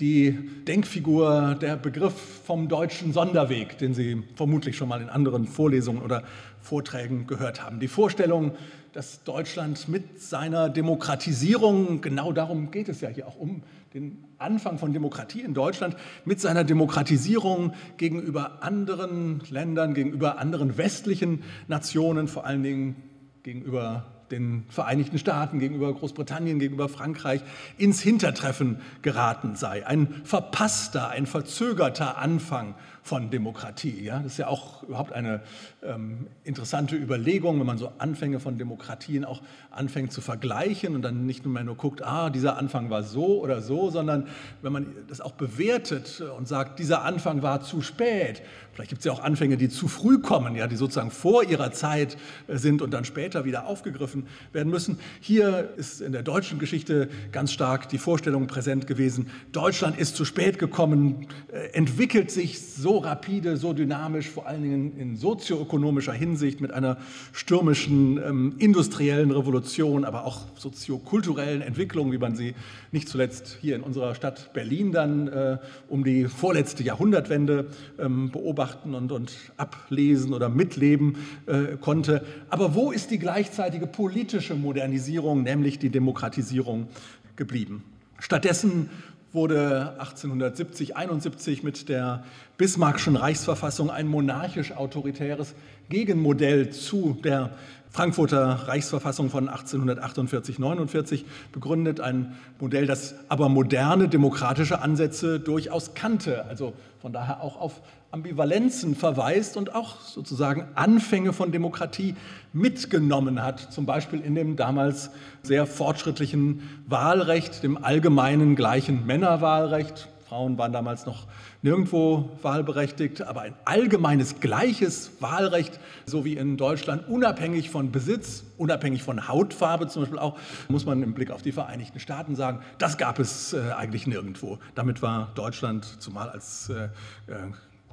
die 0.00 0.32
Denkfigur, 0.66 1.56
der 1.60 1.76
Begriff 1.76 2.14
vom 2.44 2.68
deutschen 2.68 3.12
Sonderweg, 3.12 3.78
den 3.78 3.94
Sie 3.94 4.22
vermutlich 4.34 4.76
schon 4.76 4.88
mal 4.88 5.00
in 5.00 5.08
anderen 5.08 5.46
Vorlesungen 5.46 6.02
oder 6.02 6.24
Vorträgen 6.60 7.26
gehört 7.26 7.62
haben. 7.62 7.78
Die 7.78 7.88
Vorstellung, 7.88 8.52
dass 8.92 9.22
Deutschland 9.22 9.88
mit 9.88 10.20
seiner 10.20 10.68
Demokratisierung, 10.68 12.00
genau 12.00 12.32
darum 12.32 12.70
geht 12.70 12.88
es 12.88 13.00
ja 13.00 13.08
hier 13.08 13.28
auch 13.28 13.36
um 13.36 13.62
den 13.92 14.24
Anfang 14.38 14.78
von 14.78 14.92
Demokratie 14.92 15.42
in 15.42 15.54
Deutschland 15.54 15.96
mit 16.24 16.40
seiner 16.40 16.64
Demokratisierung 16.64 17.72
gegenüber 17.96 18.62
anderen 18.62 19.42
Ländern, 19.48 19.94
gegenüber 19.94 20.38
anderen 20.38 20.76
westlichen 20.76 21.44
Nationen, 21.68 22.26
vor 22.26 22.46
allen 22.46 22.64
Dingen 22.64 22.96
gegenüber 23.44 24.13
den 24.30 24.64
Vereinigten 24.68 25.18
Staaten, 25.18 25.58
gegenüber 25.58 25.92
Großbritannien, 25.92 26.58
gegenüber 26.58 26.88
Frankreich 26.88 27.42
ins 27.78 28.00
Hintertreffen 28.00 28.80
geraten 29.02 29.56
sei. 29.56 29.86
Ein 29.86 30.22
verpasster, 30.24 31.08
ein 31.10 31.26
verzögerter 31.26 32.18
Anfang 32.18 32.74
von 33.04 33.28
Demokratie. 33.28 34.02
Ja? 34.02 34.20
Das 34.20 34.32
ist 34.32 34.38
ja 34.38 34.48
auch 34.48 34.82
überhaupt 34.82 35.12
eine 35.12 35.42
ähm, 35.82 36.26
interessante 36.42 36.96
Überlegung, 36.96 37.60
wenn 37.60 37.66
man 37.66 37.76
so 37.76 37.92
Anfänge 37.98 38.40
von 38.40 38.56
Demokratien 38.56 39.26
auch 39.26 39.42
anfängt 39.70 40.10
zu 40.10 40.22
vergleichen 40.22 40.94
und 40.94 41.02
dann 41.02 41.26
nicht 41.26 41.44
nur 41.44 41.52
mehr 41.52 41.64
nur 41.64 41.76
guckt, 41.76 42.02
ah, 42.02 42.30
dieser 42.30 42.56
Anfang 42.56 42.88
war 42.88 43.02
so 43.02 43.42
oder 43.42 43.60
so, 43.60 43.90
sondern 43.90 44.26
wenn 44.62 44.72
man 44.72 44.86
das 45.06 45.20
auch 45.20 45.32
bewertet 45.32 46.22
und 46.38 46.48
sagt, 46.48 46.78
dieser 46.78 47.02
Anfang 47.04 47.42
war 47.42 47.60
zu 47.60 47.82
spät. 47.82 48.40
Vielleicht 48.72 48.88
gibt 48.88 49.00
es 49.00 49.04
ja 49.04 49.12
auch 49.12 49.22
Anfänge, 49.22 49.58
die 49.58 49.68
zu 49.68 49.86
früh 49.86 50.18
kommen, 50.18 50.56
ja, 50.56 50.66
die 50.66 50.76
sozusagen 50.76 51.10
vor 51.10 51.44
ihrer 51.44 51.72
Zeit 51.72 52.16
äh, 52.48 52.56
sind 52.56 52.80
und 52.80 52.92
dann 52.92 53.04
später 53.04 53.44
wieder 53.44 53.66
aufgegriffen 53.66 54.26
werden 54.54 54.70
müssen. 54.70 54.98
Hier 55.20 55.74
ist 55.76 56.00
in 56.00 56.12
der 56.12 56.22
deutschen 56.22 56.58
Geschichte 56.58 57.10
ganz 57.32 57.52
stark 57.52 57.90
die 57.90 57.98
Vorstellung 57.98 58.46
präsent 58.46 58.86
gewesen, 58.86 59.30
Deutschland 59.52 59.98
ist 59.98 60.16
zu 60.16 60.24
spät 60.24 60.58
gekommen, 60.58 61.26
äh, 61.52 61.68
entwickelt 61.74 62.30
sich 62.30 62.62
so 62.62 62.93
rapide, 62.98 63.56
so 63.56 63.72
dynamisch, 63.72 64.28
vor 64.28 64.46
allen 64.46 64.62
Dingen 64.62 64.98
in 64.98 65.16
sozioökonomischer 65.16 66.12
Hinsicht 66.12 66.60
mit 66.60 66.72
einer 66.72 66.96
stürmischen 67.32 68.18
ähm, 68.18 68.54
industriellen 68.58 69.30
Revolution, 69.30 70.04
aber 70.04 70.24
auch 70.24 70.42
soziokulturellen 70.56 71.62
Entwicklung, 71.62 72.12
wie 72.12 72.18
man 72.18 72.36
sie 72.36 72.54
nicht 72.92 73.08
zuletzt 73.08 73.58
hier 73.60 73.76
in 73.76 73.82
unserer 73.82 74.14
Stadt 74.14 74.52
Berlin 74.52 74.92
dann 74.92 75.28
äh, 75.28 75.58
um 75.88 76.04
die 76.04 76.26
vorletzte 76.26 76.82
Jahrhundertwende 76.82 77.66
ähm, 77.98 78.30
beobachten 78.30 78.94
und, 78.94 79.12
und 79.12 79.32
ablesen 79.56 80.32
oder 80.32 80.48
mitleben 80.48 81.16
äh, 81.46 81.76
konnte. 81.80 82.24
Aber 82.50 82.74
wo 82.74 82.92
ist 82.92 83.10
die 83.10 83.18
gleichzeitige 83.18 83.86
politische 83.86 84.54
Modernisierung, 84.54 85.42
nämlich 85.42 85.78
die 85.78 85.90
Demokratisierung 85.90 86.88
geblieben? 87.36 87.84
Stattdessen 88.18 88.88
wurde 89.34 89.96
1870, 89.98 90.96
71 90.96 91.62
mit 91.62 91.88
der 91.88 92.24
Bismarckschen 92.56 93.16
Reichsverfassung 93.16 93.90
ein 93.90 94.06
monarchisch-autoritäres 94.06 95.54
Gegenmodell 95.88 96.70
zu 96.70 97.18
der 97.24 97.50
Frankfurter 97.94 98.66
Reichsverfassung 98.66 99.30
von 99.30 99.48
1848-49 99.48 101.22
begründet, 101.52 102.00
ein 102.00 102.34
Modell, 102.58 102.86
das 102.86 103.14
aber 103.28 103.48
moderne 103.48 104.08
demokratische 104.08 104.82
Ansätze 104.82 105.38
durchaus 105.38 105.94
kannte, 105.94 106.44
also 106.46 106.72
von 107.00 107.12
daher 107.12 107.40
auch 107.40 107.60
auf 107.60 107.82
Ambivalenzen 108.10 108.96
verweist 108.96 109.56
und 109.56 109.76
auch 109.76 110.00
sozusagen 110.00 110.66
Anfänge 110.74 111.32
von 111.32 111.52
Demokratie 111.52 112.16
mitgenommen 112.52 113.44
hat, 113.44 113.60
zum 113.72 113.86
Beispiel 113.86 114.20
in 114.20 114.34
dem 114.34 114.56
damals 114.56 115.10
sehr 115.44 115.64
fortschrittlichen 115.64 116.62
Wahlrecht, 116.88 117.62
dem 117.62 117.84
allgemeinen 117.84 118.56
gleichen 118.56 119.06
Männerwahlrecht. 119.06 120.08
Frauen 120.28 120.58
waren 120.58 120.72
damals 120.72 121.06
noch 121.06 121.26
nirgendwo 121.62 122.30
wahlberechtigt, 122.42 123.22
aber 123.22 123.42
ein 123.42 123.54
allgemeines 123.64 124.40
gleiches 124.40 125.10
Wahlrecht, 125.20 125.78
so 126.06 126.24
wie 126.24 126.36
in 126.36 126.56
Deutschland, 126.56 127.08
unabhängig 127.08 127.70
von 127.70 127.92
Besitz, 127.92 128.44
unabhängig 128.56 129.02
von 129.02 129.28
Hautfarbe 129.28 129.86
zum 129.88 130.02
Beispiel 130.02 130.18
auch, 130.18 130.38
muss 130.68 130.86
man 130.86 131.02
im 131.02 131.14
Blick 131.14 131.30
auf 131.30 131.42
die 131.42 131.52
Vereinigten 131.52 132.00
Staaten 132.00 132.36
sagen, 132.36 132.60
das 132.78 132.98
gab 132.98 133.18
es 133.18 133.52
äh, 133.52 133.72
eigentlich 133.72 134.06
nirgendwo. 134.06 134.58
Damit 134.74 135.02
war 135.02 135.30
Deutschland, 135.34 135.84
zumal 136.00 136.30
als 136.30 136.70
äh, 136.70 136.84
äh 136.84 136.88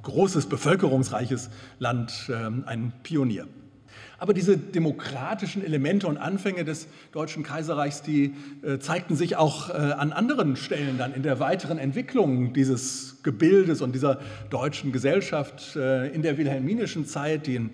großes, 0.02 0.48
bevölkerungsreiches 0.48 1.48
Land, 1.78 2.28
äh, 2.28 2.50
ein 2.66 2.92
Pionier. 3.04 3.46
Aber 4.22 4.34
diese 4.34 4.56
demokratischen 4.56 5.64
Elemente 5.64 6.06
und 6.06 6.16
Anfänge 6.16 6.64
des 6.64 6.86
Deutschen 7.10 7.42
Kaiserreichs, 7.42 8.02
die 8.02 8.32
äh, 8.62 8.78
zeigten 8.78 9.16
sich 9.16 9.34
auch 9.34 9.68
äh, 9.68 9.72
an 9.72 10.12
anderen 10.12 10.54
Stellen 10.54 10.96
dann 10.96 11.12
in 11.12 11.24
der 11.24 11.40
weiteren 11.40 11.76
Entwicklung 11.76 12.52
dieses 12.52 13.16
Gebildes 13.24 13.82
und 13.82 13.96
dieser 13.96 14.20
deutschen 14.48 14.92
Gesellschaft 14.92 15.74
äh, 15.74 16.06
in 16.14 16.22
der 16.22 16.38
wilhelminischen 16.38 17.04
Zeit, 17.04 17.48
die 17.48 17.56
in 17.56 17.70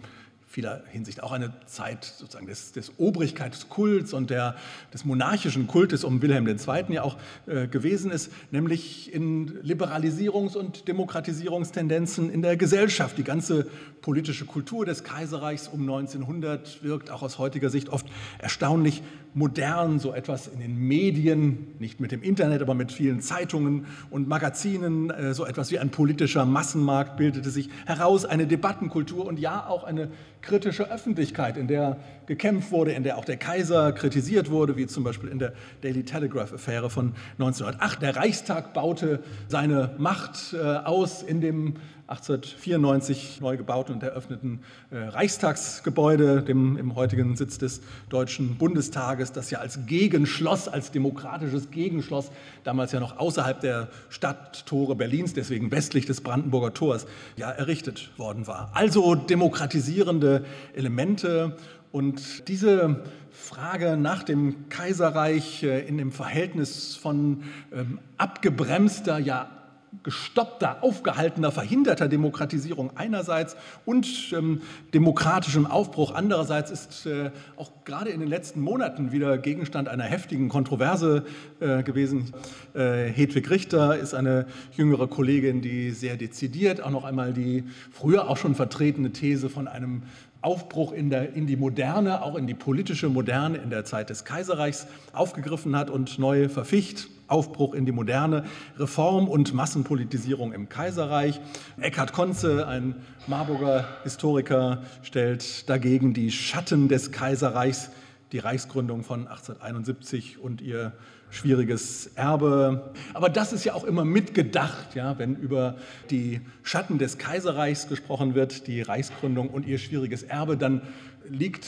vieler 0.59 0.83
Hinsicht 0.91 1.23
auch 1.23 1.31
eine 1.31 1.53
Zeit 1.67 2.05
sozusagen 2.05 2.49
des, 2.49 2.73
des 2.73 2.99
Obrigkeitskults 2.99 4.13
und 4.13 4.29
der, 4.29 4.57
des 4.93 5.05
monarchischen 5.05 5.69
Kultes 5.69 6.03
um 6.03 6.21
Wilhelm 6.21 6.49
II. 6.49 6.57
ja 6.89 7.05
auch 7.05 7.17
äh, 7.47 7.69
gewesen 7.69 8.11
ist, 8.11 8.33
nämlich 8.51 9.15
in 9.15 9.63
Liberalisierungs- 9.63 10.57
und 10.57 10.89
Demokratisierungstendenzen 10.89 12.29
in 12.29 12.43
der 12.43 12.57
Gesellschaft. 12.57 13.17
Die 13.19 13.23
ganze 13.23 13.69
politische 14.03 14.47
Kultur 14.47 14.85
des 14.85 15.05
Kaiserreichs 15.05 15.69
um 15.69 15.83
1900 15.83 16.83
wirkt 16.83 17.13
auch 17.13 17.23
aus 17.23 17.39
heutiger 17.39 17.71
Sicht 17.71 17.91
oft 17.91 18.07
erstaunlich 18.41 19.05
modern, 19.35 19.99
so 20.01 20.13
etwas 20.13 20.49
in 20.49 20.59
den 20.59 20.77
Medien, 20.77 21.75
nicht 21.79 22.01
mit 22.01 22.13
dem 22.13 22.23
Internet, 22.23 22.63
aber 22.63 22.75
mit 22.75 22.91
vielen 22.91 23.21
Zeitungen 23.21 23.87
und 24.11 24.27
Magazinen, 24.27 25.11
äh, 25.11 25.35
so 25.35 25.47
etwas 25.47 25.71
wie 25.71 25.79
ein 25.79 25.91
politischer 25.91 26.45
Massenmarkt 26.45 27.17
bildete 27.17 27.51
sich 27.51 27.71
heraus, 27.87 28.25
eine 28.25 28.47
Debattenkultur 28.47 29.27
und 29.27 29.39
ja 29.39 29.67
auch 29.67 29.85
eine 29.85 30.11
kritische 30.49 30.91
Öffentlichkeit, 30.91 31.57
in 31.57 31.69
der 31.69 31.99
gekämpft 32.27 32.73
wurde, 32.73 32.93
in 32.93 33.03
der 33.03 33.19
auch 33.19 33.25
der 33.25 33.37
Kaiser 33.37 33.93
kritisiert 33.93 34.51
wurde, 34.51 34.77
wie 34.77 34.87
zum 34.87 35.05
Beispiel 35.05 35.29
in 35.29 35.39
der 35.39 35.53
Daily 35.83 36.05
Telegraph-Affäre 36.05 36.91
von 36.91 37.15
1908. 37.39 38.03
Der 38.03 38.17
Reichstag 38.17 38.73
baute 38.73 39.21
seine 39.47 39.95
Macht 39.99 40.55
äh, 40.55 40.59
aus 40.59 41.23
in 41.23 41.41
dem 41.41 41.75
1894 42.09 43.43
neu 43.43 43.59
gebauten 43.59 43.95
und 43.95 44.03
eröffneten 44.03 44.61
äh, 44.91 44.97
Reichstagsgebäude, 44.97 46.43
dem 46.43 46.79
im 46.79 46.95
heutigen 46.95 47.37
Sitz 47.37 47.59
des 47.59 47.83
Deutschen 48.09 48.57
Bundestages, 48.57 49.33
das 49.33 49.51
ja 49.51 49.59
als 49.59 49.81
Gegenschloss, 49.85 50.69
als 50.69 50.91
demokratisches 50.91 51.71
Gegenschloss, 51.71 52.31
damals 52.65 52.93
ja 52.93 53.01
noch 53.01 53.19
außerhalb 53.19 53.61
der 53.61 53.89
Stadttore 54.09 54.97
Berlins, 54.97 55.35
deswegen 55.35 55.71
westlich 55.71 56.07
des 56.07 56.23
Brandenburger 56.23 56.73
Tors, 56.73 57.07
ja 57.37 57.51
errichtet 57.51 58.11
worden 58.17 58.47
war. 58.47 58.71
Also 58.73 59.15
demokratisierende 59.15 60.47
Elemente 60.75 61.57
und 61.93 62.49
diese 62.49 63.03
Frage 63.31 63.99
nach 63.99 64.23
dem 64.23 64.71
Kaiserreich 64.71 65.63
äh, 65.63 65.87
in 65.87 65.99
dem 65.99 66.11
Verhältnis 66.11 66.97
von 66.97 67.43
ähm, 67.71 67.99
abgebremster, 68.17 69.19
ja 69.19 69.58
gestoppter, 70.03 70.83
aufgehaltener, 70.83 71.51
verhinderter 71.51 72.09
Demokratisierung 72.09 72.91
einerseits 72.97 73.57
und 73.85 74.33
ähm, 74.33 74.63
demokratischem 74.95 75.67
Aufbruch 75.67 76.15
andererseits 76.15 76.71
ist 76.71 77.07
äh, 77.07 77.31
auch 77.57 77.71
gerade 77.85 78.11
in 78.11 78.21
den 78.21 78.29
letzten 78.29 78.61
Monaten 78.61 79.13
wieder 79.13 79.39
Gegenstand 79.39 79.89
einer 79.89 80.05
heftigen 80.05 80.49
Kontroverse 80.49 81.25
äh, 81.61 81.83
gewesen. 81.83 82.33
Äh, 82.75 83.09
Hedwig 83.09 83.51
Richter 83.51 83.99
ist 83.99 84.15
eine 84.15 84.47
jüngere 84.77 85.09
Kollegin, 85.09 85.63
die 85.63 85.91
sehr 85.91 86.17
dezidiert 86.17 86.83
auch 86.83 86.91
noch 86.91 87.05
einmal 87.05 87.33
die 87.33 87.65
früher 87.91 88.29
auch 88.29 88.37
schon 88.37 88.55
vertretene 88.55 89.13
These 89.13 89.49
von 89.49 89.69
einem 89.69 90.03
Aufbruch 90.41 90.93
in, 90.93 91.11
der, 91.11 91.35
in 91.35 91.47
die 91.47 91.57
Moderne, 91.57 92.23
auch 92.23 92.37
in 92.37 92.47
die 92.47 92.55
politische 92.55 93.09
Moderne 93.09 93.59
in 93.59 93.71
der 93.71 93.85
Zeit 93.85 94.11
des 94.11 94.25
Kaiserreichs 94.25 94.87
aufgegriffen 95.13 95.77
hat 95.77 95.91
und 95.91 96.19
neu 96.19 96.49
verficht. 96.49 97.09
Aufbruch 97.27 97.75
in 97.75 97.85
die 97.85 97.93
Moderne, 97.93 98.45
Reform 98.79 99.29
und 99.29 99.53
Massenpolitisierung 99.53 100.53
im 100.53 100.69
Kaiserreich. 100.69 101.41
Eckhard 101.79 102.13
Konze, 102.13 102.67
ein 102.67 102.95
Marburger 103.27 103.87
Historiker, 104.03 104.83
stellt 105.03 105.69
dagegen 105.69 106.15
die 106.15 106.31
Schatten 106.31 106.89
des 106.89 107.13
Kaiserreichs, 107.13 107.91
die 108.33 108.39
Reichsgründung 108.39 109.03
von 109.03 109.29
1871 109.29 110.39
und 110.39 110.63
ihr 110.63 110.93
schwieriges 111.31 112.09
Erbe. 112.15 112.93
Aber 113.15 113.29
das 113.29 113.53
ist 113.53 113.65
ja 113.65 113.75
auch 113.75 113.85
immer 113.85 114.05
mitgedacht, 114.05 114.95
ja, 114.95 115.19
wenn 115.19 115.37
über 115.37 115.77
die 116.11 116.41
Schatten 116.63 116.99
des 116.99 117.19
Kaiserreichs 117.19 117.89
gesprochen 117.89 118.35
wird, 118.35 118.67
die 118.67 118.83
Reichsgründung 118.83 119.49
und 119.49 119.67
ihr 119.67 119.79
schwieriges 119.79 120.23
Erbe, 120.23 120.57
dann 120.57 120.83
liegt 121.29 121.67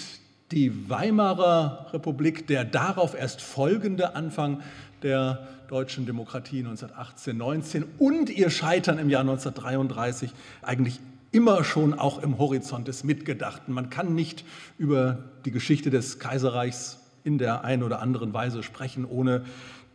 die 0.53 0.91
Weimarer 0.91 1.87
Republik, 1.93 2.47
der 2.47 2.65
darauf 2.65 3.15
erst 3.15 3.41
folgende 3.41 4.17
Anfang 4.17 4.63
der 5.03 5.47
deutschen 5.69 6.07
Demokratie 6.07 6.59
1918, 6.59 7.37
19 7.37 7.85
und 7.99 8.31
ihr 8.31 8.51
Scheitern 8.51 8.99
im 8.99 9.09
Jahr 9.09 9.21
1933 9.21 10.33
eigentlich 10.63 11.01
immer 11.33 11.63
schon 11.63 11.95
auch 11.95 12.21
im 12.23 12.39
Horizont 12.39 12.89
des 12.89 13.05
Mitgedachten. 13.05 13.73
Man 13.73 13.89
kann 13.89 14.15
nicht 14.15 14.45
über 14.79 15.19
die 15.45 15.53
Geschichte 15.53 15.91
des 15.91 16.19
Kaiserreichs 16.19 17.00
in 17.25 17.39
der 17.39 17.65
einen 17.65 17.83
oder 17.83 18.01
anderen 18.01 18.33
Weise 18.33 18.63
sprechen, 18.63 19.05
ohne 19.05 19.45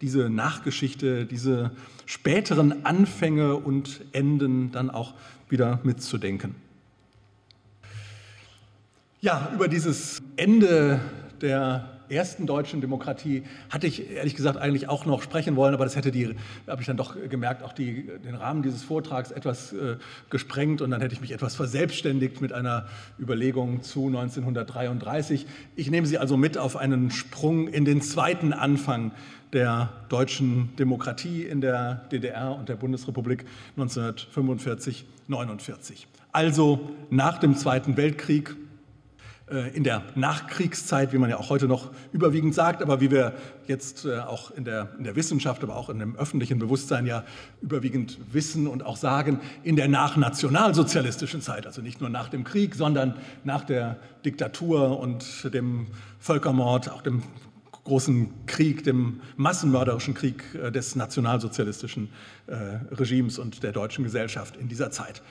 diese 0.01 0.29
Nachgeschichte, 0.29 1.25
diese 1.25 1.71
späteren 2.05 2.85
Anfänge 2.85 3.55
und 3.55 4.01
Enden 4.11 4.71
dann 4.71 4.89
auch 4.89 5.13
wieder 5.49 5.79
mitzudenken. 5.83 6.55
Ja, 9.21 9.49
über 9.53 9.67
dieses 9.67 10.21
Ende 10.35 10.99
der 11.41 11.94
ersten 12.09 12.45
deutschen 12.45 12.81
Demokratie 12.81 13.43
hatte 13.69 13.87
ich 13.87 14.11
ehrlich 14.11 14.35
gesagt 14.35 14.57
eigentlich 14.57 14.89
auch 14.89 15.05
noch 15.05 15.21
sprechen 15.21 15.55
wollen, 15.55 15.73
aber 15.73 15.83
das 15.83 15.95
hätte 15.95 16.11
die, 16.11 16.35
habe 16.67 16.81
ich 16.81 16.87
dann 16.87 16.97
doch 16.97 17.15
gemerkt, 17.29 17.63
auch 17.63 17.73
die, 17.73 18.09
den 18.23 18.35
Rahmen 18.35 18.63
dieses 18.63 18.83
Vortrags 18.83 19.31
etwas 19.31 19.73
äh, 19.73 19.97
gesprengt 20.29 20.81
und 20.81 20.91
dann 20.91 21.01
hätte 21.01 21.13
ich 21.13 21.21
mich 21.21 21.31
etwas 21.31 21.55
verselbstständigt 21.55 22.41
mit 22.41 22.53
einer 22.53 22.87
Überlegung 23.19 23.81
zu 23.81 24.07
1933. 24.07 25.45
Ich 25.75 25.89
nehme 25.89 26.07
Sie 26.07 26.17
also 26.17 26.37
mit 26.37 26.57
auf 26.57 26.77
einen 26.77 27.11
Sprung 27.11 27.67
in 27.67 27.85
den 27.85 28.01
zweiten 28.01 28.53
Anfang 28.53 29.11
der 29.53 29.89
deutschen 30.09 30.75
Demokratie 30.75 31.43
in 31.43 31.61
der 31.61 32.05
DDR 32.11 32.55
und 32.55 32.69
der 32.69 32.75
Bundesrepublik 32.75 33.45
1945, 33.77 35.05
49. 35.27 36.07
Also 36.31 36.89
nach 37.09 37.37
dem 37.37 37.55
Zweiten 37.55 37.95
Weltkrieg 37.95 38.55
in 39.75 39.83
der 39.83 40.01
Nachkriegszeit, 40.15 41.13
wie 41.13 41.19
man 41.19 41.29
ja 41.29 41.37
auch 41.37 41.51
heute 41.51 41.67
noch 41.67 41.91
überwiegend 42.11 42.55
sagt, 42.55 42.81
aber 42.81 42.99
wie 42.99 43.11
wir 43.11 43.33
jetzt 43.67 44.03
äh, 44.03 44.17
auch 44.17 44.49
in 44.49 44.65
der, 44.65 44.89
in 44.97 45.03
der 45.03 45.15
Wissenschaft, 45.15 45.63
aber 45.63 45.75
auch 45.75 45.89
in 45.89 45.99
dem 45.99 46.15
öffentlichen 46.15 46.57
Bewusstsein 46.57 47.05
ja 47.05 47.23
überwiegend 47.61 48.17
wissen 48.31 48.65
und 48.65 48.83
auch 48.83 48.97
sagen, 48.97 49.39
in 49.63 49.75
der 49.75 49.87
nachnationalsozialistischen 49.87 51.41
Zeit, 51.41 51.67
also 51.67 51.83
nicht 51.83 52.01
nur 52.01 52.09
nach 52.09 52.29
dem 52.29 52.43
Krieg, 52.43 52.73
sondern 52.73 53.17
nach 53.43 53.63
der 53.63 53.97
Diktatur 54.25 54.99
und 54.99 55.53
dem 55.53 55.87
Völkermord, 56.19 56.89
auch 56.89 57.03
dem 57.03 57.21
großen 57.83 58.47
Krieg, 58.47 58.83
dem 58.83 59.21
massenmörderischen 59.37 60.15
Krieg 60.15 60.43
äh, 60.55 60.71
des 60.71 60.95
nationalsozialistischen 60.95 62.09
Regimes 62.91 63.39
und 63.39 63.63
der 63.63 63.71
deutschen 63.71 64.03
Gesellschaft 64.03 64.55
in 64.55 64.67
dieser 64.67 64.91
Zeit. 64.91 65.23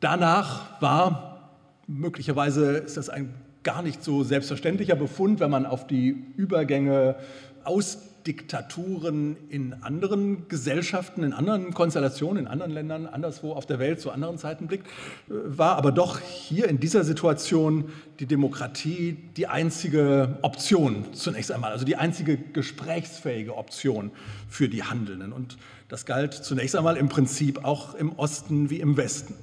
Danach 0.00 0.82
war 0.82 1.37
Möglicherweise 1.88 2.76
ist 2.76 2.96
das 2.96 3.08
ein 3.08 3.34
gar 3.62 3.82
nicht 3.82 4.04
so 4.04 4.22
selbstverständlicher 4.22 4.94
Befund, 4.94 5.40
wenn 5.40 5.50
man 5.50 5.66
auf 5.66 5.86
die 5.86 6.24
Übergänge 6.36 7.16
aus 7.64 7.98
Diktaturen 8.26 9.36
in 9.48 9.72
anderen 9.82 10.48
Gesellschaften, 10.48 11.22
in 11.22 11.32
anderen 11.32 11.72
Konstellationen, 11.72 12.44
in 12.44 12.46
anderen 12.46 12.72
Ländern, 12.72 13.06
anderswo 13.06 13.52
auf 13.52 13.64
der 13.64 13.78
Welt 13.78 14.00
zu 14.00 14.10
anderen 14.10 14.36
Zeiten 14.36 14.66
blickt, 14.66 14.86
war 15.28 15.76
aber 15.76 15.90
doch 15.90 16.20
hier 16.20 16.68
in 16.68 16.78
dieser 16.78 17.04
Situation 17.04 17.90
die 18.20 18.26
Demokratie 18.26 19.16
die 19.38 19.46
einzige 19.46 20.38
Option 20.42 21.06
zunächst 21.12 21.50
einmal, 21.50 21.72
also 21.72 21.86
die 21.86 21.96
einzige 21.96 22.36
gesprächsfähige 22.36 23.56
Option 23.56 24.10
für 24.46 24.68
die 24.68 24.82
Handelnden. 24.82 25.32
Und 25.32 25.56
das 25.88 26.04
galt 26.04 26.34
zunächst 26.34 26.76
einmal 26.76 26.98
im 26.98 27.08
Prinzip 27.08 27.64
auch 27.64 27.94
im 27.94 28.12
Osten 28.12 28.68
wie 28.68 28.80
im 28.80 28.98
Westen. 28.98 29.34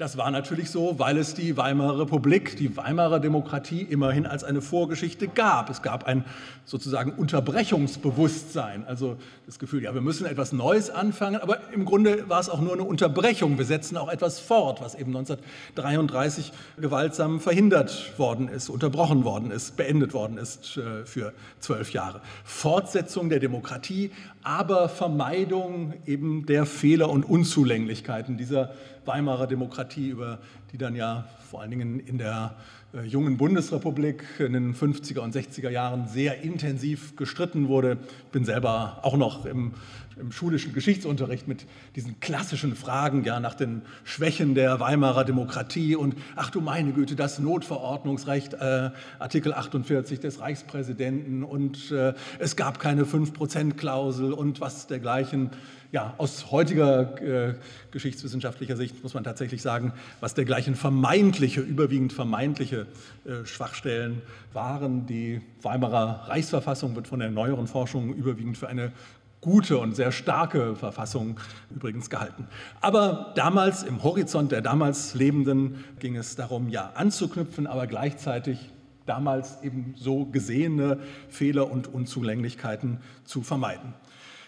Das 0.00 0.16
war 0.16 0.30
natürlich 0.30 0.70
so, 0.70 0.98
weil 0.98 1.18
es 1.18 1.34
die 1.34 1.58
Weimarer 1.58 1.98
Republik, 1.98 2.56
die 2.56 2.74
Weimarer 2.74 3.20
Demokratie 3.20 3.82
immerhin 3.82 4.24
als 4.24 4.44
eine 4.44 4.62
Vorgeschichte 4.62 5.28
gab. 5.28 5.68
Es 5.68 5.82
gab 5.82 6.04
ein 6.04 6.24
sozusagen 6.64 7.12
Unterbrechungsbewusstsein, 7.12 8.86
also 8.86 9.18
das 9.44 9.58
Gefühl, 9.58 9.82
ja, 9.82 9.92
wir 9.92 10.00
müssen 10.00 10.24
etwas 10.24 10.52
Neues 10.52 10.88
anfangen, 10.88 11.38
aber 11.42 11.58
im 11.74 11.84
Grunde 11.84 12.30
war 12.30 12.40
es 12.40 12.48
auch 12.48 12.62
nur 12.62 12.72
eine 12.72 12.84
Unterbrechung. 12.84 13.58
Wir 13.58 13.66
setzen 13.66 13.98
auch 13.98 14.08
etwas 14.10 14.40
fort, 14.40 14.80
was 14.80 14.94
eben 14.94 15.14
1933 15.14 16.50
gewaltsam 16.80 17.38
verhindert 17.38 18.18
worden 18.18 18.48
ist, 18.48 18.70
unterbrochen 18.70 19.24
worden 19.24 19.50
ist, 19.50 19.76
beendet 19.76 20.14
worden 20.14 20.38
ist 20.38 20.78
äh, 20.78 21.04
für 21.04 21.34
zwölf 21.58 21.92
Jahre. 21.92 22.22
Fortsetzung 22.44 23.28
der 23.28 23.40
Demokratie, 23.40 24.12
aber 24.42 24.88
Vermeidung 24.88 25.94
eben 26.06 26.46
der 26.46 26.66
Fehler 26.66 27.10
und 27.10 27.24
Unzulänglichkeiten 27.24 28.36
dieser 28.36 28.72
Weimarer 29.04 29.46
Demokratie, 29.46 30.08
über 30.08 30.38
die 30.72 30.78
dann 30.78 30.94
ja 30.94 31.26
vor 31.50 31.60
allen 31.62 31.70
Dingen 31.70 32.00
in 32.00 32.18
der 32.18 32.54
äh, 32.94 33.02
jungen 33.02 33.36
Bundesrepublik 33.36 34.24
in 34.38 34.52
den 34.52 34.74
50er 34.74 35.20
und 35.20 35.34
60er 35.34 35.70
Jahren 35.70 36.06
sehr 36.06 36.42
intensiv 36.42 37.16
gestritten 37.16 37.68
wurde. 37.68 37.98
Ich 38.26 38.32
bin 38.32 38.44
selber 38.44 39.00
auch 39.02 39.16
noch 39.16 39.46
im, 39.46 39.72
im, 40.20 40.32
schulischen 40.32 40.72
Geschichtsunterricht 40.72 41.48
mit 41.48 41.66
diesen 41.96 42.20
klassischen 42.20 42.76
Fragen 42.76 43.24
ja, 43.24 43.40
nach 43.40 43.54
den 43.54 43.82
Schwächen 44.04 44.54
der 44.54 44.80
Weimarer 44.80 45.24
Demokratie 45.24 45.96
und 45.96 46.14
ach 46.36 46.50
du 46.50 46.60
meine 46.60 46.92
Güte, 46.92 47.16
das 47.16 47.38
Notverordnungsrecht, 47.38 48.54
äh, 48.54 48.90
Artikel 49.18 49.52
48 49.52 50.20
des 50.20 50.40
Reichspräsidenten 50.40 51.42
und 51.42 51.90
äh, 51.90 52.14
es 52.38 52.56
gab 52.56 52.78
keine 52.78 53.04
5-Prozent-Klausel 53.04 54.32
und 54.32 54.60
was 54.60 54.86
dergleichen 54.86 55.50
ja, 55.92 56.14
aus 56.18 56.50
heutiger 56.50 57.20
äh, 57.20 57.54
geschichtswissenschaftlicher 57.90 58.76
Sicht 58.76 59.02
muss 59.02 59.14
man 59.14 59.24
tatsächlich 59.24 59.60
sagen, 59.60 59.92
was 60.20 60.34
dergleichen 60.34 60.76
vermeintliche, 60.76 61.60
überwiegend 61.60 62.12
vermeintliche 62.12 62.86
äh, 63.24 63.44
Schwachstellen 63.44 64.22
waren. 64.52 65.06
Die 65.06 65.40
Weimarer 65.62 66.28
Reichsverfassung 66.28 66.94
wird 66.94 67.08
von 67.08 67.18
der 67.18 67.30
neueren 67.30 67.66
Forschung 67.66 68.14
überwiegend 68.14 68.56
für 68.56 68.68
eine 68.68 68.92
gute 69.40 69.78
und 69.78 69.96
sehr 69.96 70.12
starke 70.12 70.76
Verfassung 70.76 71.40
übrigens 71.74 72.10
gehalten. 72.10 72.46
Aber 72.80 73.32
damals 73.36 73.82
im 73.82 74.02
Horizont 74.02 74.52
der 74.52 74.60
damals 74.60 75.14
Lebenden 75.14 75.84
ging 75.98 76.16
es 76.16 76.36
darum, 76.36 76.68
ja 76.68 76.92
anzuknüpfen, 76.94 77.66
aber 77.66 77.86
gleichzeitig 77.86 78.70
damals 79.06 79.62
eben 79.62 79.94
so 79.96 80.26
gesehene 80.26 81.00
Fehler 81.28 81.70
und 81.70 81.88
Unzulänglichkeiten 81.88 82.98
zu 83.24 83.42
vermeiden. 83.42 83.94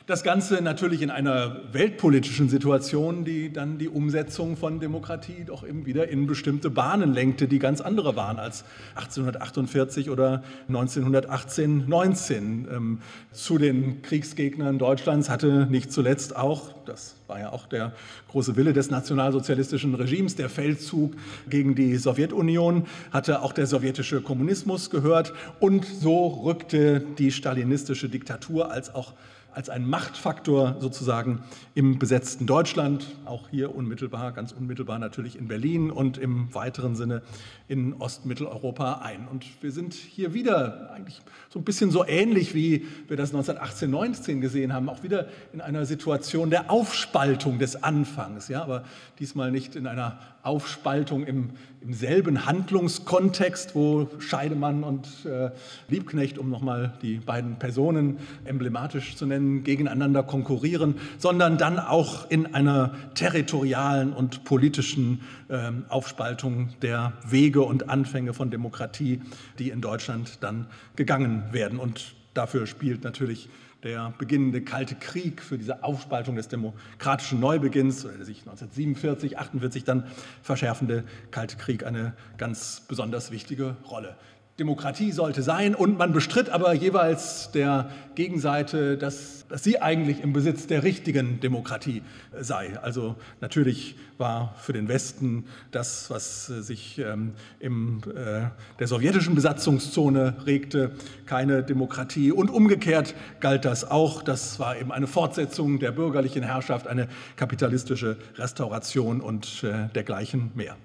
Das 0.07 0.25
Ganze 0.25 0.61
natürlich 0.63 1.01
in 1.01 1.11
einer 1.11 1.61
weltpolitischen 1.73 2.49
Situation, 2.49 3.25
die 3.25 3.53
dann 3.53 3.79
die 3.79 3.89
Umsetzung 3.89 4.57
von 4.57 4.81
Demokratie 4.81 5.45
doch 5.47 5.65
eben 5.65 5.87
wieder 5.87 6.09
in 6.09 6.27
bestimmte 6.27 6.71
Bahnen 6.71 7.15
lenkte, 7.15 7.47
die 7.47 7.61
ganz 7.61 7.81
andere 7.81 8.17
waren 8.17 8.41
als 8.41 8.65
1848 8.97 10.11
oder 10.11 10.43
1918, 10.67 11.89
19. 11.89 12.69
Ähm, 12.69 12.99
zu 13.31 13.59
den 13.59 14.03
Kriegsgegnern 14.03 14.81
Deutschlands 14.81 15.31
hatte 15.31 15.69
nicht 15.71 15.93
zuletzt 15.93 16.35
auch, 16.35 16.73
das 16.85 17.15
war 17.29 17.39
ja 17.39 17.53
auch 17.53 17.69
der 17.69 17.93
große 18.29 18.57
Wille 18.57 18.73
des 18.73 18.91
nationalsozialistischen 18.91 19.95
Regimes, 19.95 20.35
der 20.35 20.49
Feldzug 20.49 21.15
gegen 21.49 21.77
die 21.77 21.95
Sowjetunion, 21.95 22.87
hatte 23.13 23.41
auch 23.41 23.53
der 23.53 23.69
sowjetische 23.69 24.21
Kommunismus 24.21 24.91
gehört 24.91 25.33
und 25.61 25.85
so 25.85 26.27
rückte 26.27 27.05
die 27.19 27.31
stalinistische 27.31 28.09
Diktatur 28.09 28.73
als 28.73 28.93
auch 28.93 29.13
als 29.55 29.69
ein 29.69 29.89
Machtfaktor 29.89 30.77
sozusagen 30.81 31.43
im 31.75 31.99
besetzten 31.99 32.47
Deutschland, 32.47 33.07
auch 33.25 33.49
hier 33.51 33.75
unmittelbar, 33.75 34.33
ganz 34.33 34.53
unmittelbar 34.53 34.99
natürlich 34.99 35.37
in 35.37 35.49
Berlin 35.49 35.91
und 35.91 36.19
im 36.19 36.55
weiteren 36.55 36.97
Sinne 36.97 37.23
in 37.69 37.95
Ostmitteleuropa 37.95 39.01
ein. 39.03 39.29
Und 39.29 39.45
wir 39.63 39.73
sind 39.73 39.95
hier 39.95 40.35
wieder 40.35 40.91
eigentlich 40.93 41.21
so 41.49 41.59
ein 41.59 41.65
bisschen 41.65 41.91
so 41.91 42.05
ähnlich, 42.07 42.55
wie 42.55 42.87
wir 43.09 43.17
das 43.17 43.31
1918, 43.31 43.91
19 43.91 44.41
gesehen 44.41 44.73
haben, 44.73 44.89
auch 44.89 45.03
wieder 45.03 45.29
in 45.53 45.61
einer 45.61 45.87
Situation 45.87 46.51
der 46.51 46.71
Aufspaltung 46.71 47.59
des 47.59 47.83
Anfangs, 47.83 48.49
ja, 48.49 48.63
aber 48.63 48.85
diesmal 49.19 49.51
nicht 49.51 49.77
in 49.77 49.87
einer 49.87 50.19
Aufspaltung 50.43 51.25
im, 51.25 51.51
im 51.81 51.93
selben 51.93 52.47
Handlungskontext, 52.47 53.77
wo 53.77 54.09
Scheidemann 54.19 54.83
und 54.83 55.07
äh, 55.25 55.51
Liebknecht, 55.89 56.37
um 56.37 56.51
nochmal 56.51 56.95
die 57.01 57.19
beiden 57.19 57.61
Personen 57.61 58.19
emblematisch 58.45 59.15
zu 59.15 59.25
nennen, 59.25 59.63
gegeneinander 59.63 60.25
konkurrieren, 60.25 60.97
sondern 61.19 61.59
dann 61.59 61.79
auch 61.79 62.29
in 62.29 62.55
einer 62.55 62.93
territorialen 63.15 64.13
und 64.13 64.43
politischen 64.43 65.21
äh, 65.49 65.71
Aufspaltung 65.89 66.71
der 66.83 67.13
Wege 67.25 67.63
und 67.63 67.89
Anfänge 67.89 68.35
von 68.35 68.51
Demokratie, 68.51 69.23
die 69.61 69.71
in 69.71 69.81
Deutschland 69.81 70.39
dann 70.41 70.67
gegangen 70.97 71.45
werden. 71.53 71.79
Und 71.79 72.17
dafür 72.35 72.67
spielt 72.67 73.05
natürlich 73.05 73.49
der 73.83 74.15
beginnende 74.17 74.63
Kalte 74.63 74.95
Krieg 74.95 75.43
für 75.43 75.59
diese 75.59 75.83
Aufspaltung 75.83 76.37
des 76.37 76.49
demokratischen 76.49 77.41
Neubeginns, 77.41 78.03
der 78.03 78.25
sich 78.25 78.41
1947, 78.41 79.39
48 79.39 79.85
dann 79.85 80.07
verschärfende 80.43 81.05
Kalte 81.31 81.57
Krieg 81.57 81.85
eine 81.85 82.15
ganz 82.39 82.83
besonders 82.87 83.31
wichtige 83.31 83.77
Rolle. 83.91 84.17
Demokratie 84.59 85.13
sollte 85.13 85.43
sein 85.43 85.75
und 85.75 85.97
man 85.97 86.13
bestritt 86.13 86.51
aber 86.51 86.75
jeweils 86.75 87.51
der 87.53 87.91
Gegenseite, 88.15 88.99
dass, 88.99 89.47
dass 89.49 89.65
sie 89.65 89.81
eigentlich 89.81 90.23
im 90.23 90.35
Besitz 90.35 90.67
der 90.67 90.83
richtigen 90.83 91.41
Demokratie 91.41 92.03
sei. 92.39 92.79
Also 92.83 93.17
natürlich 93.41 93.97
war 94.19 94.55
für 94.59 94.75
den 94.75 94.89
Westen 94.89 95.47
das, 95.71 96.11
was 96.11 96.47
sich 96.47 96.99
ähm, 96.99 97.33
in 97.61 98.03
äh, 98.15 98.51
der 98.79 98.87
sowjetischen 98.87 99.35
Besatzungszone 99.35 100.37
regte, 100.45 100.91
keine 101.25 101.63
Demokratie 101.63 102.31
und 102.31 102.51
umgekehrt 102.51 103.15
galt 103.41 103.65
das 103.65 103.91
auch. 103.91 104.23
Das 104.23 104.61
war 104.61 104.77
eben 104.77 104.93
eine 104.93 105.07
Fortsetzung 105.07 105.79
der 105.79 105.93
bürgerlichen 105.93 106.43
Herrschaft, 106.43 106.89
eine 106.89 107.09
kapitalistische 107.37 108.19
Restauration 108.37 109.23
und 109.23 109.65
äh, 109.65 109.89
dergleichen 109.95 110.53
mehr. 110.55 110.77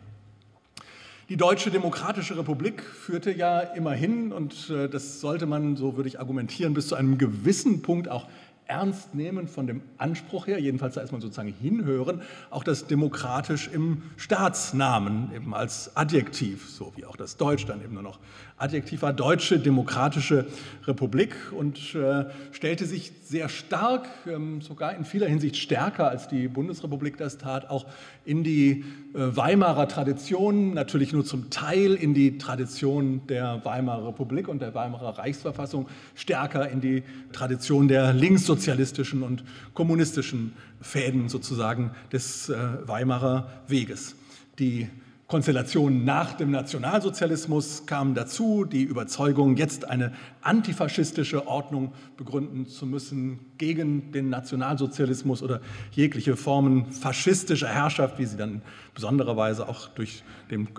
Die 1.29 1.35
Deutsche 1.35 1.71
Demokratische 1.71 2.37
Republik 2.37 2.81
führte 2.81 3.33
ja 3.33 3.59
immerhin, 3.59 4.31
und 4.31 4.69
äh, 4.69 4.87
das 4.87 5.19
sollte 5.19 5.45
man, 5.45 5.75
so 5.75 5.97
würde 5.97 6.07
ich 6.07 6.21
argumentieren, 6.21 6.73
bis 6.73 6.87
zu 6.87 6.95
einem 6.95 7.17
gewissen 7.17 7.81
Punkt 7.81 8.07
auch 8.07 8.27
ernst 8.67 9.15
nehmen 9.15 9.47
von 9.47 9.67
dem 9.67 9.81
Anspruch 9.97 10.47
her, 10.47 10.59
jedenfalls 10.59 10.95
da 10.95 11.01
ist 11.01 11.11
man 11.11 11.21
sozusagen 11.21 11.53
hinhören, 11.61 12.21
auch 12.49 12.63
das 12.63 12.87
demokratisch 12.87 13.69
im 13.71 14.03
Staatsnamen 14.17 15.31
eben 15.33 15.53
als 15.53 15.95
Adjektiv, 15.95 16.69
so 16.69 16.91
wie 16.95 17.05
auch 17.05 17.15
das 17.15 17.37
Deutsch 17.37 17.65
dann 17.65 17.81
eben 17.83 17.93
nur 17.93 18.03
noch 18.03 18.19
Adjektiv 18.59 19.03
war, 19.03 19.13
Deutsche 19.13 19.59
Demokratische 19.59 20.47
Republik 20.85 21.35
und 21.51 21.93
äh, 21.93 22.25
stellte 22.51 22.85
sich 22.85 23.11
sehr 23.23 23.49
stark, 23.49 24.07
ähm, 24.25 24.61
sogar 24.61 24.95
in 24.95 25.05
vieler 25.05 25.27
Hinsicht 25.27 25.57
stärker 25.57 26.09
als 26.09 26.27
die 26.27 26.47
Bundesrepublik 26.47 27.17
das 27.17 27.37
tat, 27.37 27.69
auch 27.69 27.85
in 28.25 28.43
die 28.43 28.83
äh, 29.13 29.35
Weimarer 29.35 29.87
Tradition, 29.87 30.73
natürlich 30.73 31.13
nur 31.13 31.23
zum 31.23 31.51
Teil 31.51 31.93
in 31.93 32.15
die 32.15 32.39
Tradition 32.39 33.21
der 33.27 33.63
Weimarer 33.63 34.07
Republik 34.07 34.47
und 34.47 34.59
der 34.59 34.73
Weimarer 34.73 35.19
Reichsverfassung, 35.19 35.87
stärker 36.15 36.67
in 36.67 36.81
die 36.81 37.03
Tradition 37.33 37.87
der 37.87 38.11
linkssozialistischen 38.13 38.56
und 39.23 39.43
kommunistischen 39.73 40.53
Fäden 40.81 41.29
sozusagen 41.29 41.91
des 42.11 42.49
äh, 42.49 42.57
Weimarer 42.85 43.49
Weges. 43.67 44.15
Die 44.59 44.89
Konstellationen 45.27 46.05
nach 46.05 46.35
dem 46.35 46.51
Nationalsozialismus 46.51 47.85
kamen 47.85 48.15
dazu, 48.15 48.63
die 48.63 48.83
Überzeugung, 48.83 49.57
jetzt 49.57 49.83
eine 49.83 50.13
antifaschistische 50.39 51.47
Ordnung 51.47 51.91
begründen 52.15 52.65
zu 52.65 52.85
müssen 52.85 53.41
gegen 53.57 54.13
den 54.13 54.29
Nationalsozialismus 54.29 55.43
oder 55.43 55.59
jegliche 55.91 56.37
Formen 56.37 56.93
faschistischer 56.93 57.67
Herrschaft, 57.67 58.19
wie 58.19 58.25
sie 58.25 58.37
dann 58.37 58.53
in 58.53 58.61
besonderer 58.93 59.35
Weise 59.35 59.67
auch 59.67 59.89
durch 59.89 60.23
den 60.49 60.69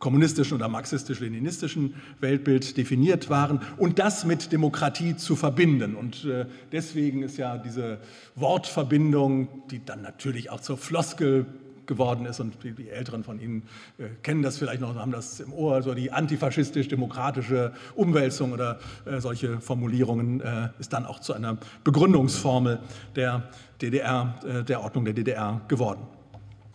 kommunistischen 0.00 0.56
oder 0.56 0.66
marxistisch-leninistischen 0.66 1.94
Weltbild 2.18 2.76
definiert 2.76 3.30
waren 3.30 3.60
und 3.76 4.00
das 4.00 4.24
mit 4.24 4.50
Demokratie 4.50 5.16
zu 5.16 5.36
verbinden. 5.36 5.94
Und 5.94 6.24
äh, 6.24 6.46
deswegen 6.72 7.22
ist 7.22 7.36
ja 7.36 7.56
diese 7.56 7.98
Wortverbindung, 8.34 9.62
die 9.70 9.84
dann 9.84 10.02
natürlich 10.02 10.50
auch 10.50 10.60
zur 10.60 10.76
Floskel 10.76 11.46
geworden 11.92 12.26
ist 12.26 12.40
und 12.40 12.54
die, 12.62 12.88
Älteren 12.88 13.24
von 13.24 13.38
Ihnen 13.38 13.62
äh, 13.98 14.04
kennen 14.22 14.42
das 14.42 14.58
vielleicht 14.58 14.80
noch, 14.80 14.94
haben 14.94 15.12
das 15.12 15.40
im 15.40 15.52
Ohr, 15.52 15.82
so 15.82 15.94
die 15.94 16.10
antifaschistisch-demokratische 16.10 17.72
Umwälzung 17.94 18.52
oder 18.52 18.78
äh, 19.04 19.20
solche 19.20 19.60
Formulierungen 19.60 20.40
äh, 20.40 20.68
ist 20.78 20.92
dann 20.92 21.06
auch 21.06 21.20
zu 21.20 21.34
einer 21.34 21.58
Begründungsformel 21.84 22.78
der 23.14 23.48
DDR, 23.80 24.34
äh, 24.44 24.64
der 24.64 24.82
Ordnung 24.82 25.04
der 25.04 25.14
DDR 25.14 25.60
geworden. 25.68 26.06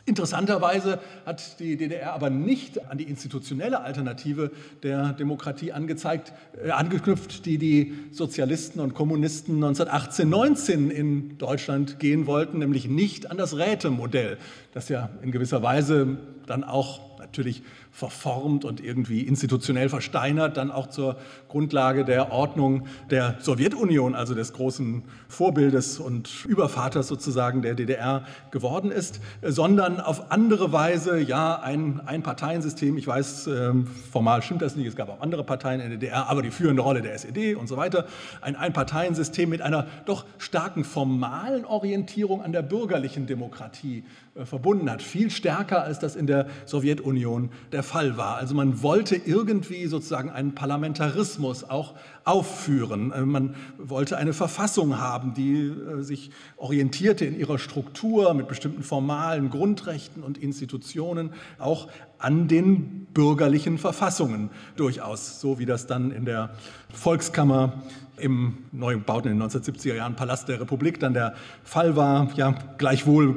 Interessanterweise 0.08 1.00
hat 1.26 1.60
die 1.60 1.76
DDR 1.76 2.14
aber 2.14 2.30
nicht 2.30 2.90
an 2.90 2.98
die 2.98 3.04
institutionelle 3.04 3.82
Alternative 3.82 4.52
der 4.82 5.12
Demokratie 5.12 5.74
angezeigt, 5.74 6.32
äh, 6.64 6.72
angeknüpft, 6.72 7.46
die 7.46 7.58
die 7.58 7.94
Sozialisten 8.14 8.80
und 8.80 8.94
Kommunisten 8.94 9.56
1918, 9.56 10.30
19 10.30 10.92
in 10.92 11.38
Deutschland 11.38 12.00
gehen 12.00 12.26
wollten, 12.26 12.60
nämlich 12.60 12.88
nicht 12.88 13.30
an 13.30 13.36
das 13.36 13.58
Rätemodell, 13.58 14.38
das 14.74 14.88
ja 14.88 15.10
in 15.22 15.34
gewisser 15.34 15.62
Weise 15.62 16.18
dann 16.46 16.64
auch 16.64 17.20
natürlich 17.20 17.62
verformt 17.98 18.64
und 18.64 18.80
irgendwie 18.80 19.22
institutionell 19.22 19.90
versteinert, 19.90 20.56
dann 20.56 20.70
auch 20.70 20.86
zur 20.86 21.16
Grundlage 21.48 22.06
der 22.06 22.32
Ordnung 22.32 22.86
der 23.10 23.38
Sowjetunion, 23.40 24.14
also 24.14 24.36
des 24.36 24.54
großen 24.54 25.02
Vorbildes 25.28 25.98
und 25.98 26.46
Übervaters 26.46 27.08
sozusagen 27.08 27.64
der 27.64 27.74
DDR 27.74 28.24
geworden 28.52 28.92
ist, 28.92 29.20
sondern 29.42 30.00
auf 30.00 30.32
andere 30.32 30.72
Weise, 30.72 31.20
ja, 31.20 31.60
ein 31.60 32.00
Einparteiensystem. 32.06 33.00
Ich 33.00 33.08
weiß, 33.08 33.48
ähm, 33.48 33.88
formal 33.88 34.44
stimmt 34.44 34.62
das 34.62 34.76
nicht, 34.76 34.86
es 34.86 34.96
gab 34.96 35.10
auch 35.10 35.22
andere 35.22 35.44
Parteien 35.44 35.82
in 35.82 35.90
der 35.90 35.98
DDR, 35.98 36.30
aber 36.30 36.44
die 36.44 36.52
führende 36.52 36.84
Rolle 36.84 37.02
der 37.02 37.16
SED 37.16 37.56
und 37.56 37.66
so 37.66 37.78
weiter. 37.78 38.06
Ein 38.42 38.56
Einparteiensystem 38.56 39.50
mit 39.50 39.64
einer 39.64 39.88
doch 40.06 40.26
starken 40.38 40.84
formalen 40.84 41.66
Orientierung 41.66 42.44
an 42.44 42.52
der 42.52 42.62
bürgerlichen 42.62 43.26
Demokratie 43.26 44.04
äh, 44.36 44.46
verbunden 44.46 44.92
hat, 44.92 45.02
viel 45.02 45.32
stärker 45.32 45.82
als 45.82 45.98
das 45.98 46.16
in 46.16 46.28
der 46.28 46.46
Sowjetunion 46.66 47.50
der 47.72 47.87
Fall 47.88 48.18
war. 48.18 48.36
Also 48.36 48.54
man 48.54 48.84
wollte 48.84 49.16
irgendwie 49.16 49.88
sozusagen 49.88 50.30
einen 50.30 50.54
Parlamentarismus 50.54 51.64
auch 51.64 51.96
aufführen. 52.26 53.12
Äh, 53.12 53.22
man 53.22 53.56
wollte 53.78 54.18
eine 54.18 54.34
Verfassung 54.34 55.00
haben, 55.00 55.34
die 55.34 55.68
äh, 55.68 56.04
sich 56.04 56.30
orientierte 56.58 57.26
in 57.26 57.40
ihrer 57.40 57.58
Struktur 57.58 58.34
mit 58.34 58.48
bestimmten 58.48 58.84
formalen 58.84 59.50
Grundrechten 59.50 60.22
und 60.22 60.38
Institutionen 60.38 61.32
auch 61.58 61.88
an 62.20 62.48
den 62.48 63.06
bürgerlichen 63.14 63.78
Verfassungen 63.78 64.50
durchaus, 64.76 65.40
so 65.40 65.58
wie 65.58 65.66
das 65.66 65.88
dann 65.88 66.12
in 66.12 66.26
der 66.26 66.52
Volkskammer 66.94 67.82
im 68.18 68.58
neu 68.72 68.96
gebauten 68.96 69.32
in 69.32 69.40
den 69.40 69.48
1970er 69.48 69.96
Jahren 69.96 70.16
Palast 70.16 70.48
der 70.50 70.60
Republik 70.60 71.00
dann 71.00 71.14
der 71.14 71.36
Fall 71.64 71.96
war. 71.96 72.32
Ja, 72.36 72.56
gleichwohl 72.78 73.36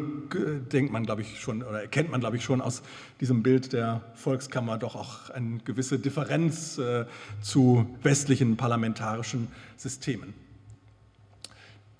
denkt 0.72 0.92
man, 0.92 1.04
glaube 1.04 1.22
ich, 1.22 1.40
schon 1.40 1.62
oder 1.62 1.82
erkennt 1.82 2.10
man, 2.10 2.20
glaube 2.20 2.36
ich, 2.36 2.44
schon 2.44 2.60
aus 2.60 2.82
diesem 3.20 3.42
Bild 3.42 3.72
der 3.72 4.00
Volkskammer 4.14 4.78
doch 4.78 4.96
auch 4.96 5.30
eine 5.30 5.58
gewisse 5.64 5.98
Differenz 5.98 6.78
äh, 6.78 7.04
zu 7.40 7.86
westlichen 8.02 8.56
parlamentarischen 8.56 9.48
Systemen. 9.76 10.34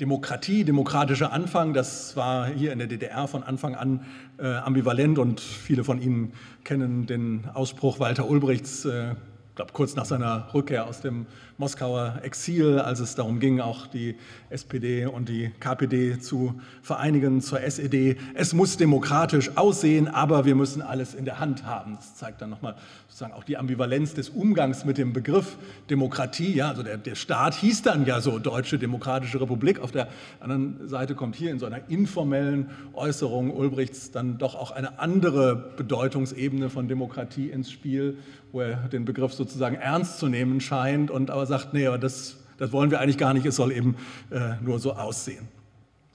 Demokratie, 0.01 0.65
demokratischer 0.65 1.31
Anfang, 1.31 1.75
das 1.75 2.17
war 2.17 2.47
hier 2.47 2.73
in 2.73 2.79
der 2.79 2.89
DDR 2.89 3.29
von 3.29 3.43
Anfang 3.43 3.75
an 3.75 4.07
äh, 4.39 4.47
ambivalent 4.47 5.19
und 5.19 5.41
viele 5.41 5.85
von 5.85 6.01
Ihnen 6.01 6.33
kennen 6.65 7.07
den 7.07 7.45
Ausspruch 7.53 8.01
Walter 8.01 8.27
Ulbrichts, 8.27 8.87
äh, 8.87 9.15
glaube 9.61 9.75
kurz 9.75 9.95
nach 9.95 10.07
seiner 10.07 10.49
Rückkehr 10.55 10.87
aus 10.87 11.03
dem 11.03 11.27
Moskauer 11.59 12.21
Exil, 12.23 12.79
als 12.79 13.01
es 13.01 13.15
darum 13.15 13.41
ging, 13.41 13.61
auch 13.61 13.87
die 13.87 14.17
SPD 14.49 15.05
und 15.05 15.29
die 15.29 15.51
KPD 15.61 16.19
zu 16.19 16.59
vereinigen 16.81 17.43
zur 17.43 17.61
SED. 17.61 18.17
Es 18.33 18.55
muss 18.55 18.79
demokratisch 18.79 19.59
aussehen, 19.59 20.09
aber 20.09 20.47
wir 20.47 20.55
müssen 20.55 20.81
alles 20.81 21.13
in 21.13 21.27
der 21.27 21.39
Hand 21.39 21.67
haben. 21.67 21.97
Das 21.97 22.15
zeigt 22.15 22.41
dann 22.41 22.49
nochmal 22.49 22.77
sozusagen 23.09 23.35
auch 23.35 23.45
die 23.45 23.59
Ambivalenz 23.59 24.15
des 24.15 24.31
Umgangs 24.31 24.87
mit 24.87 24.97
dem 24.97 25.13
Begriff 25.13 25.59
Demokratie. 25.91 26.55
Ja, 26.55 26.71
also 26.71 26.83
der, 26.83 26.97
der 26.97 27.15
Staat 27.15 27.53
hieß 27.53 27.83
dann 27.83 28.07
ja 28.07 28.23
so 28.23 28.39
Deutsche 28.39 28.79
Demokratische 28.79 29.43
Republik. 29.43 29.81
Auf 29.81 29.93
der 29.93 30.09
anderen 30.41 30.89
Seite 30.89 31.15
kommt 31.15 31.37
hier 31.37 31.51
in 31.51 31.59
so 31.59 31.67
einer 31.67 31.91
informellen 31.91 32.71
Äußerung 32.95 33.55
Ulbrichts 33.55 34.11
dann 34.11 34.39
doch 34.39 34.55
auch 34.55 34.71
eine 34.71 34.99
andere 34.99 35.55
Bedeutungsebene 35.77 36.71
von 36.71 36.89
Demokratie 36.89 37.51
ins 37.51 37.71
Spiel, 37.71 38.17
wo 38.53 38.61
er 38.61 38.77
den 38.89 39.05
Begriff 39.05 39.33
sozusagen 39.33 39.77
ernst 39.77 40.19
zu 40.19 40.29
nehmen 40.29 40.61
scheint 40.61 41.11
und 41.11 41.31
aber 41.31 41.47
sagt, 41.47 41.73
nee, 41.73 41.87
aber 41.87 41.99
das, 41.99 42.37
das 42.59 42.73
wollen 42.73 42.91
wir 42.91 43.01
eigentlich 43.01 43.19
gar 43.19 43.35
nicht, 43.35 43.47
es 43.47 43.57
soll 43.57 43.73
eben 43.73 43.97
äh, 44.31 44.55
nur 44.61 44.79
so 44.79 44.95
aussehen. 44.95 45.49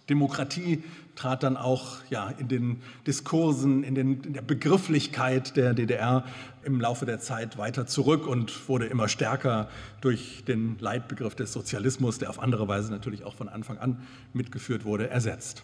Demokratie 0.10 0.84
trat 1.16 1.44
dann 1.44 1.58
auch 1.58 1.98
ja, 2.10 2.30
in 2.38 2.48
den 2.48 2.82
Diskursen, 3.08 3.84
in, 3.84 3.96
den, 3.96 4.22
in 4.22 4.34
der 4.34 4.42
Begrifflichkeit 4.42 5.56
der 5.56 5.74
DDR 5.74 6.26
im 6.64 6.80
Laufe 6.82 7.06
der 7.06 7.20
Zeit 7.20 7.58
weiter 7.58 7.88
zurück 7.88 8.28
und 8.28 8.68
wurde 8.68 8.86
immer 8.86 9.08
stärker 9.08 9.70
durch 10.02 10.44
den 10.46 10.78
Leitbegriff 10.80 11.36
des 11.36 11.54
Sozialismus, 11.54 12.20
der 12.20 12.30
auf 12.30 12.40
andere 12.40 12.68
Weise 12.68 12.92
natürlich 12.92 13.24
auch 13.24 13.36
von 13.36 13.50
Anfang 13.50 13.78
an 13.78 14.02
mitgeführt 14.34 14.86
wurde, 14.86 15.10
ersetzt. 15.10 15.64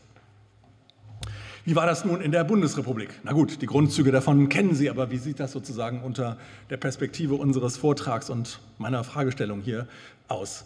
Wie 1.64 1.76
war 1.76 1.86
das 1.86 2.06
nun 2.06 2.22
in 2.22 2.32
der 2.32 2.44
Bundesrepublik? 2.44 3.10
Na 3.24 3.34
gut, 3.34 3.62
die 3.62 3.68
Grundzüge 3.68 4.12
davon 4.12 4.50
kennen 4.50 4.74
Sie, 4.74 4.90
aber 4.90 5.12
wie 5.12 5.18
sieht 5.18 5.40
das 5.40 5.52
sozusagen 5.52 6.02
unter 6.02 6.38
der 6.72 6.78
Perspektive 6.78 7.36
unseres 7.36 7.78
Vortrags 7.78 8.32
und 8.32 8.60
meiner 8.80 9.04
Fragestellung 9.04 9.62
hier 9.62 9.88
aus? 10.28 10.66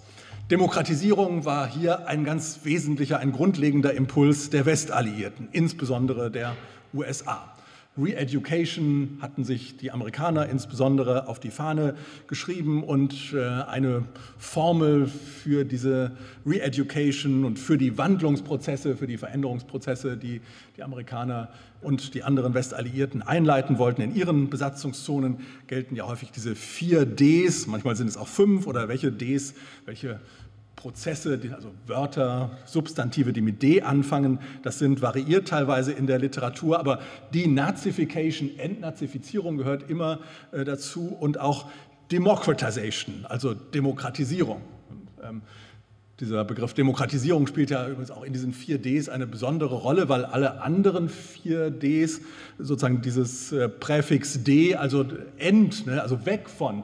Demokratisierung 0.49 1.43
war 1.43 1.67
hier 1.67 2.07
ein 2.07 2.23
ganz 2.23 2.61
wesentlicher, 2.63 3.19
ein 3.19 3.33
grundlegender 3.33 3.93
Impuls 3.93 4.49
der 4.51 4.65
Westalliierten, 4.65 5.49
insbesondere 5.51 6.31
der 6.31 6.55
USA. 6.93 7.54
Re-Education 7.97 9.19
hatten 9.21 9.45
sich 9.45 9.77
die 9.77 9.91
Amerikaner 9.91 10.49
insbesondere 10.49 11.27
auf 11.27 11.39
die 11.39 11.49
Fahne 11.49 11.95
geschrieben 12.27 12.83
und 12.83 13.33
äh, 13.33 13.39
eine 13.39 14.03
Formel 14.37 15.07
für 15.07 15.63
diese 15.63 16.11
Re-Education 16.45 17.45
und 17.45 17.57
für 17.57 17.77
die 17.77 17.97
Wandlungsprozesse, 17.97 18.97
für 18.97 19.07
die 19.07 19.17
Veränderungsprozesse, 19.17 20.17
die 20.17 20.41
die 20.75 20.83
Amerikaner 20.83 21.49
und 21.81 22.15
die 22.15 22.23
anderen 22.23 22.53
Westalliierten 22.53 23.21
einleiten 23.21 23.77
wollten 23.77 24.01
in 24.01 24.13
ihren 24.13 24.49
Besatzungszonen, 24.49 25.37
gelten 25.67 25.95
ja 25.95 26.05
häufig 26.07 26.31
diese 26.31 26.55
vier 26.55 27.05
Ds, 27.05 27.67
manchmal 27.67 27.95
sind 27.95 28.07
es 28.07 28.17
auch 28.17 28.27
fünf 28.27 28.67
oder 28.67 28.89
welche 28.89 29.11
Ds, 29.11 29.53
welche 29.85 30.19
Prozesse, 30.75 31.39
also 31.53 31.71
Wörter, 31.87 32.51
Substantive, 32.65 33.33
die 33.33 33.41
mit 33.41 33.61
D 33.61 33.81
anfangen, 33.81 34.39
das 34.61 34.79
sind 34.79 35.01
variiert 35.01 35.47
teilweise 35.47 35.91
in 35.91 36.07
der 36.07 36.19
Literatur, 36.19 36.79
aber 36.79 36.99
die 37.33 37.47
Nazification, 37.47 38.57
Entnazifizierung 38.57 39.57
gehört 39.57 39.89
immer 39.89 40.19
äh, 40.51 40.63
dazu 40.63 41.07
und 41.07 41.39
auch 41.39 41.69
Democratization, 42.11 43.25
also 43.27 43.53
Demokratisierung. 43.53 44.61
Dieser 46.21 46.45
Begriff 46.45 46.73
Demokratisierung 46.73 47.45
spielt 47.45 47.69
ja 47.71 47.85
übrigens 47.89 48.09
auch 48.09 48.23
in 48.23 48.31
diesen 48.31 48.53
vier 48.53 48.77
Ds 48.77 49.09
eine 49.09 49.27
besondere 49.27 49.75
Rolle, 49.75 50.07
weil 50.07 50.23
alle 50.23 50.61
anderen 50.61 51.09
vier 51.09 51.71
Ds 51.71 52.21
sozusagen 52.57 53.01
dieses 53.01 53.51
äh, 53.51 53.67
Präfix 53.67 54.41
D, 54.41 54.75
also 54.75 55.05
End, 55.37 55.85
ne, 55.85 56.01
also 56.01 56.25
weg 56.25 56.49
von 56.49 56.83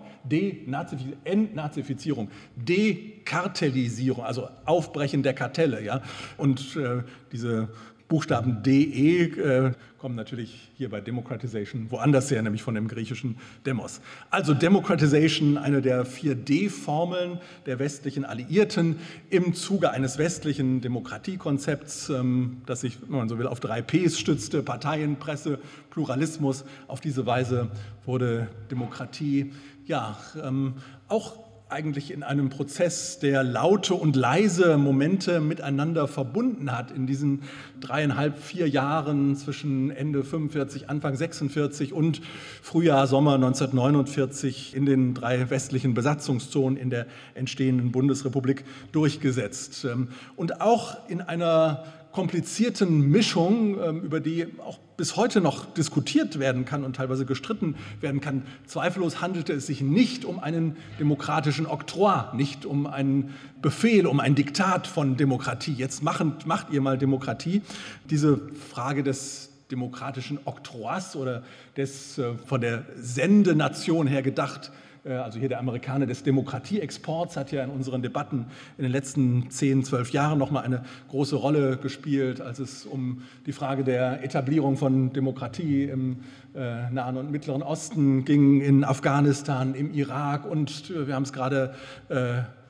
Entnazifizierung, 1.23 2.29
Dekartellisierung, 2.57 4.25
also 4.25 4.49
Aufbrechen 4.65 5.23
der 5.23 5.33
Kartelle, 5.33 5.81
ja, 5.81 6.01
und 6.35 6.75
äh, 6.75 7.03
diese 7.31 7.69
Buchstaben 8.09 8.61
DE 8.63 9.23
äh, 9.27 9.71
kommen 10.01 10.15
natürlich 10.15 10.71
hier 10.77 10.89
bei 10.89 10.99
Democratization 10.99 11.91
woanders 11.91 12.31
her, 12.31 12.41
nämlich 12.41 12.63
von 12.63 12.73
dem 12.73 12.87
griechischen 12.87 13.37
Demos. 13.67 14.01
Also 14.31 14.55
Democratization, 14.55 15.59
eine 15.59 15.79
der 15.83 16.05
vier 16.05 16.33
D-Formeln 16.33 17.37
der 17.67 17.77
westlichen 17.77 18.25
Alliierten 18.25 18.95
im 19.29 19.53
Zuge 19.53 19.91
eines 19.91 20.17
westlichen 20.17 20.81
Demokratiekonzepts, 20.81 22.09
ähm, 22.09 22.63
das 22.65 22.81
sich, 22.81 22.97
wenn 23.03 23.19
man 23.19 23.29
so 23.29 23.37
will, 23.37 23.45
auf 23.45 23.59
drei 23.59 23.83
Ps 23.83 24.17
stützte, 24.17 24.63
Parteien, 24.63 25.17
Presse, 25.17 25.59
Pluralismus. 25.91 26.65
Auf 26.87 26.99
diese 26.99 27.27
Weise 27.27 27.69
wurde 28.03 28.47
Demokratie 28.71 29.53
ja 29.85 30.17
ähm, 30.43 30.73
auch 31.09 31.40
eigentlich 31.71 32.11
in 32.11 32.23
einem 32.23 32.49
Prozess, 32.49 33.19
der 33.19 33.43
laute 33.43 33.93
und 33.93 34.15
leise 34.15 34.77
Momente 34.77 35.39
miteinander 35.39 36.07
verbunden 36.07 36.71
hat 36.71 36.91
in 36.91 37.07
diesen 37.07 37.43
dreieinhalb, 37.79 38.37
vier 38.37 38.67
Jahren 38.67 39.35
zwischen 39.35 39.89
Ende 39.91 40.23
45, 40.23 40.89
Anfang 40.89 41.15
46 41.15 41.93
und 41.93 42.21
Frühjahr, 42.61 43.07
Sommer 43.07 43.35
1949 43.35 44.75
in 44.75 44.85
den 44.85 45.13
drei 45.13 45.49
westlichen 45.49 45.93
Besatzungszonen 45.93 46.77
in 46.77 46.89
der 46.89 47.05
entstehenden 47.33 47.91
Bundesrepublik 47.91 48.65
durchgesetzt. 48.91 49.87
Und 50.35 50.61
auch 50.61 51.09
in 51.09 51.21
einer 51.21 51.83
komplizierten 52.11 53.09
Mischung, 53.09 53.77
ähm, 53.81 54.01
über 54.01 54.19
die 54.19 54.47
auch 54.65 54.79
bis 55.01 55.15
heute 55.15 55.41
noch 55.41 55.65
diskutiert 55.73 56.37
werden 56.37 56.63
kann 56.63 56.83
und 56.83 56.95
teilweise 56.95 57.25
gestritten 57.25 57.73
werden 58.01 58.21
kann. 58.21 58.43
Zweifellos 58.67 59.19
handelte 59.19 59.51
es 59.51 59.65
sich 59.65 59.81
nicht 59.81 60.25
um 60.25 60.37
einen 60.37 60.77
demokratischen 60.99 61.65
Oktroi, 61.65 62.25
nicht 62.35 62.67
um 62.67 62.85
einen 62.85 63.33
Befehl, 63.63 64.05
um 64.05 64.19
ein 64.19 64.35
Diktat 64.35 64.85
von 64.85 65.17
Demokratie. 65.17 65.73
Jetzt 65.73 66.03
machen, 66.03 66.35
macht 66.45 66.69
ihr 66.69 66.81
mal 66.81 66.99
Demokratie. 66.99 67.63
Diese 68.11 68.39
Frage 68.69 69.01
des 69.01 69.49
demokratischen 69.71 70.37
Oktrois 70.45 71.15
oder 71.15 71.41
des 71.77 72.19
äh, 72.19 72.35
von 72.45 72.61
der 72.61 72.85
Sendenation 72.95 74.05
her 74.05 74.21
gedacht 74.21 74.71
also 75.09 75.39
hier 75.39 75.49
der 75.49 75.59
Amerikaner 75.59 76.05
des 76.05 76.23
Demokratieexports, 76.23 77.35
hat 77.37 77.51
ja 77.51 77.63
in 77.63 77.69
unseren 77.71 78.01
Debatten 78.01 78.45
in 78.77 78.83
den 78.83 78.91
letzten 78.91 79.49
10, 79.49 79.83
12 79.83 80.11
Jahren 80.11 80.37
nochmal 80.37 80.63
eine 80.63 80.83
große 81.09 81.35
Rolle 81.35 81.77
gespielt, 81.77 82.41
als 82.41 82.59
es 82.59 82.85
um 82.85 83.23
die 83.45 83.51
Frage 83.51 83.83
der 83.83 84.23
Etablierung 84.23 84.77
von 84.77 85.11
Demokratie 85.13 85.85
im 85.85 86.17
äh, 86.55 86.89
Nahen 86.91 87.17
und 87.17 87.31
Mittleren 87.31 87.63
Osten 87.63 88.25
ging, 88.25 88.61
in 88.61 88.83
Afghanistan, 88.83 89.73
im 89.73 89.93
Irak 89.93 90.45
und 90.45 90.91
äh, 90.91 91.07
wir 91.07 91.15
haben 91.15 91.23
es 91.23 91.33
gerade 91.33 91.73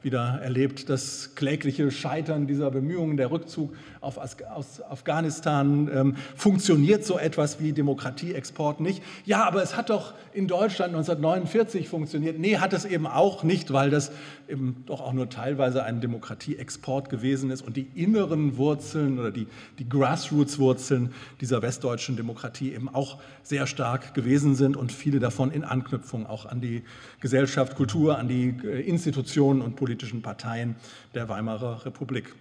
wieder 0.04 0.40
erlebt, 0.42 0.90
das 0.90 1.36
klägliche 1.36 1.92
Scheitern 1.92 2.48
dieser 2.48 2.72
Bemühungen, 2.72 3.18
der 3.18 3.32
Rückzug 3.32 3.74
auf 4.00 4.18
aus 4.18 4.82
Afghanistan. 4.82 5.90
Ähm, 5.94 6.16
funktioniert 6.36 7.06
so 7.06 7.20
etwas 7.20 7.60
wie 7.60 7.72
Demokratieexport 7.72 8.80
nicht? 8.80 9.04
Ja, 9.26 9.46
aber 9.46 9.62
es 9.62 9.78
hat 9.78 9.90
doch 9.90 10.14
in 10.34 10.48
Deutschland 10.48 10.94
1949 10.96 11.88
funktioniert. 11.88 12.40
Nee, 12.40 12.58
hat 12.58 12.74
es 12.74 12.86
eben 12.86 13.06
auch 13.06 13.44
nicht, 13.44 13.74
weil 13.74 13.90
das 13.90 14.12
eben 14.48 14.84
doch 14.86 15.02
auch 15.02 15.14
nur 15.14 15.30
teilweise 15.30 15.84
ein 15.84 16.02
Demokratieexport 16.02 17.10
gewesen 17.10 17.52
ist 17.52 17.62
und 17.62 17.78
die 17.78 17.88
inneren 17.96 18.58
Wurzeln 18.58 19.20
oder 19.20 19.32
die, 19.32 19.48
die 19.80 19.88
Grassroots-Wurzeln 19.88 21.14
dieser 21.40 21.62
westdeutschen 21.62 22.16
Demokratie 22.16 22.74
eben 22.74 22.90
auch 22.90 23.20
sehr 23.44 23.68
stark 23.68 24.14
gewesen 24.14 24.56
sind 24.56 24.78
und 24.78 24.92
viele 24.92 25.20
davon 25.20 25.52
in 25.52 25.64
Anknüpfung 25.64 26.26
auch 26.26 26.46
an 26.46 26.62
die 26.62 26.84
Gesellschaft, 27.20 27.76
Kultur, 27.76 28.18
an 28.18 28.28
die 28.28 28.56
äh, 28.64 28.82
Institutionen 28.82 29.62
und 29.62 29.76
politischen 29.92 30.22
Parteien 30.22 30.78
der 31.14 31.28
Weimarer 31.28 31.86
Republik. 31.86 32.34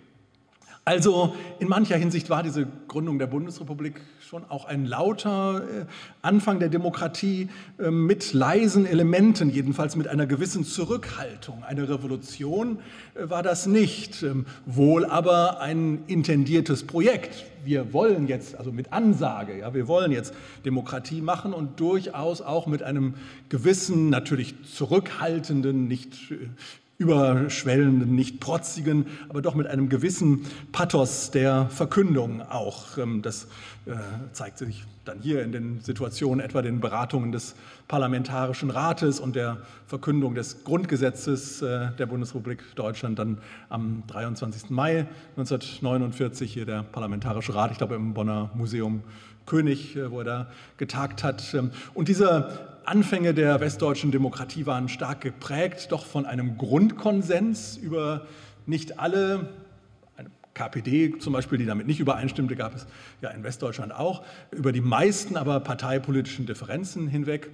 Also 0.85 1.35
in 1.59 1.69
mancher 1.69 1.97
Hinsicht 1.97 2.31
war 2.31 2.43
diese 2.43 2.67
Gründung 2.89 3.19
der 3.19 3.27
Bundesrepublik 3.27 4.01
schon 4.21 4.45
auch 4.49 4.65
ein 4.65 4.87
lauter 4.87 5.63
äh, 5.63 5.85
Anfang 6.23 6.59
der 6.59 6.69
Demokratie 6.69 7.49
ähm, 7.79 8.07
mit 8.07 8.33
leisen 8.33 8.87
Elementen, 8.87 9.51
jedenfalls 9.51 9.95
mit 9.95 10.09
einer 10.09 10.27
gewissen 10.27 10.65
Zurückhaltung. 10.65 11.65
Eine 11.65 11.89
Revolution 11.89 12.79
äh, 13.15 13.29
war 13.29 13.43
das 13.43 13.67
nicht, 13.67 14.23
ähm, 14.23 14.47
wohl 14.65 15.05
aber 15.05 15.61
ein 15.61 16.05
intendiertes 16.07 16.85
Projekt. 16.85 17.45
Wir 17.63 17.93
wollen 17.93 18.27
jetzt, 18.27 18.57
also 18.57 18.73
mit 18.73 18.93
Ansage, 18.93 19.59
ja, 19.59 19.75
wir 19.75 19.87
wollen 19.87 20.13
jetzt 20.13 20.33
Demokratie 20.65 21.21
machen 21.21 21.53
und 21.53 21.79
durchaus 21.79 22.41
auch 22.41 22.67
mit 22.67 22.83
einem 22.83 23.15
gewissen, 23.51 24.09
natürlich 24.09 24.55
zurückhaltenden, 24.65 25.89
nicht 25.89 26.31
äh, 26.31 26.49
überschwellenden, 27.01 28.15
nicht 28.15 28.41
protzigen, 28.41 29.07
aber 29.31 29.41
doch 29.41 29.55
mit 29.55 29.67
einem 29.67 29.89
gewissen 29.89 30.45
Pathos 30.71 31.31
der 31.31 31.67
Verkündung 31.71 32.43
auch. 32.43 32.99
Ähm, 32.99 33.23
das 33.23 33.45
äh, 33.87 33.95
zeigt 34.33 34.59
sich 34.59 34.85
dann 35.07 35.19
hier 35.21 35.43
in 35.43 35.51
den 35.51 35.81
Situationen, 35.81 36.45
etwa 36.45 36.61
den 36.61 36.81
Beratungen 36.81 37.33
des 37.33 37.55
Parlamentarischen 37.89 38.69
Rates 38.69 39.19
und 39.19 39.35
der 39.35 39.57
Verkündung 39.87 40.35
des 40.35 40.63
Grundgesetzes 40.63 41.63
äh, 41.63 41.89
der 41.99 42.05
Bundesrepublik 42.05 42.63
Deutschland 42.77 43.19
dann 43.19 43.39
am 43.71 44.03
23. 44.07 44.69
Mai 44.69 45.07
1949 45.39 46.53
hier 46.53 46.67
der 46.67 46.83
Parlamentarische 46.83 47.55
Rat, 47.55 47.73
ich 47.73 47.79
glaube 47.79 47.95
im 47.95 48.13
Bonner 48.13 48.51
Museum 48.55 49.03
König, 49.47 49.97
äh, 49.97 50.11
wo 50.11 50.19
er 50.19 50.25
da 50.25 50.47
getagt 50.77 51.25
hat. 51.25 51.55
Ähm, 51.55 51.71
und 51.95 52.09
diese 52.09 52.70
Anfänge 52.87 53.35
der 53.35 53.61
westdeutschen 53.61 54.11
Demokratie 54.11 54.67
waren 54.67 54.89
stark 54.89 55.21
geprägt, 55.21 55.89
doch 55.91 56.07
von 56.07 56.27
einem 56.27 56.59
Grundkonsens 56.59 57.77
über 57.77 58.27
nicht 58.67 58.99
alle, 58.99 59.49
KPD 60.55 61.19
zum 61.19 61.33
Beispiel, 61.33 61.59
die 61.59 61.65
damit 61.65 61.87
nicht 61.87 62.01
übereinstimmte, 62.01 62.57
gab 62.57 62.75
es 62.75 62.87
ja 63.23 63.31
in 63.31 63.43
Westdeutschland 63.43 63.93
auch, 63.93 64.23
über 64.51 64.73
die 64.73 64.81
meisten 64.81 65.37
aber 65.37 65.61
parteipolitischen 65.61 66.45
Differenzen 66.45 67.09
hinweg. 67.09 67.51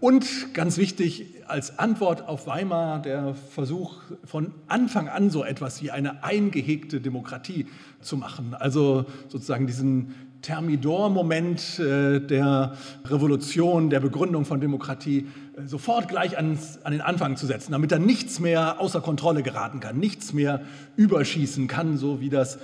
Und 0.00 0.52
ganz 0.52 0.78
wichtig, 0.78 1.44
als 1.46 1.78
Antwort 1.78 2.28
auf 2.28 2.48
Weimar 2.48 3.00
der 3.00 3.34
Versuch 3.34 4.00
von 4.24 4.52
Anfang 4.66 5.08
an 5.08 5.30
so 5.30 5.44
etwas 5.44 5.80
wie 5.82 5.92
eine 5.92 6.24
eingehegte 6.24 7.00
Demokratie 7.00 7.68
zu 8.00 8.16
machen. 8.16 8.54
Also 8.54 9.06
sozusagen 9.28 9.68
diesen 9.68 10.31
Thermidor-Moment 10.42 11.78
äh, 11.78 12.20
der 12.20 12.76
Revolution, 13.06 13.90
der 13.90 14.00
Begründung 14.00 14.44
von 14.44 14.60
Demokratie 14.60 15.28
äh, 15.56 15.66
sofort 15.66 16.08
gleich 16.08 16.36
ans, 16.36 16.80
an 16.84 16.92
den 16.92 17.00
Anfang 17.00 17.36
zu 17.36 17.46
setzen, 17.46 17.72
damit 17.72 17.92
dann 17.92 18.04
nichts 18.04 18.40
mehr 18.40 18.80
außer 18.80 19.00
Kontrolle 19.00 19.42
geraten 19.42 19.80
kann, 19.80 19.98
nichts 19.98 20.32
mehr 20.32 20.62
überschießen 20.96 21.68
kann, 21.68 21.96
so 21.96 22.20
wie 22.20 22.28
das 22.28 22.58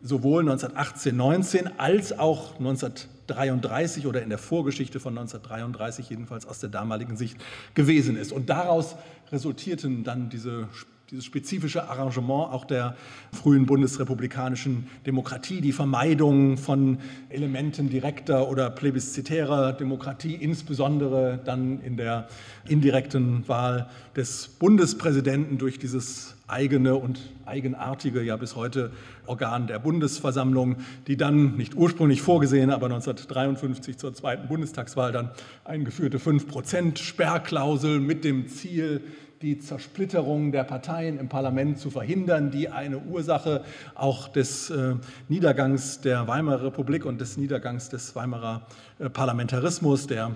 sowohl 0.00 0.42
1918, 0.42 1.16
19 1.16 1.78
als 1.78 2.18
auch 2.18 2.58
1933 2.58 4.06
oder 4.06 4.22
in 4.22 4.28
der 4.28 4.38
Vorgeschichte 4.38 5.00
von 5.00 5.16
1933 5.16 6.08
jedenfalls 6.08 6.46
aus 6.46 6.60
der 6.60 6.70
damaligen 6.70 7.16
Sicht 7.16 7.36
gewesen 7.74 8.16
ist. 8.16 8.32
Und 8.32 8.48
daraus 8.48 8.96
resultierten 9.32 10.04
dann 10.04 10.28
diese 10.28 10.68
dieses 11.10 11.24
spezifische 11.24 11.88
Arrangement 11.88 12.52
auch 12.52 12.66
der 12.66 12.94
frühen 13.32 13.64
bundesrepublikanischen 13.64 14.86
Demokratie, 15.06 15.62
die 15.62 15.72
Vermeidung 15.72 16.58
von 16.58 16.98
Elementen 17.30 17.88
direkter 17.88 18.48
oder 18.48 18.68
plebiszitärer 18.68 19.72
Demokratie, 19.72 20.34
insbesondere 20.34 21.40
dann 21.42 21.80
in 21.80 21.96
der 21.96 22.28
indirekten 22.68 23.48
Wahl 23.48 23.88
des 24.16 24.48
Bundespräsidenten 24.48 25.56
durch 25.56 25.78
dieses 25.78 26.36
eigene 26.46 26.96
und 26.96 27.20
eigenartige, 27.46 28.22
ja 28.22 28.36
bis 28.36 28.54
heute 28.54 28.90
Organ 29.26 29.66
der 29.66 29.78
Bundesversammlung, 29.78 30.76
die 31.06 31.16
dann 31.16 31.56
nicht 31.56 31.74
ursprünglich 31.74 32.20
vorgesehen, 32.20 32.70
aber 32.70 32.86
1953 32.86 33.96
zur 33.96 34.12
zweiten 34.12 34.48
Bundestagswahl 34.48 35.12
dann 35.12 35.30
eingeführte 35.64 36.18
5-Prozent-Sperrklausel 36.18 38.00
mit 38.00 38.24
dem 38.24 38.48
Ziel, 38.48 39.02
die 39.42 39.58
Zersplitterung 39.58 40.50
der 40.50 40.64
Parteien 40.64 41.18
im 41.18 41.28
Parlament 41.28 41.78
zu 41.78 41.90
verhindern, 41.90 42.50
die 42.50 42.68
eine 42.68 42.98
Ursache 42.98 43.62
auch 43.94 44.28
des 44.28 44.70
äh, 44.70 44.96
Niedergangs 45.28 46.00
der 46.00 46.26
Weimarer 46.26 46.64
Republik 46.64 47.04
und 47.04 47.20
des 47.20 47.36
Niedergangs 47.36 47.88
des 47.88 48.16
Weimarer 48.16 48.62
äh, 48.98 49.08
Parlamentarismus, 49.08 50.08
der 50.08 50.34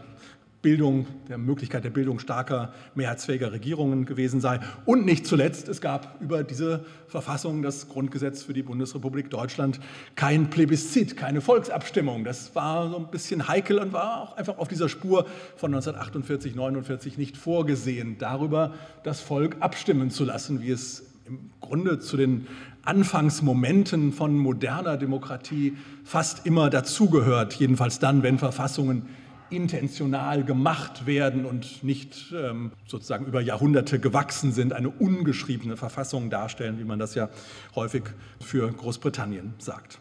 Bildung, 0.63 1.07
der 1.29 1.39
Möglichkeit 1.39 1.83
der 1.85 1.91
Bildung 1.91 2.21
starker, 2.21 2.73
mehrheitsfähiger 2.95 3.51
Regierungen 3.51 4.07
gewesen 4.07 4.41
sei. 4.41 4.61
Und 4.85 5.05
nicht 5.05 5.27
zuletzt, 5.27 5.69
es 5.69 5.81
gab 5.81 6.21
über 6.21 6.45
diese 6.45 6.85
Verfassung, 7.09 7.63
das 7.63 7.89
Grundgesetz 7.89 8.45
für 8.45 8.53
die 8.53 8.63
Bundesrepublik 8.63 9.29
Deutschland, 9.29 9.81
kein 10.15 10.51
Plebiszit, 10.51 11.17
keine 11.17 11.41
Volksabstimmung. 11.41 12.23
Das 12.23 12.55
war 12.55 12.89
so 12.91 12.97
ein 12.97 13.09
bisschen 13.11 13.49
heikel 13.49 13.79
und 13.79 13.93
war 13.93 14.23
auch 14.23 14.37
einfach 14.37 14.59
auf 14.59 14.69
dieser 14.69 14.89
Spur 14.89 15.27
von 15.57 15.75
1948, 15.75 16.55
49 16.55 17.19
nicht 17.19 17.37
vorgesehen, 17.37 18.17
darüber 18.19 18.75
das 19.03 19.21
Volk 19.21 19.57
abstimmen 19.59 20.11
zu 20.11 20.25
lassen, 20.25 20.63
wie 20.63 20.71
es 20.71 21.13
im 21.27 21.51
Grunde 21.61 21.99
zu 21.99 22.17
den 22.17 22.47
Anfangsmomenten 22.85 24.13
von 24.13 24.37
moderner 24.37 24.97
Demokratie 24.97 25.77
fast 26.05 26.47
immer 26.47 26.71
dazugehört, 26.71 27.55
jedenfalls 27.55 27.99
dann, 27.99 28.23
wenn 28.23 28.39
Verfassungen 28.39 29.09
intentional 29.53 30.45
gemacht 30.45 31.07
werden 31.07 31.45
und 31.45 31.85
nicht 31.85 32.33
ähm, 32.35 32.73
sozusagen 32.87 33.27
über 33.27 33.41
Jahrhunderte 33.41 33.99
gewachsen 33.99 34.53
sind, 34.53 34.73
eine 34.73 34.91
ungeschriebene 34.91 35.77
Verfassung 35.77 36.31
darstellen, 36.31 36.79
wie 36.79 36.85
man 36.85 36.99
das 36.99 37.15
ja 37.15 37.29
häufig 37.75 38.05
für 38.41 38.71
Großbritannien 38.73 39.55
sagt. 39.59 40.01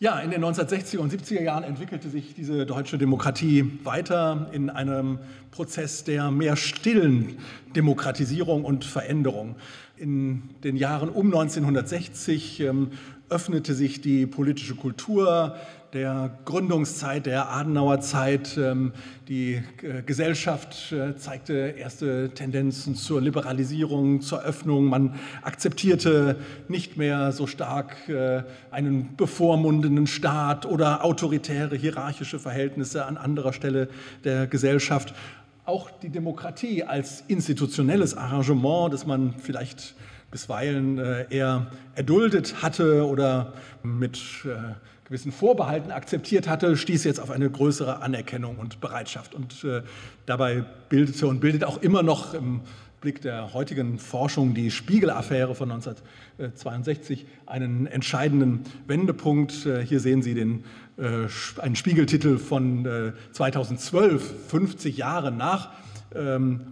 Ja, 0.00 0.18
in 0.18 0.30
den 0.30 0.44
1960er 0.44 0.98
und 0.98 1.12
70er 1.12 1.40
Jahren 1.40 1.62
entwickelte 1.62 2.10
sich 2.10 2.34
diese 2.34 2.66
deutsche 2.66 2.98
Demokratie 2.98 3.78
weiter 3.84 4.50
in 4.52 4.68
einem 4.68 5.18
Prozess 5.52 6.02
der 6.02 6.30
mehr 6.30 6.56
stillen 6.56 7.38
Demokratisierung 7.76 8.64
und 8.64 8.84
Veränderung. 8.84 9.54
In 9.96 10.50
den 10.64 10.76
Jahren 10.76 11.08
um 11.08 11.26
1960 11.26 12.60
ähm, 12.60 12.90
öffnete 13.28 13.72
sich 13.72 14.00
die 14.00 14.26
politische 14.26 14.74
Kultur 14.74 15.56
der 15.94 16.36
Gründungszeit, 16.44 17.24
der 17.24 17.50
Adenauerzeit. 17.50 18.58
Ähm, 18.58 18.92
die 19.28 19.62
äh, 19.82 20.02
Gesellschaft 20.04 20.92
äh, 20.92 21.16
zeigte 21.16 21.54
erste 21.54 22.30
Tendenzen 22.34 22.94
zur 22.96 23.22
Liberalisierung, 23.22 24.20
zur 24.20 24.42
Öffnung. 24.42 24.86
Man 24.86 25.14
akzeptierte 25.42 26.36
nicht 26.68 26.96
mehr 26.96 27.32
so 27.32 27.46
stark 27.46 28.08
äh, 28.08 28.42
einen 28.70 29.16
bevormundenden 29.16 30.06
Staat 30.06 30.66
oder 30.66 31.04
autoritäre 31.04 31.76
hierarchische 31.76 32.38
Verhältnisse 32.38 33.06
an 33.06 33.16
anderer 33.16 33.52
Stelle 33.52 33.88
der 34.24 34.46
Gesellschaft. 34.48 35.14
Auch 35.64 35.90
die 35.90 36.10
Demokratie 36.10 36.82
als 36.82 37.24
institutionelles 37.28 38.16
Arrangement, 38.16 38.92
das 38.92 39.06
man 39.06 39.34
vielleicht 39.38 39.94
bisweilen 40.30 40.98
eher 41.30 41.68
erduldet 41.94 42.60
hatte 42.60 43.06
oder 43.06 43.52
mit 43.84 44.20
gewissen 45.04 45.32
Vorbehalten 45.32 45.90
akzeptiert 45.90 46.48
hatte, 46.48 46.76
stieß 46.76 47.04
jetzt 47.04 47.20
auf 47.20 47.30
eine 47.30 47.50
größere 47.50 48.00
Anerkennung 48.00 48.56
und 48.56 48.80
Bereitschaft. 48.80 49.34
Und 49.34 49.64
äh, 49.64 49.82
dabei 50.26 50.64
bildete 50.88 51.26
und 51.26 51.40
bildet 51.40 51.64
auch 51.64 51.82
immer 51.82 52.02
noch 52.02 52.34
im 52.34 52.62
Blick 53.00 53.20
der 53.20 53.52
heutigen 53.52 53.98
Forschung 53.98 54.54
die 54.54 54.70
Spiegel-Affäre 54.70 55.54
von 55.54 55.70
1962 55.70 57.26
einen 57.44 57.86
entscheidenden 57.86 58.60
Wendepunkt. 58.86 59.66
Äh, 59.66 59.84
hier 59.84 60.00
sehen 60.00 60.22
Sie 60.22 60.32
den, 60.32 60.64
äh, 60.96 61.28
einen 61.60 61.76
Spiegeltitel 61.76 62.38
von 62.38 63.12
2012, 63.32 64.22
äh, 64.22 64.48
50 64.48 64.96
Jahre 64.96 65.30
nach 65.30 65.72
ähm, 66.14 66.62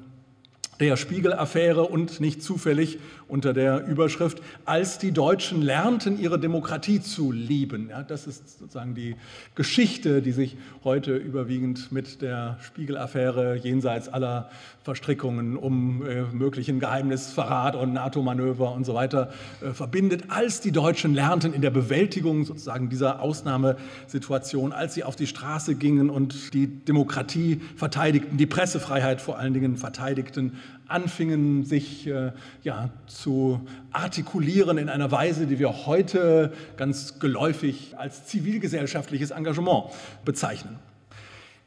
der 0.81 0.97
Spiegel-Affäre 0.97 1.83
und 1.83 2.21
nicht 2.21 2.43
zufällig 2.43 2.99
unter 3.29 3.53
der 3.53 3.87
Überschrift, 3.87 4.43
als 4.65 4.99
die 4.99 5.13
Deutschen 5.13 5.63
lernten, 5.63 6.19
ihre 6.19 6.39
Demokratie 6.39 7.01
zu 7.01 7.31
lieben. 7.31 7.89
Ja, 7.91 8.03
das 8.03 8.27
ist 8.27 8.59
sozusagen 8.59 8.95
die 8.95 9.17
Geschichte, 9.55 10.23
die 10.23 10.33
sich 10.33 10.57
heute 10.85 11.17
überwiegend 11.17 11.93
mit 11.93 12.21
der 12.21 12.59
Spiegel-Affäre 12.61 13.57
jenseits 13.57 14.09
aller 14.09 14.51
Verstrickungen 14.83 15.57
um 15.57 16.05
äh, 16.05 16.23
möglichen 16.33 16.81
Geheimnisverrat 16.81 17.77
und 17.77 17.93
NATO-Manöver 17.93 18.73
und 18.73 18.85
so 18.85 18.95
weiter 18.95 19.31
äh, 19.61 19.71
verbindet. 19.73 20.25
Als 20.29 20.61
die 20.61 20.73
Deutschen 20.73 21.15
lernten 21.15 21.53
in 21.53 21.63
der 21.63 21.71
Bewältigung 21.71 22.45
sozusagen 22.45 22.89
dieser 22.89 23.21
Ausnahmesituation, 23.21 24.73
als 24.73 24.95
sie 24.95 25.05
auf 25.05 25.15
die 25.15 25.27
Straße 25.27 25.77
gingen 25.77 26.11
und 26.11 26.53
die 26.53 26.67
Demokratie 26.67 27.61
verteidigten, 27.77 28.37
die 28.37 28.47
Pressefreiheit 28.47 29.21
vor 29.21 29.39
allen 29.39 29.55
Dingen 29.55 29.77
verteidigten, 29.77 30.59
anfingen, 30.89 31.65
sich 31.65 32.07
äh, 32.07 32.33
ja, 32.63 32.91
zu 33.07 33.61
artikulieren 33.93 34.79
in 34.79 34.89
einer 34.89 35.11
Weise, 35.11 35.47
die 35.47 35.59
wir 35.59 35.87
heute 35.87 36.53
ganz 36.77 37.19
geläufig 37.19 37.95
als 37.97 38.27
zivilgesellschaftliches 38.27 39.31
Engagement 39.31 39.87
bezeichnen. 40.25 40.77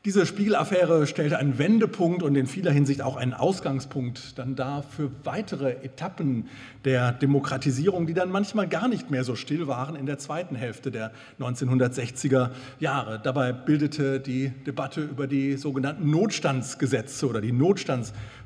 Diese 0.06 0.28
Spiegelaffäre 0.28 1.08
stellte 1.08 1.40
einen 1.40 1.58
Wendepunkt 1.58 2.22
und 2.22 2.36
in 2.36 2.46
vieler 2.46 2.72
Hinsicht 2.72 3.02
auch 3.02 3.16
einen 3.16 3.34
Ausgangspunkt 3.34 4.38
dann 4.38 4.56
dar 4.56 4.84
für 4.84 5.10
weitere 5.24 5.72
Etappen 5.84 6.48
der 6.84 7.12
Demokratisierung, 7.12 8.06
die 8.06 8.14
dann 8.14 8.30
manchmal 8.30 8.68
gar 8.68 8.88
nicht 8.88 9.10
mehr 9.10 9.24
so 9.24 9.36
still 9.36 9.66
waren 9.66 9.96
in 9.96 10.06
der 10.06 10.20
zweiten 10.20 10.56
Hälfte 10.56 10.92
der 10.92 11.12
1960er 11.40 12.52
Jahre. 12.80 13.20
Dabei 13.20 13.52
bildete 13.52 14.20
die 14.20 14.50
Debatte 14.50 15.02
über 15.02 15.26
die 15.26 15.58
sogenannten 15.58 16.08
Notstandsgesetze 16.12 17.28
oder 17.28 17.42
die 17.42 17.52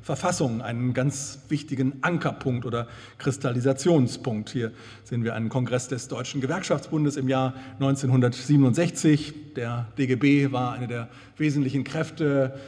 Notstandsverfassung 0.00 0.62
einen 0.62 0.94
ganz 0.94 1.40
wichtigen 1.48 1.98
Ankerpunkt 2.02 2.64
oder 2.64 2.86
Kristallisationspunkt. 3.18 4.50
Hier 4.50 4.72
sehen 5.04 5.24
wir 5.24 5.34
einen 5.34 5.48
Kongress 5.48 5.88
des 5.88 6.08
Deutschen 6.08 6.40
Gewerkschaftsbundes 6.40 7.16
im 7.16 7.28
Jahr 7.28 7.54
1967. 7.74 9.54
Der 9.56 9.86
DGB 9.98 10.52
war 10.52 10.72
eine 10.72 10.88
der 10.88 11.08
wesentlichen 11.36 11.84
Kräfte, 11.84 12.58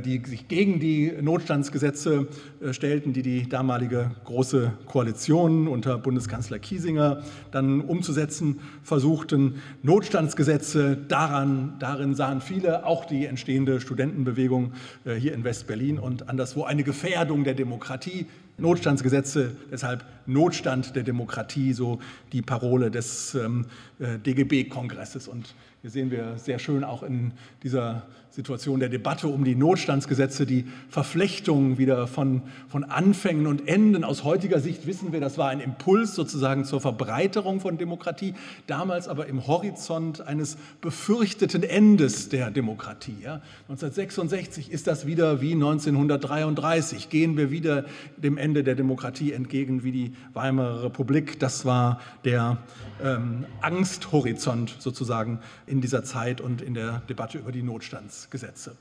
die 0.00 0.22
sich 0.24 0.48
gegen 0.48 0.80
die 0.80 1.12
Notstandsgesetze 1.20 2.26
äh, 2.60 2.72
stellten, 2.72 3.12
die 3.12 3.22
die 3.22 3.48
damalige 3.48 4.10
große 4.24 4.72
Koalition 4.86 5.68
unter 5.68 5.98
Bundeskanzler 5.98 6.58
Kiesinger 6.58 7.22
dann 7.50 7.80
umzusetzen 7.80 8.60
versuchten. 8.82 9.62
Notstandsgesetze, 9.82 10.96
daran, 10.96 11.74
darin 11.78 12.14
sahen 12.14 12.40
viele, 12.40 12.86
auch 12.86 13.04
die 13.04 13.26
entstehende 13.26 13.80
Studentenbewegung 13.80 14.72
äh, 15.04 15.14
hier 15.14 15.34
in 15.34 15.44
West-Berlin 15.44 15.98
und 15.98 16.28
anderswo, 16.28 16.64
eine 16.64 16.84
Gefährdung 16.84 17.44
der 17.44 17.54
Demokratie. 17.54 18.26
Notstandsgesetze, 18.58 19.56
deshalb 19.70 20.04
Notstand 20.26 20.94
der 20.94 21.02
Demokratie, 21.02 21.72
so 21.72 22.00
die 22.32 22.42
Parole 22.42 22.90
des 22.90 23.34
ähm, 23.34 23.66
DGB-Kongresses. 23.98 25.26
Und 25.26 25.54
hier 25.82 25.90
sehen 25.90 26.12
wir 26.12 26.38
sehr 26.38 26.60
schön 26.60 26.84
auch 26.84 27.02
in 27.02 27.32
dieser 27.64 28.04
Situation 28.30 28.80
der 28.80 28.88
Debatte 28.88 29.26
um 29.26 29.44
die 29.44 29.54
Notstandsgesetze, 29.54 30.46
die 30.46 30.64
Verflechtung 30.88 31.76
wieder 31.76 32.06
von, 32.06 32.42
von 32.68 32.84
Anfängen 32.84 33.46
und 33.46 33.68
Enden. 33.68 34.04
Aus 34.04 34.24
heutiger 34.24 34.60
Sicht 34.60 34.86
wissen 34.86 35.12
wir, 35.12 35.20
das 35.20 35.36
war 35.36 35.48
ein 35.48 35.60
Impuls 35.60 36.14
sozusagen 36.14 36.64
zur 36.64 36.80
Verbreiterung 36.80 37.60
von 37.60 37.76
Demokratie, 37.76 38.34
damals 38.66 39.06
aber 39.06 39.26
im 39.26 39.46
Horizont 39.46 40.22
eines 40.22 40.56
befürchteten 40.80 41.62
Endes 41.62 42.30
der 42.30 42.50
Demokratie. 42.50 43.16
Ja. 43.20 43.42
1966 43.68 44.70
ist 44.70 44.86
das 44.86 45.04
wieder 45.04 45.42
wie 45.42 45.52
1933, 45.52 47.10
gehen 47.10 47.36
wir 47.36 47.50
wieder 47.50 47.84
dem 48.16 48.38
Ende 48.38 48.64
der 48.64 48.76
Demokratie 48.76 49.32
entgegen 49.32 49.84
wie 49.84 49.92
die 49.92 50.12
Weimarer 50.32 50.84
Republik. 50.84 51.38
Das 51.38 51.66
war 51.66 52.00
der 52.24 52.58
ähm, 53.02 53.44
Angsthorizont 53.60 54.76
sozusagen 54.78 55.40
in 55.72 55.80
dieser 55.80 56.04
Zeit 56.04 56.42
und 56.42 56.60
in 56.60 56.74
der 56.74 57.00
Debatte 57.08 57.38
über 57.38 57.50
die 57.50 57.62
Notstandsgesetze. 57.62 58.76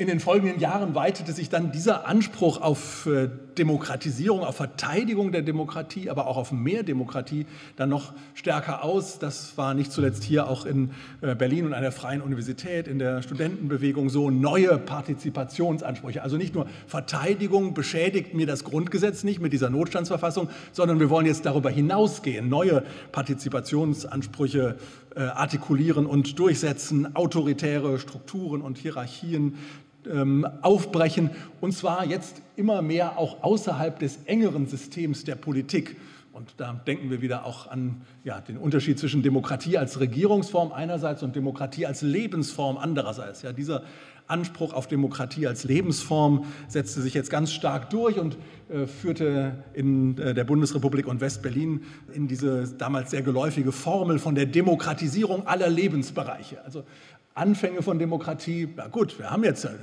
In 0.00 0.06
den 0.06 0.20
folgenden 0.20 0.60
Jahren 0.60 0.94
weitete 0.94 1.32
sich 1.32 1.48
dann 1.48 1.72
dieser 1.72 2.06
Anspruch 2.06 2.60
auf 2.60 3.06
äh, 3.06 3.28
Demokratisierung, 3.58 4.44
auf 4.44 4.54
Verteidigung 4.54 5.32
der 5.32 5.42
Demokratie, 5.42 6.08
aber 6.08 6.28
auch 6.28 6.36
auf 6.36 6.52
mehr 6.52 6.84
Demokratie 6.84 7.46
dann 7.74 7.88
noch 7.88 8.12
stärker 8.34 8.84
aus. 8.84 9.18
Das 9.18 9.58
war 9.58 9.74
nicht 9.74 9.90
zuletzt 9.90 10.22
hier 10.22 10.48
auch 10.48 10.66
in 10.66 10.92
äh, 11.20 11.34
Berlin 11.34 11.66
und 11.66 11.74
an 11.74 11.82
der 11.82 11.90
Freien 11.90 12.22
Universität, 12.22 12.86
in 12.86 13.00
der 13.00 13.22
Studentenbewegung 13.22 14.08
so 14.08 14.30
neue 14.30 14.78
Partizipationsansprüche. 14.78 16.22
Also 16.22 16.36
nicht 16.36 16.54
nur 16.54 16.68
Verteidigung 16.86 17.74
beschädigt 17.74 18.34
mir 18.34 18.46
das 18.46 18.62
Grundgesetz 18.62 19.24
nicht 19.24 19.40
mit 19.40 19.52
dieser 19.52 19.68
Notstandsverfassung, 19.68 20.48
sondern 20.70 21.00
wir 21.00 21.10
wollen 21.10 21.26
jetzt 21.26 21.44
darüber 21.44 21.70
hinausgehen, 21.70 22.48
neue 22.48 22.84
Partizipationsansprüche 23.10 24.76
äh, 25.18 25.22
artikulieren 25.22 26.06
und 26.06 26.38
durchsetzen, 26.38 27.16
autoritäre 27.16 27.98
Strukturen 27.98 28.62
und 28.62 28.78
Hierarchien 28.78 29.56
ähm, 30.08 30.46
aufbrechen, 30.62 31.30
und 31.60 31.72
zwar 31.72 32.06
jetzt 32.06 32.40
immer 32.54 32.82
mehr 32.82 33.18
auch 33.18 33.42
außerhalb 33.42 33.98
des 33.98 34.20
engeren 34.26 34.68
Systems 34.68 35.24
der 35.24 35.34
Politik. 35.34 35.96
Und 36.32 36.54
da 36.58 36.72
denken 36.72 37.10
wir 37.10 37.20
wieder 37.20 37.44
auch 37.44 37.66
an 37.66 38.02
ja, 38.22 38.40
den 38.40 38.58
Unterschied 38.58 38.96
zwischen 39.00 39.24
Demokratie 39.24 39.76
als 39.76 39.98
Regierungsform 39.98 40.70
einerseits 40.70 41.24
und 41.24 41.34
Demokratie 41.34 41.84
als 41.84 42.02
Lebensform 42.02 42.78
andererseits. 42.78 43.42
Ja, 43.42 43.52
dieser 43.52 43.82
Anspruch 44.28 44.72
auf 44.72 44.86
Demokratie 44.86 45.46
als 45.46 45.64
Lebensform 45.64 46.44
setzte 46.68 47.02
sich 47.02 47.14
jetzt 47.14 47.30
ganz 47.30 47.52
stark 47.52 47.90
durch 47.90 48.18
und 48.18 48.36
äh, 48.68 48.86
führte 48.86 49.64
in 49.74 50.18
äh, 50.18 50.34
der 50.34 50.44
Bundesrepublik 50.44 51.06
und 51.06 51.20
Westberlin 51.20 51.82
in 52.12 52.28
diese 52.28 52.68
damals 52.68 53.10
sehr 53.10 53.22
geläufige 53.22 53.72
Formel 53.72 54.18
von 54.18 54.34
der 54.34 54.46
Demokratisierung 54.46 55.46
aller 55.46 55.68
Lebensbereiche. 55.68 56.62
Also 56.64 56.84
Anfänge 57.34 57.82
von 57.82 57.98
Demokratie, 57.98 58.68
ja 58.76 58.88
gut, 58.88 59.18
wir 59.18 59.30
haben 59.30 59.44
jetzt 59.44 59.64
eine 59.64 59.76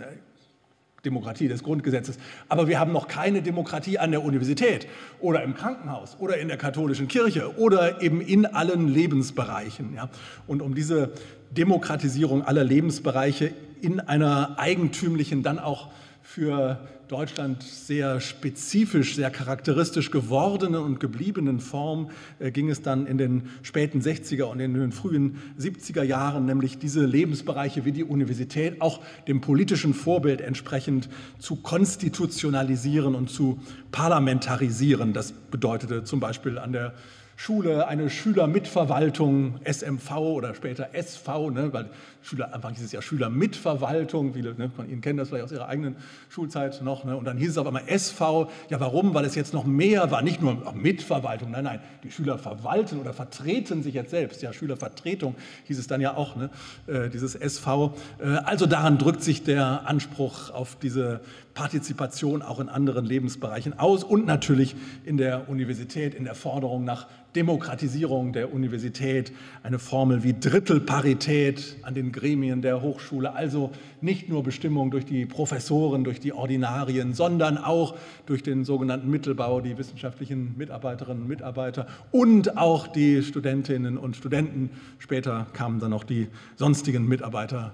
Demokratie 1.06 1.48
des 1.48 1.64
Grundgesetzes, 1.64 2.18
aber 2.50 2.68
wir 2.68 2.80
haben 2.80 2.92
noch 2.92 3.08
keine 3.08 3.42
Demokratie 3.42 4.00
an 4.00 4.12
der 4.12 4.24
Universität 4.24 4.88
oder 5.20 5.44
im 5.44 5.54
Krankenhaus 5.54 6.18
oder 6.20 6.38
in 6.38 6.48
der 6.48 6.58
katholischen 6.58 7.08
Kirche 7.08 7.58
oder 7.58 8.02
eben 8.02 8.20
in 8.22 8.46
allen 8.46 8.88
Lebensbereichen. 8.88 9.94
Ja. 9.94 10.10
Und 10.48 10.62
um 10.62 10.76
diese 10.76 11.12
Demokratisierung 11.56 12.44
aller 12.44 12.64
Lebensbereiche 12.64 13.52
in 13.82 14.00
einer 14.00 14.60
eigentümlichen, 14.60 15.44
dann 15.44 15.60
auch 15.60 15.90
für 16.22 16.80
Deutschland 17.08 17.62
sehr 17.62 18.20
spezifisch, 18.20 19.16
sehr 19.16 19.30
charakteristisch 19.30 20.10
gewordenen 20.10 20.82
und 20.82 21.00
gebliebenen 21.00 21.60
Form 21.60 22.10
äh, 22.40 22.50
ging 22.52 22.70
es 22.70 22.82
dann 22.82 23.06
in 23.06 23.20
den 23.20 23.44
späten 23.62 24.02
60er 24.02 24.44
und 24.44 24.60
in 24.60 24.74
den 24.74 24.92
frühen 24.92 25.38
70er 25.60 26.02
Jahren, 26.02 26.46
nämlich 26.46 26.80
diese 26.80 27.06
Lebensbereiche 27.06 27.86
wie 27.86 27.92
die 27.92 28.04
Universität 28.04 28.82
auch 28.82 29.02
dem 29.28 29.40
politischen 29.40 29.94
Vorbild 29.94 30.42
entsprechend 30.42 31.10
zu 31.38 31.58
konstitutionalisieren 31.58 33.14
und 33.14 33.30
zu 33.30 33.60
parlamentarisieren. 33.92 35.14
Das 35.14 35.32
bedeutete 35.32 36.04
zum 36.04 36.20
Beispiel 36.20 36.58
an 36.58 36.72
der 36.72 36.94
Schule 37.36 37.88
eine 37.88 38.10
Schülermitverwaltung, 38.10 39.60
SMV 39.64 40.12
oder 40.12 40.56
später 40.56 40.90
SV, 40.94 41.50
ne, 41.50 41.74
weil 41.74 41.90
Schüler, 42.26 42.54
einfach 42.56 42.72
hieß 42.72 42.84
es 42.84 42.92
ja 42.92 43.04
Schülermitverwaltung, 43.04 44.34
viele 44.34 44.56
ne, 44.56 44.72
von 44.76 44.90
Ihnen 44.90 45.02
kennen 45.02 45.18
das 45.18 45.30
vielleicht 45.30 45.46
aus 45.46 45.52
Ihrer 45.52 45.68
eigenen 45.68 45.96
Schulzeit 46.30 46.82
noch, 46.82 47.06
ne, 47.06 47.16
und 47.16 47.26
dann 47.26 47.38
hieß 47.38 47.52
es 47.52 47.58
auf 47.60 47.68
einmal 47.68 47.84
SV, 47.86 48.50
ja 48.70 48.80
warum? 48.80 49.14
Weil 49.14 49.26
es 49.26 49.36
jetzt 49.36 49.54
noch 49.54 49.64
mehr 49.64 50.10
war, 50.10 50.24
nicht 50.24 50.42
nur 50.42 50.74
Mitverwaltung, 50.74 51.52
nein, 51.52 51.66
nein, 51.66 51.80
die 52.04 52.10
Schüler 52.10 52.40
verwalten 52.40 53.00
oder 53.00 53.14
vertreten 53.14 53.84
sich 53.84 53.94
jetzt 53.94 54.10
selbst, 54.10 54.42
ja 54.42 54.54
Schülervertretung 54.54 55.36
hieß 55.66 55.78
es 55.78 55.86
dann 55.86 56.02
ja 56.02 56.16
auch, 56.16 56.36
ne, 56.36 56.50
äh, 56.88 57.10
dieses 57.10 57.36
SV. 57.36 57.96
Äh, 58.18 58.24
also 58.24 58.66
daran 58.66 58.98
drückt 58.98 59.22
sich 59.22 59.44
der 59.44 59.88
Anspruch 59.88 60.50
auf 60.50 60.78
diese 60.82 61.22
Partizipation 61.54 62.42
auch 62.42 62.60
in 62.60 62.70
anderen 62.70 63.06
Lebensbereichen 63.06 63.78
aus 63.78 64.04
und 64.04 64.26
natürlich 64.26 64.76
in 65.06 65.18
der 65.18 65.48
Universität, 65.48 66.16
in 66.16 66.26
der 66.26 66.36
Forderung 66.36 66.84
nach 66.84 67.08
Demokratisierung 67.36 68.34
der 68.34 68.54
Universität, 68.54 69.34
eine 69.64 69.80
Formel 69.80 70.24
wie 70.24 70.34
Drittelparität 70.34 71.78
an 71.82 71.94
den 71.94 72.12
Gremien 72.16 72.64
der 72.64 72.82
Hochschule, 72.82 73.36
also 73.36 73.72
nicht 74.02 74.30
nur 74.30 74.42
Bestimmung 74.42 74.90
durch 74.90 75.06
die 75.06 75.26
Professoren, 75.26 76.04
durch 76.04 76.20
die 76.20 76.34
Ordinarien, 76.34 77.14
sondern 77.14 77.58
auch 77.60 77.96
durch 78.26 78.42
den 78.42 78.64
sogenannten 78.64 79.10
Mittelbau, 79.12 79.62
die 79.62 79.78
wissenschaftlichen 79.78 80.56
Mitarbeiterinnen 80.58 81.24
und 81.24 81.28
Mitarbeiter 81.28 81.86
und 82.12 82.58
auch 82.58 82.88
die 82.88 83.22
Studentinnen 83.22 83.98
und 83.98 84.16
Studenten. 84.16 84.72
Später 84.98 85.46
kamen 85.54 85.80
dann 85.80 85.92
noch 85.92 86.04
die 86.04 86.28
sonstigen 86.56 87.08
Mitarbeiter 87.08 87.74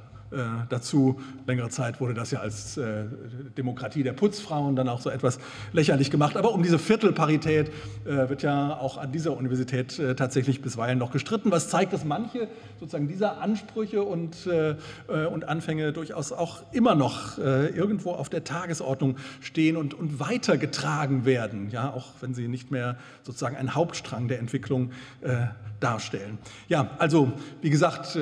dazu. 0.69 1.19
Längere 1.45 1.69
Zeit 1.69 1.99
wurde 1.99 2.13
das 2.13 2.31
ja 2.31 2.39
als 2.39 2.77
äh, 2.77 3.03
Demokratie 3.57 4.03
der 4.03 4.13
Putzfrauen 4.13 4.75
dann 4.75 4.87
auch 4.87 5.01
so 5.01 5.09
etwas 5.09 5.39
lächerlich 5.73 6.09
gemacht. 6.11 6.37
Aber 6.37 6.53
um 6.53 6.63
diese 6.63 6.79
Viertelparität 6.79 7.69
äh, 8.05 8.29
wird 8.29 8.41
ja 8.41 8.77
auch 8.77 8.97
an 8.97 9.11
dieser 9.11 9.35
Universität 9.35 9.99
äh, 9.99 10.15
tatsächlich 10.15 10.61
bisweilen 10.61 10.97
noch 10.97 11.11
gestritten, 11.11 11.51
was 11.51 11.69
zeigt, 11.69 11.93
dass 11.93 12.05
manche 12.05 12.47
sozusagen 12.79 13.07
dieser 13.07 13.41
Ansprüche 13.41 14.03
und, 14.03 14.47
äh, 14.47 14.75
äh, 15.07 15.25
und 15.25 15.47
Anfänge 15.47 15.93
durchaus 15.93 16.31
auch 16.31 16.63
immer 16.71 16.95
noch 16.95 17.37
irgendwo 17.37 18.11
auf 18.11 18.29
der 18.29 18.43
Tagesordnung 18.43 19.17
stehen 19.41 19.77
und, 19.77 19.93
und 19.93 20.19
weitergetragen 20.19 21.25
werden, 21.25 21.69
ja, 21.69 21.91
auch 21.91 22.07
wenn 22.21 22.33
sie 22.33 22.47
nicht 22.47 22.71
mehr 22.71 22.97
sozusagen 23.23 23.55
ein 23.55 23.75
Hauptstrang 23.75 24.27
der 24.27 24.39
Entwicklung 24.39 24.91
darstellen. 25.79 26.37
Ja, 26.67 26.91
also 26.99 27.31
wie 27.61 27.69
gesagt, 27.69 28.17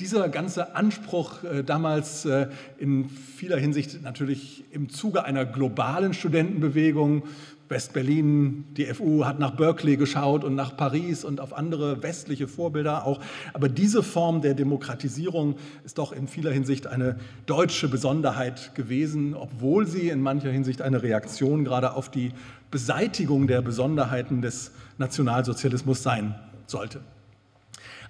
dieser 0.00 0.28
ganze 0.28 0.74
Anspruch 0.74 1.44
äh, 1.44 1.53
damals 1.62 2.24
äh, 2.24 2.48
in 2.78 3.08
vieler 3.08 3.58
Hinsicht 3.58 4.02
natürlich 4.02 4.64
im 4.72 4.88
Zuge 4.88 5.24
einer 5.24 5.44
globalen 5.44 6.14
Studentenbewegung. 6.14 7.22
West-Berlin, 7.68 8.66
die 8.76 8.84
FU 8.86 9.24
hat 9.24 9.38
nach 9.38 9.52
Berkeley 9.52 9.96
geschaut 9.96 10.44
und 10.44 10.54
nach 10.54 10.76
Paris 10.76 11.24
und 11.24 11.40
auf 11.40 11.56
andere 11.56 12.02
westliche 12.02 12.46
Vorbilder 12.46 13.06
auch. 13.06 13.20
Aber 13.52 13.68
diese 13.68 14.02
Form 14.02 14.42
der 14.42 14.54
Demokratisierung 14.54 15.56
ist 15.84 15.98
doch 15.98 16.12
in 16.12 16.28
vieler 16.28 16.52
Hinsicht 16.52 16.86
eine 16.86 17.18
deutsche 17.46 17.88
Besonderheit 17.88 18.74
gewesen, 18.74 19.34
obwohl 19.34 19.86
sie 19.86 20.08
in 20.10 20.20
mancher 20.20 20.50
Hinsicht 20.50 20.82
eine 20.82 21.02
Reaktion 21.02 21.64
gerade 21.64 21.94
auf 21.94 22.10
die 22.10 22.32
Beseitigung 22.70 23.46
der 23.46 23.62
Besonderheiten 23.62 24.42
des 24.42 24.72
Nationalsozialismus 24.98 26.02
sein 26.02 26.34
sollte. 26.66 27.00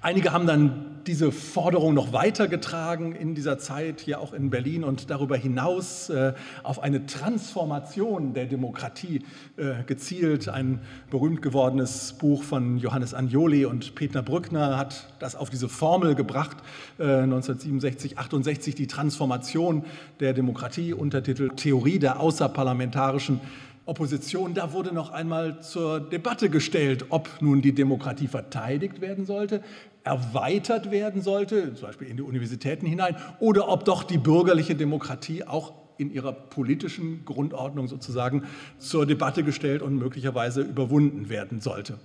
Einige 0.04 0.32
haben 0.32 0.46
dann 0.46 1.00
diese 1.06 1.32
Forderung 1.32 1.94
noch 1.94 2.12
weitergetragen 2.12 3.14
in 3.14 3.34
dieser 3.34 3.56
Zeit, 3.56 4.02
hier 4.02 4.20
auch 4.20 4.34
in 4.34 4.50
Berlin 4.50 4.84
und 4.84 5.08
darüber 5.08 5.34
hinaus 5.34 6.10
äh, 6.10 6.34
auf 6.62 6.82
eine 6.82 7.06
Transformation 7.06 8.34
der 8.34 8.44
Demokratie 8.44 9.22
äh, 9.56 9.82
gezielt. 9.86 10.50
Ein 10.50 10.80
berühmt 11.08 11.40
gewordenes 11.40 12.12
Buch 12.12 12.42
von 12.42 12.76
Johannes 12.76 13.14
Agnoli 13.14 13.64
und 13.64 13.94
Peter 13.94 14.20
Brückner 14.20 14.76
hat 14.76 15.08
das 15.20 15.36
auf 15.36 15.48
diese 15.48 15.70
Formel 15.70 16.14
gebracht, 16.14 16.58
äh, 16.98 17.04
1967, 17.04 18.18
68, 18.18 18.74
die 18.74 18.86
Transformation 18.86 19.86
der 20.20 20.34
Demokratie, 20.34 20.92
Untertitel 20.92 21.48
Theorie 21.56 21.98
der 21.98 22.20
außerparlamentarischen 22.20 23.40
Opposition, 23.86 24.54
da 24.54 24.72
wurde 24.72 24.94
noch 24.94 25.10
einmal 25.10 25.60
zur 25.60 26.00
Debatte 26.00 26.48
gestellt, 26.48 27.06
ob 27.10 27.28
nun 27.40 27.60
die 27.60 27.74
Demokratie 27.74 28.28
verteidigt 28.28 29.02
werden 29.02 29.26
sollte, 29.26 29.62
erweitert 30.04 30.90
werden 30.90 31.22
sollte, 31.22 31.74
zum 31.74 31.88
Beispiel 31.88 32.08
in 32.08 32.16
die 32.16 32.22
Universitäten 32.22 32.86
hinein, 32.86 33.16
oder 33.40 33.68
ob 33.68 33.84
doch 33.84 34.04
die 34.04 34.18
bürgerliche 34.18 34.74
Demokratie 34.74 35.44
auch 35.44 35.72
in 35.96 36.12
ihrer 36.12 36.32
politischen 36.32 37.24
Grundordnung 37.24 37.88
sozusagen 37.88 38.44
zur 38.78 39.06
Debatte 39.06 39.44
gestellt 39.44 39.80
und 39.80 39.96
möglicherweise 39.96 40.60
überwunden 40.62 41.28
werden 41.28 41.60
sollte. 41.60 41.98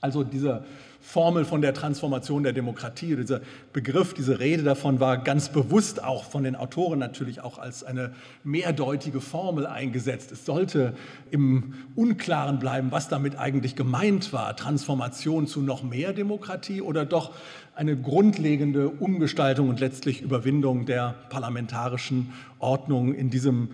Also 0.00 0.22
dieser 0.22 0.64
Formel 1.04 1.44
von 1.44 1.60
der 1.60 1.74
Transformation 1.74 2.42
der 2.42 2.54
Demokratie. 2.54 3.14
Dieser 3.14 3.42
Begriff, 3.74 4.14
diese 4.14 4.40
Rede 4.40 4.62
davon 4.62 5.00
war 5.00 5.18
ganz 5.18 5.50
bewusst 5.50 6.02
auch 6.02 6.24
von 6.24 6.44
den 6.44 6.56
Autoren 6.56 6.98
natürlich 6.98 7.42
auch 7.42 7.58
als 7.58 7.84
eine 7.84 8.14
mehrdeutige 8.42 9.20
Formel 9.20 9.66
eingesetzt. 9.66 10.32
Es 10.32 10.46
sollte 10.46 10.94
im 11.30 11.74
Unklaren 11.94 12.58
bleiben, 12.58 12.90
was 12.90 13.08
damit 13.08 13.38
eigentlich 13.38 13.76
gemeint 13.76 14.32
war. 14.32 14.56
Transformation 14.56 15.46
zu 15.46 15.60
noch 15.60 15.82
mehr 15.82 16.14
Demokratie 16.14 16.80
oder 16.80 17.04
doch 17.04 17.32
eine 17.76 17.96
grundlegende 17.96 18.88
Umgestaltung 18.88 19.68
und 19.68 19.80
letztlich 19.80 20.22
Überwindung 20.22 20.86
der 20.86 21.14
parlamentarischen 21.28 22.32
Ordnung 22.58 23.14
in 23.14 23.28
diesem 23.28 23.70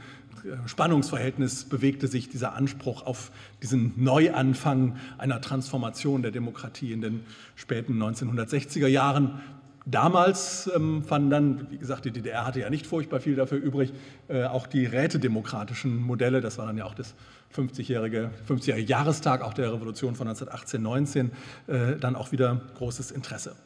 Spannungsverhältnis 0.66 1.64
bewegte 1.64 2.08
sich 2.08 2.28
dieser 2.28 2.54
Anspruch 2.54 3.06
auf 3.06 3.30
diesen 3.62 3.92
Neuanfang 3.96 4.96
einer 5.18 5.40
Transformation 5.40 6.22
der 6.22 6.30
Demokratie 6.30 6.92
in 6.92 7.00
den 7.00 7.20
späten 7.56 8.02
1960er 8.02 8.86
Jahren. 8.86 9.40
Damals 9.86 10.70
ähm, 10.74 11.02
fanden 11.04 11.30
dann, 11.30 11.66
wie 11.70 11.78
gesagt, 11.78 12.04
die 12.04 12.10
DDR 12.10 12.46
hatte 12.46 12.60
ja 12.60 12.70
nicht 12.70 12.86
furchtbar 12.86 13.20
viel 13.20 13.34
dafür 13.34 13.58
übrig, 13.58 13.92
äh, 14.28 14.44
auch 14.44 14.66
die 14.66 14.84
rätedemokratischen 14.84 15.96
Modelle, 15.96 16.40
das 16.40 16.58
war 16.58 16.66
dann 16.66 16.76
ja 16.76 16.84
auch 16.84 16.94
das 16.94 17.14
50-jährige 17.56 18.30
50 18.44 18.88
Jahrestag 18.88 19.42
auch 19.42 19.54
der 19.54 19.72
Revolution 19.72 20.14
von 20.14 20.28
1918, 20.28 20.82
19, 20.82 21.30
äh, 21.66 21.96
dann 21.96 22.14
auch 22.14 22.30
wieder 22.30 22.60
großes 22.76 23.10
Interesse. 23.10 23.56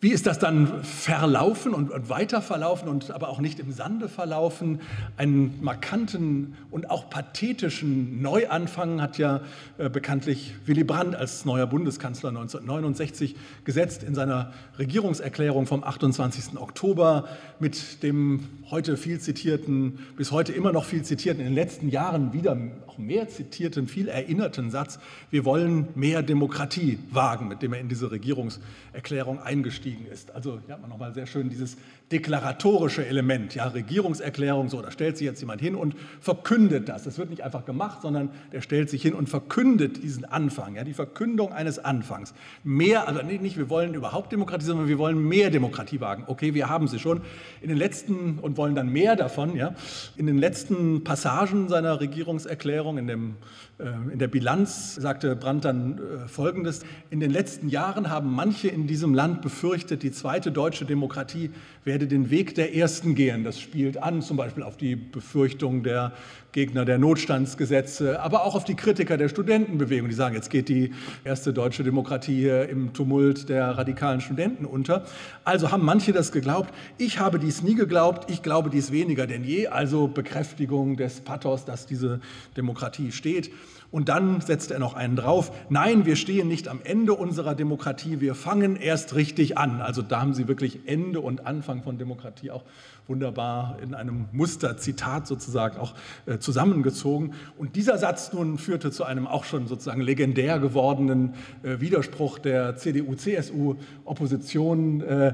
Wie 0.00 0.12
ist 0.12 0.28
das 0.28 0.38
dann 0.38 0.84
verlaufen 0.84 1.74
und, 1.74 1.90
und 1.90 2.08
weiter 2.08 2.40
verlaufen 2.40 2.88
und 2.88 3.10
aber 3.10 3.30
auch 3.30 3.40
nicht 3.40 3.58
im 3.58 3.72
Sande 3.72 4.08
verlaufen? 4.08 4.80
Einen 5.16 5.58
markanten 5.60 6.56
und 6.70 6.88
auch 6.88 7.10
pathetischen 7.10 8.22
Neuanfang 8.22 9.02
hat 9.02 9.18
ja 9.18 9.40
äh, 9.76 9.90
bekanntlich 9.90 10.54
Willy 10.66 10.84
Brandt 10.84 11.16
als 11.16 11.44
neuer 11.44 11.66
Bundeskanzler 11.66 12.28
1969 12.28 13.34
gesetzt 13.64 14.04
in 14.04 14.14
seiner 14.14 14.52
Regierungserklärung 14.78 15.66
vom 15.66 15.82
28. 15.82 16.56
Oktober 16.60 17.26
mit 17.58 18.04
dem 18.04 18.46
heute 18.70 18.96
viel 18.96 19.18
zitierten, 19.18 19.98
bis 20.16 20.30
heute 20.30 20.52
immer 20.52 20.70
noch 20.70 20.84
viel 20.84 21.02
zitierten, 21.02 21.40
in 21.40 21.48
den 21.48 21.56
letzten 21.56 21.88
Jahren 21.88 22.32
wieder 22.32 22.56
auch 22.86 22.98
mehr 22.98 23.28
zitierten, 23.28 23.88
viel 23.88 24.06
erinnerten 24.06 24.70
Satz, 24.70 25.00
wir 25.32 25.44
wollen 25.44 25.88
mehr 25.96 26.22
Demokratie 26.22 27.00
wagen, 27.10 27.48
mit 27.48 27.62
dem 27.62 27.72
er 27.72 27.80
in 27.80 27.88
diese 27.88 28.12
Regierungserklärung 28.12 29.40
eingestiegen 29.40 29.87
ist. 30.10 30.30
Also 30.32 30.60
hier 30.64 30.74
hat 30.74 30.80
man 30.80 30.90
nochmal 30.90 31.14
sehr 31.14 31.26
schön 31.26 31.48
dieses 31.48 31.76
deklaratorische 32.10 33.06
Element, 33.06 33.54
ja, 33.54 33.66
Regierungserklärung, 33.66 34.68
so, 34.68 34.80
da 34.80 34.90
stellt 34.90 35.18
sich 35.18 35.26
jetzt 35.26 35.40
jemand 35.40 35.60
hin 35.60 35.74
und 35.74 35.94
verkündet 36.20 36.88
das. 36.88 37.04
Das 37.04 37.18
wird 37.18 37.30
nicht 37.30 37.42
einfach 37.44 37.64
gemacht, 37.64 38.02
sondern 38.02 38.30
der 38.52 38.62
stellt 38.62 38.88
sich 38.88 39.02
hin 39.02 39.14
und 39.14 39.28
verkündet 39.28 40.02
diesen 40.02 40.24
Anfang, 40.24 40.76
ja, 40.76 40.84
die 40.84 40.94
Verkündung 40.94 41.52
eines 41.52 41.78
Anfangs. 41.78 42.34
Mehr, 42.64 43.08
also 43.08 43.22
nicht, 43.22 43.58
wir 43.58 43.68
wollen 43.68 43.94
überhaupt 43.94 44.32
Demokratie, 44.32 44.64
sondern 44.64 44.88
wir 44.88 44.98
wollen 44.98 45.22
mehr 45.22 45.50
Demokratie 45.50 46.00
wagen. 46.00 46.24
Okay, 46.26 46.54
wir 46.54 46.68
haben 46.68 46.88
sie 46.88 46.98
schon. 46.98 47.20
In 47.60 47.68
den 47.68 47.78
letzten, 47.78 48.38
und 48.38 48.56
wollen 48.56 48.74
dann 48.74 48.88
mehr 48.88 49.16
davon, 49.16 49.54
ja, 49.54 49.74
in 50.16 50.26
den 50.26 50.38
letzten 50.38 51.04
Passagen 51.04 51.68
seiner 51.68 52.00
Regierungserklärung, 52.00 52.98
in 52.98 53.06
dem 53.06 53.36
äh, 53.78 54.12
in 54.12 54.18
der 54.18 54.28
Bilanz 54.28 54.96
sagte 54.96 55.36
Brandt 55.36 55.64
dann 55.64 55.98
äh, 55.98 56.28
Folgendes. 56.28 56.82
In 57.10 57.20
den 57.20 57.30
letzten 57.30 57.68
Jahren 57.68 58.10
haben 58.10 58.32
manche 58.32 58.68
in 58.68 58.86
diesem 58.86 59.14
Land 59.14 59.42
befürchtet, 59.42 59.77
befürchtet, 59.78 60.02
die 60.02 60.10
zweite 60.10 60.50
deutsche 60.50 60.84
Demokratie 60.84 61.50
werde 61.84 62.08
den 62.08 62.30
Weg 62.30 62.56
der 62.56 62.74
ersten 62.74 63.14
gehen. 63.14 63.44
Das 63.44 63.60
spielt 63.60 64.02
an 64.02 64.22
zum 64.22 64.36
Beispiel 64.36 64.64
auf 64.64 64.76
die 64.76 64.96
Befürchtung 64.96 65.84
der 65.84 66.12
Gegner 66.50 66.84
der 66.84 66.98
Notstandsgesetze, 66.98 68.20
aber 68.20 68.44
auch 68.44 68.56
auf 68.56 68.64
die 68.64 68.74
Kritiker 68.74 69.16
der 69.16 69.28
Studentenbewegung, 69.28 70.08
die 70.08 70.14
sagen, 70.16 70.34
jetzt 70.34 70.50
geht 70.50 70.68
die 70.68 70.92
erste 71.22 71.52
deutsche 71.52 71.84
Demokratie 71.84 72.34
hier 72.34 72.68
im 72.68 72.92
Tumult 72.92 73.48
der 73.48 73.78
radikalen 73.78 74.20
Studenten 74.20 74.64
unter. 74.64 75.04
Also 75.44 75.70
haben 75.70 75.84
manche 75.84 76.12
das 76.12 76.32
geglaubt. 76.32 76.74
Ich 76.96 77.20
habe 77.20 77.38
dies 77.38 77.62
nie 77.62 77.76
geglaubt. 77.76 78.28
Ich 78.30 78.42
glaube 78.42 78.70
dies 78.70 78.90
weniger 78.90 79.28
denn 79.28 79.44
je. 79.44 79.68
Also 79.68 80.08
Bekräftigung 80.08 80.96
des 80.96 81.20
Pathos, 81.20 81.64
dass 81.64 81.86
diese 81.86 82.20
Demokratie 82.56 83.12
steht. 83.12 83.52
Und 83.90 84.10
dann 84.10 84.42
setzt 84.42 84.70
er 84.70 84.78
noch 84.78 84.94
einen 84.94 85.16
drauf. 85.16 85.50
Nein, 85.70 86.04
wir 86.04 86.16
stehen 86.16 86.46
nicht 86.46 86.68
am 86.68 86.80
Ende 86.84 87.14
unserer 87.14 87.54
Demokratie, 87.54 88.20
wir 88.20 88.34
fangen 88.34 88.76
erst 88.76 89.14
richtig 89.14 89.56
an. 89.56 89.80
Also 89.80 90.02
da 90.02 90.20
haben 90.20 90.34
Sie 90.34 90.46
wirklich 90.46 90.80
Ende 90.86 91.20
und 91.20 91.46
Anfang 91.46 91.82
von 91.82 91.96
Demokratie 91.96 92.50
auch 92.50 92.64
wunderbar 93.08 93.78
in 93.82 93.94
einem 93.94 94.26
Musterzitat 94.32 95.26
sozusagen 95.26 95.78
auch 95.78 95.94
äh, 96.26 96.36
zusammengezogen. 96.38 97.32
Und 97.56 97.74
dieser 97.74 97.96
Satz 97.96 98.34
nun 98.34 98.58
führte 98.58 98.90
zu 98.90 99.04
einem 99.04 99.26
auch 99.26 99.44
schon 99.44 99.66
sozusagen 99.66 100.02
legendär 100.02 100.58
gewordenen 100.58 101.32
äh, 101.62 101.80
Widerspruch 101.80 102.38
der 102.38 102.76
CDU-CSU-Opposition. 102.76 105.00
Äh, 105.00 105.32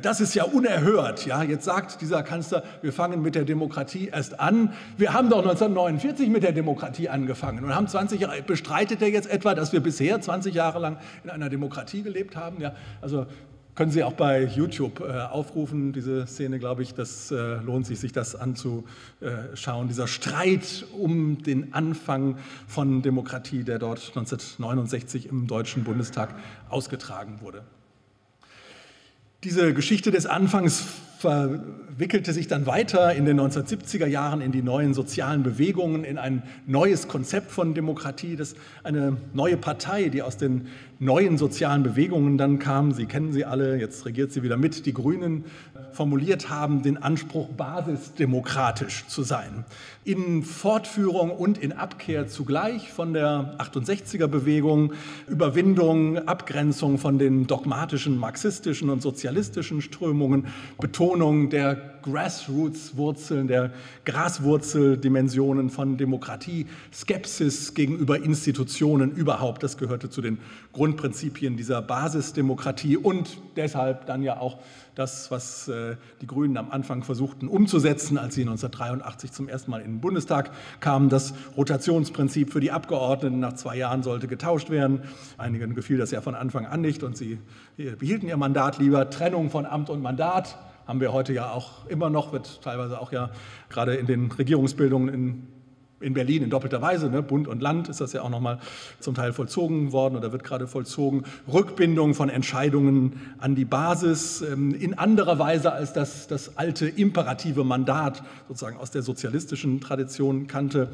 das 0.00 0.20
ist 0.20 0.34
ja 0.34 0.42
unerhört. 0.44 1.24
Ja, 1.24 1.44
jetzt 1.44 1.64
sagt 1.64 2.00
dieser 2.00 2.24
Kanzler, 2.24 2.64
wir 2.82 2.92
fangen 2.92 3.22
mit 3.22 3.36
der 3.36 3.44
Demokratie 3.44 4.08
erst 4.08 4.40
an. 4.40 4.72
Wir 4.96 5.12
haben 5.12 5.30
doch 5.30 5.38
1949 5.38 6.28
mit 6.28 6.42
der 6.42 6.50
Demokratie 6.52 7.08
angefangen 7.08 7.62
und 7.64 7.72
haben 7.74 7.86
20 7.86 8.20
Jahre. 8.20 8.42
Bestreitet 8.42 9.00
er 9.00 9.08
jetzt 9.08 9.30
etwa, 9.30 9.54
dass 9.54 9.72
wir 9.72 9.80
bisher 9.80 10.20
20 10.20 10.54
Jahre 10.54 10.80
lang 10.80 10.98
in 11.22 11.30
einer 11.30 11.48
Demokratie 11.48 12.02
gelebt 12.02 12.34
haben? 12.34 12.60
Ja, 12.60 12.74
also 13.00 13.26
können 13.74 13.90
Sie 13.90 14.04
auch 14.04 14.12
bei 14.12 14.44
YouTube 14.44 15.00
äh, 15.00 15.20
aufrufen, 15.20 15.92
diese 15.92 16.26
Szene, 16.26 16.58
glaube 16.58 16.82
ich, 16.82 16.92
das 16.92 17.30
äh, 17.30 17.56
lohnt 17.56 17.86
sich, 17.86 18.00
sich 18.00 18.12
das 18.12 18.34
anzuschauen. 18.34 19.88
Dieser 19.88 20.06
Streit 20.06 20.84
um 20.98 21.42
den 21.42 21.72
Anfang 21.72 22.36
von 22.66 23.00
Demokratie, 23.00 23.64
der 23.64 23.78
dort 23.78 24.08
1969 24.08 25.26
im 25.26 25.46
Deutschen 25.46 25.84
Bundestag 25.84 26.34
ausgetragen 26.68 27.38
wurde. 27.40 27.62
Diese 29.42 29.74
Geschichte 29.74 30.10
des 30.10 30.26
Anfangs 30.26 30.84
verwickelte 31.18 32.32
sich 32.32 32.48
dann 32.48 32.66
weiter 32.66 33.14
in 33.14 33.24
den 33.24 33.40
1970er 33.40 34.06
Jahren 34.06 34.40
in 34.40 34.52
die 34.52 34.62
neuen 34.62 34.92
sozialen 34.92 35.42
Bewegungen, 35.44 36.04
in 36.04 36.18
ein 36.18 36.42
neues 36.66 37.08
Konzept 37.08 37.50
von 37.52 37.74
Demokratie, 37.74 38.34
das 38.34 38.54
eine 38.82 39.16
neue 39.32 39.56
Partei, 39.56 40.08
die 40.08 40.22
aus 40.22 40.36
den 40.36 40.66
neuen 41.02 41.36
sozialen 41.36 41.82
Bewegungen 41.82 42.38
dann 42.38 42.60
kam, 42.60 42.92
Sie 42.92 43.06
kennen 43.06 43.32
sie 43.32 43.44
alle, 43.44 43.76
jetzt 43.78 44.06
regiert 44.06 44.30
sie 44.30 44.44
wieder 44.44 44.56
mit, 44.56 44.86
die 44.86 44.94
Grünen 44.94 45.44
formuliert 45.92 46.48
haben, 46.48 46.82
den 46.82 46.96
Anspruch, 46.96 47.48
basisdemokratisch 47.48 49.06
zu 49.08 49.22
sein. 49.22 49.64
In 50.04 50.42
Fortführung 50.42 51.30
und 51.30 51.58
in 51.58 51.72
Abkehr 51.72 52.28
zugleich 52.28 52.90
von 52.90 53.12
der 53.12 53.56
68er-Bewegung, 53.58 54.92
Überwindung, 55.28 56.18
Abgrenzung 56.26 56.98
von 56.98 57.18
den 57.18 57.46
dogmatischen 57.46 58.16
marxistischen 58.16 58.90
und 58.90 59.02
sozialistischen 59.02 59.82
Strömungen, 59.82 60.46
Betonung 60.80 61.50
der 61.50 61.92
Grassroots-Wurzeln, 62.02 63.46
der 63.46 63.70
Graswurzeldimensionen 64.04 65.70
von 65.70 65.96
Demokratie, 65.96 66.66
Skepsis 66.92 67.74
gegenüber 67.74 68.22
Institutionen 68.22 69.12
überhaupt. 69.12 69.62
Das 69.62 69.78
gehörte 69.78 70.10
zu 70.10 70.20
den 70.20 70.38
Grundprinzipien 70.92 71.56
dieser 71.56 71.80
Basisdemokratie 71.80 72.98
und 72.98 73.38
deshalb 73.56 74.04
dann 74.04 74.22
ja 74.22 74.38
auch 74.38 74.58
das, 74.94 75.30
was 75.30 75.68
äh, 75.68 75.96
die 76.20 76.26
Grünen 76.26 76.58
am 76.58 76.70
Anfang 76.70 77.02
versuchten 77.02 77.48
umzusetzen, 77.48 78.18
als 78.18 78.34
sie 78.34 78.42
1983 78.42 79.32
zum 79.32 79.48
ersten 79.48 79.70
Mal 79.70 79.80
in 79.80 79.92
den 79.92 80.00
Bundestag 80.02 80.50
kamen. 80.80 81.08
Das 81.08 81.32
Rotationsprinzip 81.56 82.52
für 82.52 82.60
die 82.60 82.70
Abgeordneten 82.70 83.40
nach 83.40 83.54
zwei 83.54 83.76
Jahren 83.76 84.02
sollte 84.02 84.28
getauscht 84.28 84.68
werden. 84.68 85.00
Einigen 85.38 85.74
gefiel 85.74 85.96
das 85.96 86.10
ja 86.10 86.20
von 86.20 86.34
Anfang 86.34 86.66
an 86.66 86.82
nicht 86.82 87.02
und 87.02 87.16
sie 87.16 87.38
behielten 87.98 88.28
ihr 88.28 88.36
Mandat 88.36 88.78
lieber. 88.78 89.08
Trennung 89.08 89.48
von 89.48 89.64
Amt 89.64 89.88
und 89.88 90.02
Mandat 90.02 90.58
haben 90.86 91.00
wir 91.00 91.14
heute 91.14 91.32
ja 91.32 91.52
auch 91.52 91.86
immer 91.86 92.10
noch, 92.10 92.32
wird 92.32 92.60
teilweise 92.60 93.00
auch 93.00 93.12
ja 93.12 93.30
gerade 93.70 93.94
in 93.94 94.06
den 94.06 94.30
Regierungsbildungen 94.30 95.08
in, 95.08 95.48
in 96.02 96.14
Berlin 96.14 96.42
in 96.42 96.50
doppelter 96.50 96.82
Weise, 96.82 97.08
ne, 97.08 97.22
Bund 97.22 97.48
und 97.48 97.62
Land 97.62 97.88
ist 97.88 98.00
das 98.00 98.12
ja 98.12 98.22
auch 98.22 98.30
nochmal 98.30 98.58
zum 99.00 99.14
Teil 99.14 99.32
vollzogen 99.32 99.92
worden 99.92 100.16
oder 100.16 100.32
wird 100.32 100.44
gerade 100.44 100.66
vollzogen. 100.66 101.24
Rückbindung 101.52 102.14
von 102.14 102.28
Entscheidungen 102.28 103.20
an 103.38 103.54
die 103.54 103.64
Basis 103.64 104.42
ähm, 104.42 104.74
in 104.74 104.98
anderer 104.98 105.38
Weise 105.38 105.72
als 105.72 105.92
das, 105.92 106.26
das 106.26 106.56
alte 106.56 106.88
imperative 106.88 107.64
Mandat 107.64 108.22
sozusagen 108.48 108.76
aus 108.76 108.90
der 108.90 109.02
sozialistischen 109.02 109.80
Tradition 109.80 110.46
kannte. 110.46 110.90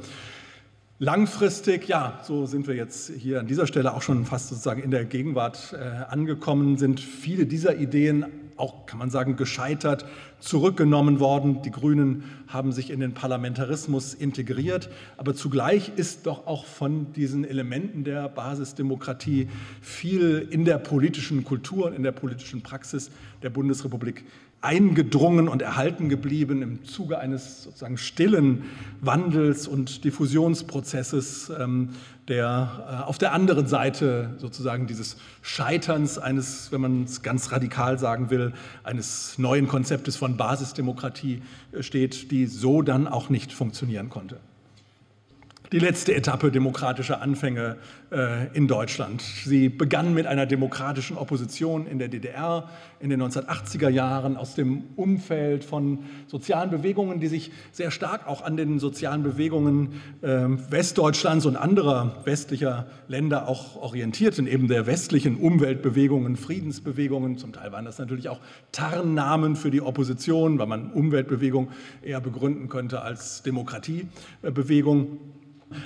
Langfristig, 1.00 1.86
ja, 1.86 2.18
so 2.24 2.46
sind 2.46 2.66
wir 2.66 2.74
jetzt 2.74 3.10
hier 3.10 3.38
an 3.38 3.46
dieser 3.46 3.68
Stelle 3.68 3.94
auch 3.94 4.02
schon 4.02 4.24
fast 4.24 4.48
sozusagen 4.48 4.82
in 4.82 4.90
der 4.90 5.04
Gegenwart 5.04 5.72
äh, 5.72 6.04
angekommen, 6.10 6.76
sind 6.76 6.98
viele 6.98 7.46
dieser 7.46 7.76
Ideen 7.76 8.26
auch, 8.58 8.86
kann 8.86 8.98
man 8.98 9.10
sagen, 9.10 9.36
gescheitert, 9.36 10.04
zurückgenommen 10.40 11.20
worden. 11.20 11.62
Die 11.62 11.70
Grünen 11.70 12.24
haben 12.48 12.72
sich 12.72 12.90
in 12.90 13.00
den 13.00 13.14
Parlamentarismus 13.14 14.14
integriert. 14.14 14.90
Aber 15.16 15.34
zugleich 15.34 15.92
ist 15.96 16.26
doch 16.26 16.46
auch 16.46 16.64
von 16.64 17.12
diesen 17.12 17.44
Elementen 17.44 18.04
der 18.04 18.28
Basisdemokratie 18.28 19.48
viel 19.80 20.46
in 20.50 20.64
der 20.64 20.78
politischen 20.78 21.44
Kultur 21.44 21.86
und 21.86 21.94
in 21.94 22.02
der 22.02 22.12
politischen 22.12 22.62
Praxis 22.62 23.10
der 23.42 23.50
Bundesrepublik 23.50 24.24
eingedrungen 24.60 25.48
und 25.48 25.62
erhalten 25.62 26.08
geblieben 26.08 26.62
im 26.62 26.84
Zuge 26.84 27.18
eines 27.18 27.62
sozusagen 27.62 27.96
stillen 27.96 28.64
Wandels 29.00 29.68
und 29.68 30.04
Diffusionsprozesses, 30.04 31.50
ähm, 31.56 31.90
der 32.26 33.02
äh, 33.04 33.08
auf 33.08 33.18
der 33.18 33.32
anderen 33.32 33.68
Seite 33.68 34.34
sozusagen 34.38 34.88
dieses 34.88 35.16
Scheiterns 35.42 36.18
eines, 36.18 36.72
wenn 36.72 36.80
man 36.80 37.04
es 37.04 37.22
ganz 37.22 37.52
radikal 37.52 37.98
sagen 37.98 38.30
will, 38.30 38.52
eines 38.82 39.38
neuen 39.38 39.68
Konzeptes 39.68 40.16
von 40.16 40.36
Basisdemokratie 40.36 41.42
äh, 41.72 41.82
steht, 41.82 42.32
die 42.32 42.46
so 42.46 42.82
dann 42.82 43.06
auch 43.06 43.30
nicht 43.30 43.52
funktionieren 43.52 44.08
konnte 44.08 44.38
die 45.72 45.78
letzte 45.78 46.14
Etappe 46.14 46.50
demokratischer 46.50 47.20
Anfänge 47.20 47.76
äh, 48.10 48.46
in 48.54 48.68
Deutschland. 48.68 49.20
Sie 49.20 49.68
begann 49.68 50.14
mit 50.14 50.26
einer 50.26 50.46
demokratischen 50.46 51.16
Opposition 51.16 51.86
in 51.86 51.98
der 51.98 52.08
DDR 52.08 52.70
in 53.00 53.10
den 53.10 53.22
1980er 53.22 53.88
Jahren 53.90 54.36
aus 54.36 54.54
dem 54.54 54.84
Umfeld 54.96 55.64
von 55.64 56.00
sozialen 56.26 56.70
Bewegungen, 56.70 57.20
die 57.20 57.28
sich 57.28 57.52
sehr 57.70 57.90
stark 57.90 58.26
auch 58.26 58.42
an 58.42 58.56
den 58.56 58.78
sozialen 58.78 59.22
Bewegungen 59.22 60.00
äh, 60.22 60.46
Westdeutschlands 60.70 61.44
und 61.46 61.56
anderer 61.56 62.22
westlicher 62.24 62.86
Länder 63.06 63.46
auch 63.46 63.76
orientierten, 63.76 64.46
eben 64.46 64.68
der 64.68 64.86
westlichen 64.86 65.36
Umweltbewegungen, 65.36 66.36
Friedensbewegungen. 66.36 67.36
Zum 67.36 67.52
Teil 67.52 67.72
waren 67.72 67.84
das 67.84 67.98
natürlich 67.98 68.28
auch 68.28 68.40
Tarnnamen 68.72 69.54
für 69.54 69.70
die 69.70 69.82
Opposition, 69.82 70.58
weil 70.58 70.66
man 70.66 70.92
Umweltbewegung 70.92 71.68
eher 72.02 72.20
begründen 72.20 72.68
könnte 72.68 73.02
als 73.02 73.42
Demokratiebewegung. 73.42 75.18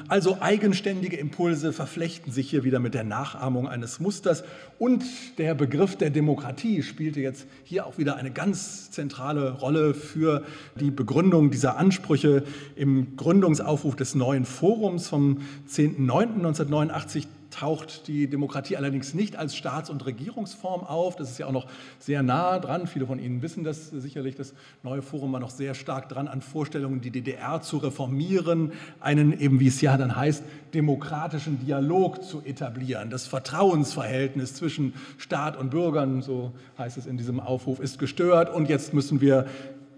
Also 0.09 0.39
eigenständige 0.41 1.17
Impulse 1.17 1.73
verflechten 1.73 2.33
sich 2.33 2.51
hier 2.51 2.65
wieder 2.65 2.79
mit 2.79 2.95
der 2.95 3.05
Nachahmung 3.05 3.67
eines 3.67 3.99
Musters. 3.99 4.45
Und 4.79 5.05
der 5.39 5.55
Begriff 5.55 5.97
der 5.97 6.11
Demokratie 6.11 6.83
spielte 6.83 7.21
jetzt 7.21 7.47
hier 7.65 7.87
auch 7.87 7.99
wieder 7.99 8.17
eine 8.17 8.31
ganz 8.31 8.91
zentrale 8.91 9.53
Rolle 9.53 9.95
für 9.95 10.45
die 10.79 10.91
Begründung 10.91 11.51
dieser 11.51 11.77
Ansprüche 11.79 12.45
im 12.77 13.17
Gründungsaufruf 13.17 13.97
des 13.97 14.15
neuen 14.15 14.45
Forums 14.45 15.09
vom 15.09 15.39
10.09.1989 15.69 17.27
taucht 17.53 18.09
die 18.09 18.29
Demokratie 18.29 18.77
allerdings 18.77 19.15
nicht 19.15 19.37
als 19.37 19.55
Staats- 19.55 19.91
und 19.91 20.05
Regierungsform 20.05 20.83
auf. 20.83 21.17
Das 21.17 21.31
ist 21.31 21.39
ja 21.39 21.47
auch 21.47 21.53
noch 21.53 21.67
sehr 21.99 22.23
nah 22.23 22.59
dran. 22.59 22.87
Viele 22.87 23.07
von 23.07 23.19
Ihnen 23.19 23.43
wissen 23.43 23.63
das 23.63 23.91
sicherlich. 23.91 24.35
Das 24.35 24.55
neue 24.83 25.03
Forum 25.03 25.33
war 25.33 25.41
noch 25.41 25.51
sehr 25.51 25.75
stark 25.75 26.09
dran 26.09 26.29
an 26.29 26.41
Vorstellungen, 26.41 27.01
die 27.01 27.11
DDR 27.11 27.61
zu 27.61 27.77
reformieren, 27.77 28.73
einen 29.01 29.39
eben, 29.39 29.61
wie 29.61 29.69
es 29.69 29.81
ja 29.81 29.97
dann 29.97 30.17
heißt, 30.17 30.43
demokratischen 30.75 31.61
Dialog 31.65 32.25
zu 32.25 32.43
etablieren. 32.43 33.11
Das 33.11 33.27
Vertrauensverhältnis 33.27 34.55
zwischen 34.55 34.95
Staat 35.19 35.57
und 35.57 35.71
Bürgern, 35.71 36.23
so 36.23 36.53
heißt 36.79 36.97
es 36.97 37.07
in 37.07 37.19
diesem 37.19 37.39
Aufruf, 37.39 37.79
ist 37.79 37.99
gestört. 37.99 38.53
Und 38.53 38.69
jetzt 38.69 38.95
müssen 38.95 39.21
wir 39.21 39.47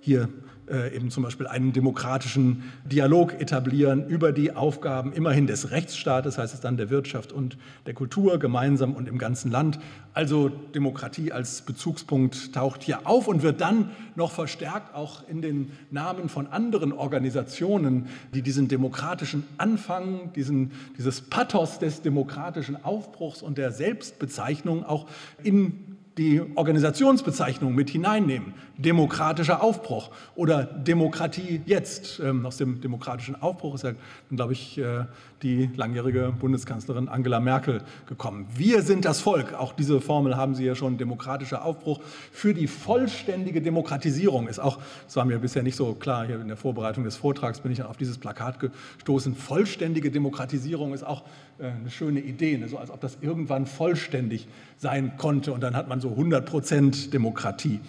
hier 0.00 0.28
äh, 0.70 0.94
eben 0.94 1.10
zum 1.10 1.22
Beispiel 1.22 1.46
einen 1.46 1.72
demokratischen 1.72 2.64
Dialog 2.84 3.40
etablieren 3.40 4.06
über 4.06 4.32
die 4.32 4.52
Aufgaben 4.52 5.12
immerhin 5.12 5.46
des 5.46 5.70
Rechtsstaates, 5.70 6.38
heißt 6.38 6.54
es 6.54 6.60
dann 6.60 6.76
der 6.76 6.90
Wirtschaft 6.90 7.32
und 7.32 7.58
der 7.86 7.94
Kultur 7.94 8.38
gemeinsam 8.38 8.94
und 8.94 9.08
im 9.08 9.18
ganzen 9.18 9.50
Land. 9.50 9.78
Also 10.14 10.48
Demokratie 10.48 11.32
als 11.32 11.62
Bezugspunkt 11.62 12.54
taucht 12.54 12.82
hier 12.82 13.06
auf 13.06 13.28
und 13.28 13.42
wird 13.42 13.60
dann 13.60 13.90
noch 14.14 14.30
verstärkt 14.30 14.94
auch 14.94 15.28
in 15.28 15.42
den 15.42 15.72
Namen 15.90 16.28
von 16.28 16.46
anderen 16.46 16.92
Organisationen, 16.92 18.06
die 18.32 18.42
diesen 18.42 18.68
demokratischen 18.68 19.44
Anfang, 19.58 20.32
diesen, 20.34 20.70
dieses 20.96 21.20
Pathos 21.20 21.78
des 21.78 22.02
demokratischen 22.02 22.82
Aufbruchs 22.84 23.42
und 23.42 23.58
der 23.58 23.72
Selbstbezeichnung 23.72 24.84
auch 24.84 25.08
in 25.42 25.93
die 26.18 26.40
Organisationsbezeichnung 26.54 27.74
mit 27.74 27.90
hineinnehmen. 27.90 28.54
Demokratischer 28.78 29.62
Aufbruch 29.62 30.10
oder 30.36 30.64
Demokratie 30.64 31.60
jetzt. 31.66 32.20
Ähm, 32.20 32.46
aus 32.46 32.56
dem 32.56 32.80
demokratischen 32.80 33.40
Aufbruch 33.40 33.74
ist 33.74 33.84
ja, 33.84 33.92
glaube 34.30 34.52
ich, 34.52 34.78
äh, 34.78 35.04
die 35.42 35.70
langjährige 35.76 36.32
Bundeskanzlerin 36.38 37.08
Angela 37.08 37.40
Merkel 37.40 37.82
gekommen. 38.06 38.46
Wir 38.54 38.82
sind 38.82 39.04
das 39.04 39.20
Volk. 39.20 39.54
Auch 39.54 39.72
diese 39.74 40.00
Formel 40.00 40.36
haben 40.36 40.54
Sie 40.54 40.64
ja 40.64 40.74
schon. 40.74 40.96
Demokratischer 40.96 41.64
Aufbruch 41.64 42.00
für 42.32 42.54
die 42.54 42.66
vollständige 42.66 43.60
Demokratisierung 43.60 44.48
ist 44.48 44.58
auch, 44.58 44.78
das 45.04 45.16
war 45.16 45.24
mir 45.24 45.38
bisher 45.38 45.62
nicht 45.62 45.76
so 45.76 45.94
klar, 45.94 46.26
hier 46.26 46.40
in 46.40 46.48
der 46.48 46.56
Vorbereitung 46.56 47.04
des 47.04 47.16
Vortrags 47.16 47.60
bin 47.60 47.72
ich 47.72 47.78
dann 47.78 47.88
auf 47.88 47.96
dieses 47.96 48.18
Plakat 48.18 48.58
gestoßen. 48.60 49.34
Vollständige 49.34 50.10
Demokratisierung 50.10 50.94
ist 50.94 51.04
auch 51.04 51.22
eine 51.58 51.90
schöne 51.90 52.20
Idee, 52.20 52.58
ne? 52.58 52.68
so 52.68 52.78
als 52.78 52.90
ob 52.90 53.00
das 53.00 53.18
irgendwann 53.20 53.66
vollständig 53.66 54.48
sein 54.76 55.16
konnte 55.16 55.52
und 55.52 55.62
dann 55.62 55.76
hat 55.76 55.88
man 55.88 56.00
so 56.00 56.10
100 56.10 56.44
Prozent 56.44 57.12
Demokratie. 57.14 57.80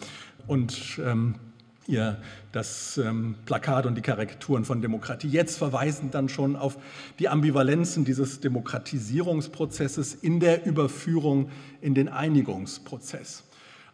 Und 0.47 0.99
ähm, 1.03 1.36
ihr 1.88 2.18
das 2.51 2.97
ähm, 2.97 3.36
Plakat 3.45 3.86
und 3.86 3.95
die 3.95 4.01
Karikaturen 4.01 4.66
von 4.66 4.82
Demokratie 4.82 5.28
jetzt 5.28 5.57
verweisen 5.57 6.11
dann 6.11 6.30
schon 6.30 6.55
auf 6.55 6.78
die 7.20 7.30
Ambivalenzen 7.30 8.05
dieses 8.05 8.39
Demokratisierungsprozesses 8.39 10.16
in 10.16 10.39
der 10.39 10.66
Überführung 10.66 11.49
in 11.82 11.93
den 11.93 12.09
Einigungsprozess. 12.09 13.43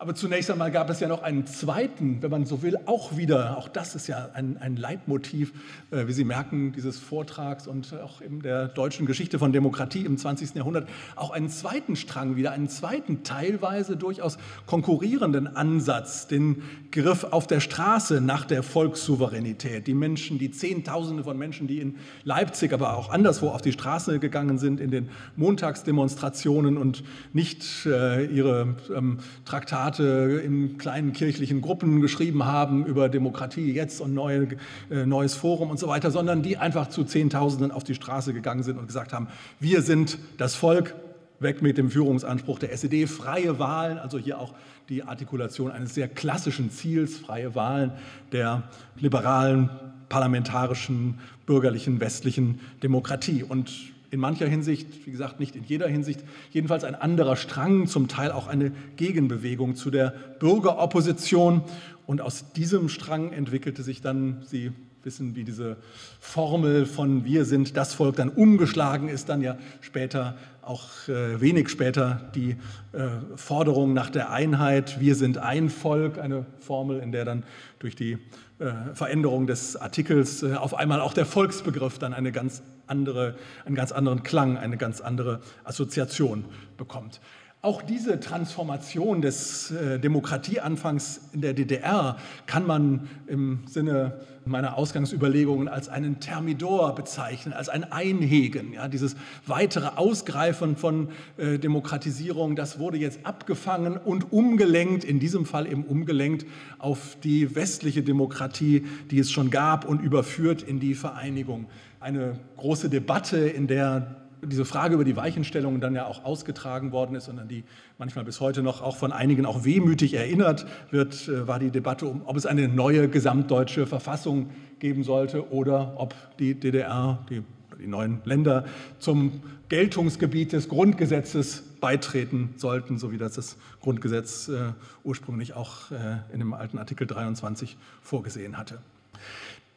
Aber 0.02 0.16
zunächst 0.16 0.50
einmal 0.50 0.72
gab 0.72 0.90
es 0.90 1.00
ja 1.00 1.08
noch 1.08 1.22
einen 1.22 1.46
zweiten, 1.46 2.24
wenn 2.24 2.32
man 2.32 2.48
so 2.48 2.64
will, 2.64 2.76
auch 2.88 3.18
wieder, 3.18 3.56
auch 3.56 3.68
das 3.68 3.94
ist 3.94 4.08
ja 4.08 4.32
ein, 4.34 4.58
ein 4.58 4.76
Leitmotiv, 4.76 5.54
äh, 5.92 6.08
wie 6.08 6.12
Sie 6.12 6.24
merken, 6.24 6.72
dieses 6.72 6.98
Vortrags 6.98 7.68
und 7.68 7.94
auch 8.02 8.20
in 8.20 8.40
der 8.40 8.68
deutschen 8.68 9.06
Geschichte 9.06 9.38
von 9.38 9.54
Demokratie 9.54 10.04
im 10.04 10.18
20. 10.18 10.56
Jahrhundert, 10.56 10.90
auch 11.16 11.30
einen 11.30 11.50
zweiten 11.50 11.96
Strang 11.96 12.36
wieder, 12.36 12.52
einen 12.52 12.68
zweiten 12.68 13.22
teilweise 13.22 13.96
durchaus 13.96 14.40
konkurrierenden 14.66 15.46
Ansatz, 15.56 16.26
den 16.26 16.64
Griff 16.90 17.24
auf 17.26 17.46
der 17.46 17.60
Straße 17.60 18.22
nach 18.22 18.46
der 18.46 18.64
Volkssouveränität. 18.64 19.86
Die 19.86 19.94
Menschen, 19.94 20.40
die 20.40 20.50
Zehntausende 20.50 21.24
von 21.24 21.38
Menschen, 21.38 21.68
die 21.68 21.80
in 21.80 21.98
Leipzig, 22.24 22.74
aber 22.74 22.98
auch 22.98 23.12
anderswo 23.12 23.50
auf 23.50 23.62
die 23.62 23.72
Straße 23.72 24.18
gegangen 24.18 24.58
sind, 24.58 24.80
in 24.80 24.90
den 24.90 25.10
Montagsdemonstrationen 25.36 26.80
und 26.80 27.04
nicht 27.34 27.86
äh, 27.86 28.26
ihre 28.26 28.78
ähm, 28.92 29.20
Traktate 29.46 29.91
Zitate 29.92 30.42
in 30.44 30.78
kleinen 30.78 31.14
kirchlichen 31.14 31.62
Gruppen 31.62 32.02
geschrieben 32.02 32.46
haben 32.46 32.86
über 32.86 33.10
Demokratie 33.10 33.72
jetzt 33.72 34.02
und 34.02 34.14
neue, 34.14 34.48
äh, 34.90 35.06
neues 35.06 35.36
Forum 35.36 35.70
und 35.70 35.80
so 35.80 35.88
weiter, 35.88 36.12
sondern 36.12 36.42
die 36.42 36.58
einfach 36.58 36.88
zu 36.88 37.04
Zehntausenden 37.04 37.72
auf 37.72 37.84
die 37.84 37.96
Straße 37.96 38.34
gegangen 38.34 38.64
sind 38.64 38.78
und 38.78 38.88
gesagt 38.88 39.14
haben, 39.14 39.28
wir 39.60 39.82
sind 39.82 40.18
das 40.38 40.56
Volk, 40.56 40.96
weg 41.40 41.62
mit 41.64 41.78
dem 41.80 41.90
Führungsanspruch 41.90 42.60
der 42.60 42.72
SED, 42.72 43.08
freie 43.08 43.58
Wahlen, 43.58 43.98
also 43.98 44.20
hier 44.20 44.38
auch 44.40 44.54
die 44.90 45.02
Artikulation 45.04 45.72
eines 45.72 45.96
sehr 45.96 46.08
klassischen 46.08 46.70
Ziels, 46.70 47.18
freie 47.18 47.56
Wahlen 47.56 47.94
der 48.32 48.64
liberalen, 48.98 49.70
parlamentarischen, 50.08 51.20
bürgerlichen, 51.48 52.00
westlichen 52.00 52.60
Demokratie. 52.84 53.44
Und 53.44 53.72
in 54.12 54.20
mancher 54.20 54.48
Hinsicht, 54.48 55.06
wie 55.06 55.12
gesagt, 55.12 55.40
nicht 55.40 55.56
in 55.56 55.64
jeder 55.64 55.88
Hinsicht, 55.88 56.22
jedenfalls 56.52 56.84
ein 56.84 56.96
anderer 56.96 57.38
Strang, 57.38 57.88
zum 57.88 58.10
Teil 58.10 58.32
auch 58.32 58.48
eine 58.48 58.72
Gegenbewegung 58.98 59.76
zu 59.76 59.90
der 59.90 60.14
Bürgeropposition. 60.40 61.64
Und 62.06 62.20
aus 62.20 62.52
diesem 62.52 62.90
Strang 62.90 63.32
entwickelte 63.32 63.84
sich 63.84 64.02
dann, 64.02 64.42
Sie 64.46 64.72
wissen, 65.04 65.36
wie 65.36 65.46
diese 65.46 65.78
Formel 66.20 66.86
von 66.86 67.26
Wir 67.26 67.46
sind 67.46 67.78
das 67.78 67.94
Volk 67.94 68.18
dann 68.18 68.30
umgeschlagen 68.30 69.08
ist, 69.08 69.30
dann 69.30 69.42
ja 69.42 69.58
später, 69.80 70.38
auch 70.62 70.90
äh, 71.08 71.42
wenig 71.42 71.70
später, 71.70 72.30
die 72.36 72.52
äh, 72.92 73.08
Forderung 73.36 73.94
nach 73.94 74.10
der 74.10 74.32
Einheit. 74.32 75.00
Wir 75.00 75.16
sind 75.16 75.38
ein 75.38 75.70
Volk, 75.70 76.20
eine 76.20 76.46
Formel, 76.60 77.00
in 77.00 77.12
der 77.12 77.26
dann 77.26 77.44
durch 77.80 77.96
die 77.96 78.18
äh, 78.60 78.74
Veränderung 78.94 79.48
des 79.48 79.76
Artikels 79.76 80.44
äh, 80.44 80.54
auf 80.54 80.76
einmal 80.76 81.02
auch 81.02 81.14
der 81.14 81.26
Volksbegriff 81.26 81.98
dann 81.98 82.14
eine 82.14 82.32
ganz 82.32 82.62
andere, 82.88 83.36
einen 83.66 83.76
ganz 83.76 83.92
anderen 83.92 84.24
Klang, 84.24 84.58
eine 84.58 84.78
ganz 84.78 85.02
andere 85.02 85.42
Assoziation 85.64 86.46
bekommt. 86.78 87.22
Auch 87.64 87.84
diese 87.84 88.20
Transformation 88.20 89.22
des 89.22 89.70
äh, 89.70 90.00
Demokratieanfangs 90.00 91.22
in 91.32 91.42
der 91.42 91.54
DDR 91.54 92.18
kann 92.48 92.66
man 92.66 93.08
im 93.28 93.60
Sinne 93.68 94.20
meiner 94.46 94.78
Ausgangsüberlegungen 94.78 95.68
als 95.68 95.88
einen 95.88 96.20
Thermidor 96.20 96.96
bezeichnen, 96.96 97.54
als 97.54 97.70
ein 97.70 97.92
Einhegen. 97.92 98.74
Ja, 98.74 98.88
dieses 98.88 99.16
weitere 99.46 99.90
Ausgreifen 99.96 100.76
von 100.76 101.10
äh, 101.38 101.60
Demokratisierung, 101.60 102.56
das 102.56 102.80
wurde 102.80 102.98
jetzt 102.98 103.28
abgefangen 103.28 103.96
und 103.96 104.34
umgelenkt, 104.34 105.04
in 105.04 105.20
diesem 105.20 105.46
Fall 105.46 105.68
eben 105.68 105.84
umgelenkt 105.84 106.48
auf 106.80 107.16
die 107.24 107.56
westliche 107.56 108.02
Demokratie, 108.02 108.88
die 109.12 109.20
es 109.20 109.32
schon 109.32 109.52
gab 109.52 109.86
und 109.88 110.02
überführt 110.02 110.64
in 110.64 110.80
die 110.80 110.96
Vereinigung. 110.96 111.68
Eine 112.02 112.40
große 112.58 112.90
Debatte, 112.90 113.38
in 113.38 113.68
der 113.68 114.16
diese 114.44 114.66
Frage 114.66 114.96
über 114.96 115.04
die 115.04 115.16
Weichenstellung 115.16 115.80
dann 115.82 115.94
ja 115.94 116.08
auch 116.08 116.26
ausgetragen 116.26 116.92
worden 116.92 117.16
ist 117.16 117.30
und 117.30 117.38
an 117.38 117.48
die 117.48 117.64
manchmal 118.00 118.26
bis 118.26 118.40
heute 118.40 118.64
noch 118.64 118.82
auch 118.82 118.98
von 118.98 119.12
einigen 119.12 119.46
auch 119.46 119.66
wehmütig 119.66 120.16
erinnert 120.16 120.66
wird, 120.90 121.28
äh, 121.28 121.48
war 121.48 121.60
die 121.60 121.70
Debatte 121.70 122.08
um, 122.08 122.24
ob 122.26 122.38
es 122.38 122.48
eine 122.48 122.68
neue 122.68 123.08
gesamtdeutsche 123.08 123.86
Verfassung 123.86 124.50
geben 124.80 125.04
sollte 125.04 125.52
oder 125.52 125.94
ob 125.98 126.16
die 126.40 126.56
DDR, 126.56 127.24
die, 127.30 127.44
die 127.80 127.86
neuen 127.86 128.22
Länder 128.26 128.66
zum 128.98 129.44
Geltungsgebiet 129.70 130.54
des 130.54 130.70
Grundgesetzes 130.70 131.62
beitreten 131.82 132.56
sollten, 132.58 132.98
so 132.98 133.12
wie 133.12 133.20
das 133.20 133.34
das 133.34 133.58
Grundgesetz 133.80 134.48
äh, 134.48 134.72
ursprünglich 135.04 135.54
auch 135.54 135.92
äh, 135.92 136.18
in 136.34 136.40
dem 136.40 136.56
alten 136.56 136.80
Artikel 136.80 137.06
23 137.06 137.78
vorgesehen 138.02 138.58
hatte. 138.58 138.80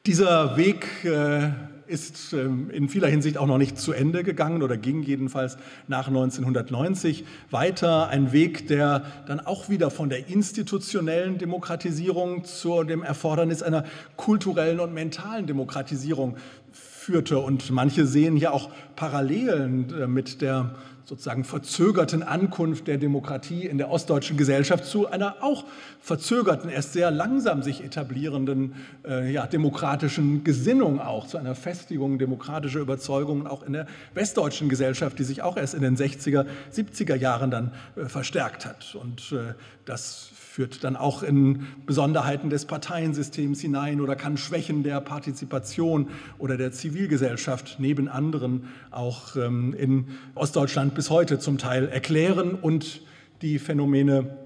Dieser 0.06 0.58
Weg 0.58 0.86
äh, 1.06 1.48
ist 1.86 2.34
ähm, 2.34 2.68
in 2.68 2.90
vieler 2.90 3.08
Hinsicht 3.08 3.38
auch 3.38 3.46
noch 3.46 3.56
nicht 3.56 3.78
zu 3.78 3.94
Ende 3.94 4.22
gegangen 4.22 4.62
oder 4.62 4.76
ging 4.76 5.02
jedenfalls 5.02 5.56
nach 5.88 6.08
1990 6.08 7.24
weiter. 7.50 8.08
Ein 8.08 8.30
Weg, 8.30 8.68
der 8.68 9.06
dann 9.26 9.40
auch 9.40 9.70
wieder 9.70 9.90
von 9.90 10.10
der 10.10 10.28
institutionellen 10.28 11.38
Demokratisierung 11.38 12.44
zu 12.44 12.82
dem 12.82 13.02
Erfordernis 13.02 13.62
einer 13.62 13.84
kulturellen 14.16 14.78
und 14.78 14.92
mentalen 14.92 15.46
Demokratisierung 15.46 16.36
führte. 17.04 17.38
Und 17.38 17.70
manche 17.70 18.06
sehen 18.06 18.36
hier 18.36 18.52
auch 18.52 18.70
Parallelen 18.96 19.92
äh, 19.94 20.06
mit 20.06 20.40
der 20.40 20.74
sozusagen 21.06 21.44
verzögerten 21.44 22.22
Ankunft 22.22 22.86
der 22.86 22.96
Demokratie 22.96 23.66
in 23.66 23.76
der 23.76 23.90
ostdeutschen 23.90 24.38
Gesellschaft 24.38 24.86
zu 24.86 25.06
einer 25.06 25.36
auch 25.42 25.64
verzögerten, 26.00 26.70
erst 26.70 26.94
sehr 26.94 27.10
langsam 27.10 27.62
sich 27.62 27.84
etablierenden 27.84 28.74
äh, 29.06 29.30
ja, 29.30 29.46
demokratischen 29.46 30.44
Gesinnung 30.44 31.00
auch, 31.00 31.26
zu 31.26 31.36
einer 31.36 31.54
Festigung 31.54 32.18
demokratischer 32.18 32.80
Überzeugungen 32.80 33.46
auch 33.46 33.62
in 33.62 33.74
der 33.74 33.86
westdeutschen 34.14 34.70
Gesellschaft, 34.70 35.18
die 35.18 35.24
sich 35.24 35.42
auch 35.42 35.58
erst 35.58 35.74
in 35.74 35.82
den 35.82 35.96
60er, 35.96 36.46
70er 36.72 37.16
Jahren 37.16 37.50
dann 37.50 37.72
äh, 37.96 38.06
verstärkt 38.06 38.64
hat. 38.64 38.94
Und 38.94 39.32
äh, 39.32 39.52
das 39.84 40.30
führt 40.54 40.84
dann 40.84 40.94
auch 40.94 41.24
in 41.24 41.66
Besonderheiten 41.84 42.48
des 42.48 42.64
Parteiensystems 42.66 43.60
hinein 43.60 44.00
oder 44.00 44.14
kann 44.14 44.36
Schwächen 44.36 44.84
der 44.84 45.00
Partizipation 45.00 46.10
oder 46.38 46.56
der 46.56 46.70
Zivilgesellschaft 46.70 47.80
neben 47.80 48.06
anderen 48.06 48.68
auch 48.92 49.34
ähm, 49.34 49.74
in 49.74 50.06
Ostdeutschland 50.36 50.94
bis 50.94 51.10
heute 51.10 51.40
zum 51.40 51.58
Teil 51.58 51.88
erklären. 51.88 52.54
Und 52.54 53.02
die 53.42 53.58
Phänomene, 53.58 54.36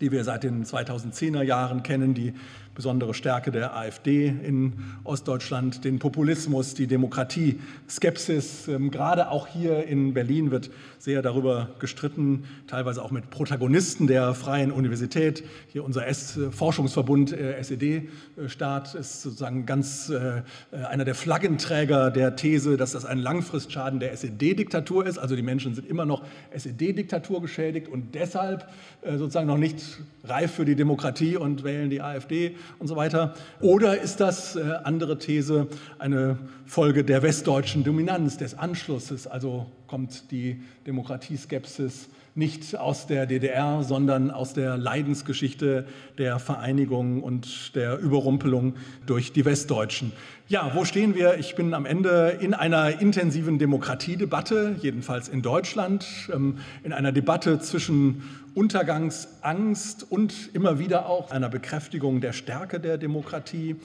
die 0.00 0.12
wir 0.12 0.22
seit 0.22 0.44
den 0.44 0.64
2010er 0.64 1.42
Jahren 1.42 1.82
kennen, 1.82 2.14
die 2.14 2.34
besondere 2.76 3.14
Stärke 3.14 3.50
der 3.50 3.76
AfD 3.76 4.28
in 4.28 4.74
Ostdeutschland, 5.02 5.84
den 5.84 5.98
Populismus, 5.98 6.74
die 6.74 6.86
Demokratie, 6.86 7.58
Skepsis. 7.88 8.68
Ähm, 8.68 8.92
gerade 8.92 9.30
auch 9.30 9.48
hier 9.48 9.84
in 9.86 10.14
Berlin 10.14 10.52
wird 10.52 10.70
sehr 10.98 11.22
darüber 11.22 11.70
gestritten, 11.78 12.44
teilweise 12.66 13.02
auch 13.02 13.10
mit 13.10 13.30
Protagonisten 13.30 14.06
der 14.06 14.34
Freien 14.34 14.70
Universität. 14.70 15.42
Hier 15.68 15.84
unser 15.84 16.06
S 16.06 16.38
Forschungsverbund 16.50 17.32
äh, 17.32 17.58
SED-Staat 17.60 18.94
ist 18.94 19.22
sozusagen 19.22 19.66
ganz 19.66 20.10
äh, 20.10 20.42
einer 20.72 21.04
der 21.04 21.14
Flaggenträger 21.14 22.10
der 22.10 22.36
These, 22.36 22.76
dass 22.76 22.92
das 22.92 23.06
ein 23.06 23.18
Langfristschaden 23.18 24.00
der 24.00 24.12
SED-Diktatur 24.12 25.06
ist. 25.06 25.18
Also 25.18 25.34
die 25.34 25.42
Menschen 25.42 25.74
sind 25.74 25.88
immer 25.88 26.04
noch 26.04 26.24
SED-Diktatur 26.50 27.40
geschädigt 27.40 27.88
und 27.88 28.14
deshalb 28.14 28.68
äh, 29.00 29.16
sozusagen 29.16 29.46
noch 29.46 29.58
nicht 29.58 29.82
reif 30.24 30.52
für 30.52 30.66
die 30.66 30.76
Demokratie 30.76 31.36
und 31.36 31.64
wählen 31.64 31.88
die 31.88 32.02
AfD 32.02 32.56
und 32.78 32.86
so 32.86 32.96
weiter? 32.96 33.34
Oder 33.60 34.00
ist 34.00 34.20
das, 34.20 34.56
äh, 34.56 34.60
andere 34.84 35.18
These, 35.18 35.68
eine 35.98 36.38
Folge 36.64 37.04
der 37.04 37.22
westdeutschen 37.22 37.84
Dominanz, 37.84 38.36
des 38.36 38.58
Anschlusses? 38.58 39.26
Also 39.26 39.66
kommt 39.86 40.30
die 40.30 40.62
Demokratieskepsis 40.86 42.08
nicht 42.36 42.76
aus 42.76 43.06
der 43.06 43.26
DDR, 43.26 43.82
sondern 43.82 44.30
aus 44.30 44.52
der 44.52 44.76
Leidensgeschichte 44.76 45.86
der 46.18 46.38
Vereinigung 46.38 47.22
und 47.22 47.74
der 47.74 47.98
Überrumpelung 47.98 48.74
durch 49.06 49.32
die 49.32 49.44
Westdeutschen. 49.44 50.12
Ja, 50.48 50.70
wo 50.74 50.84
stehen 50.84 51.14
wir? 51.14 51.38
Ich 51.38 51.56
bin 51.56 51.72
am 51.72 51.86
Ende 51.86 52.36
in 52.40 52.52
einer 52.52 53.00
intensiven 53.00 53.58
Demokratiedebatte, 53.58 54.76
jedenfalls 54.80 55.28
in 55.28 55.40
Deutschland, 55.42 56.06
ähm, 56.32 56.58
in 56.84 56.92
einer 56.92 57.10
Debatte 57.10 57.58
zwischen 57.58 58.22
Untergangsangst 58.54 60.06
und 60.08 60.50
immer 60.52 60.78
wieder 60.78 61.06
auch 61.08 61.30
einer 61.30 61.48
Bekräftigung 61.48 62.20
der 62.20 62.32
Stärke 62.32 62.80
der 62.80 62.98
Demokratie. 62.98 63.76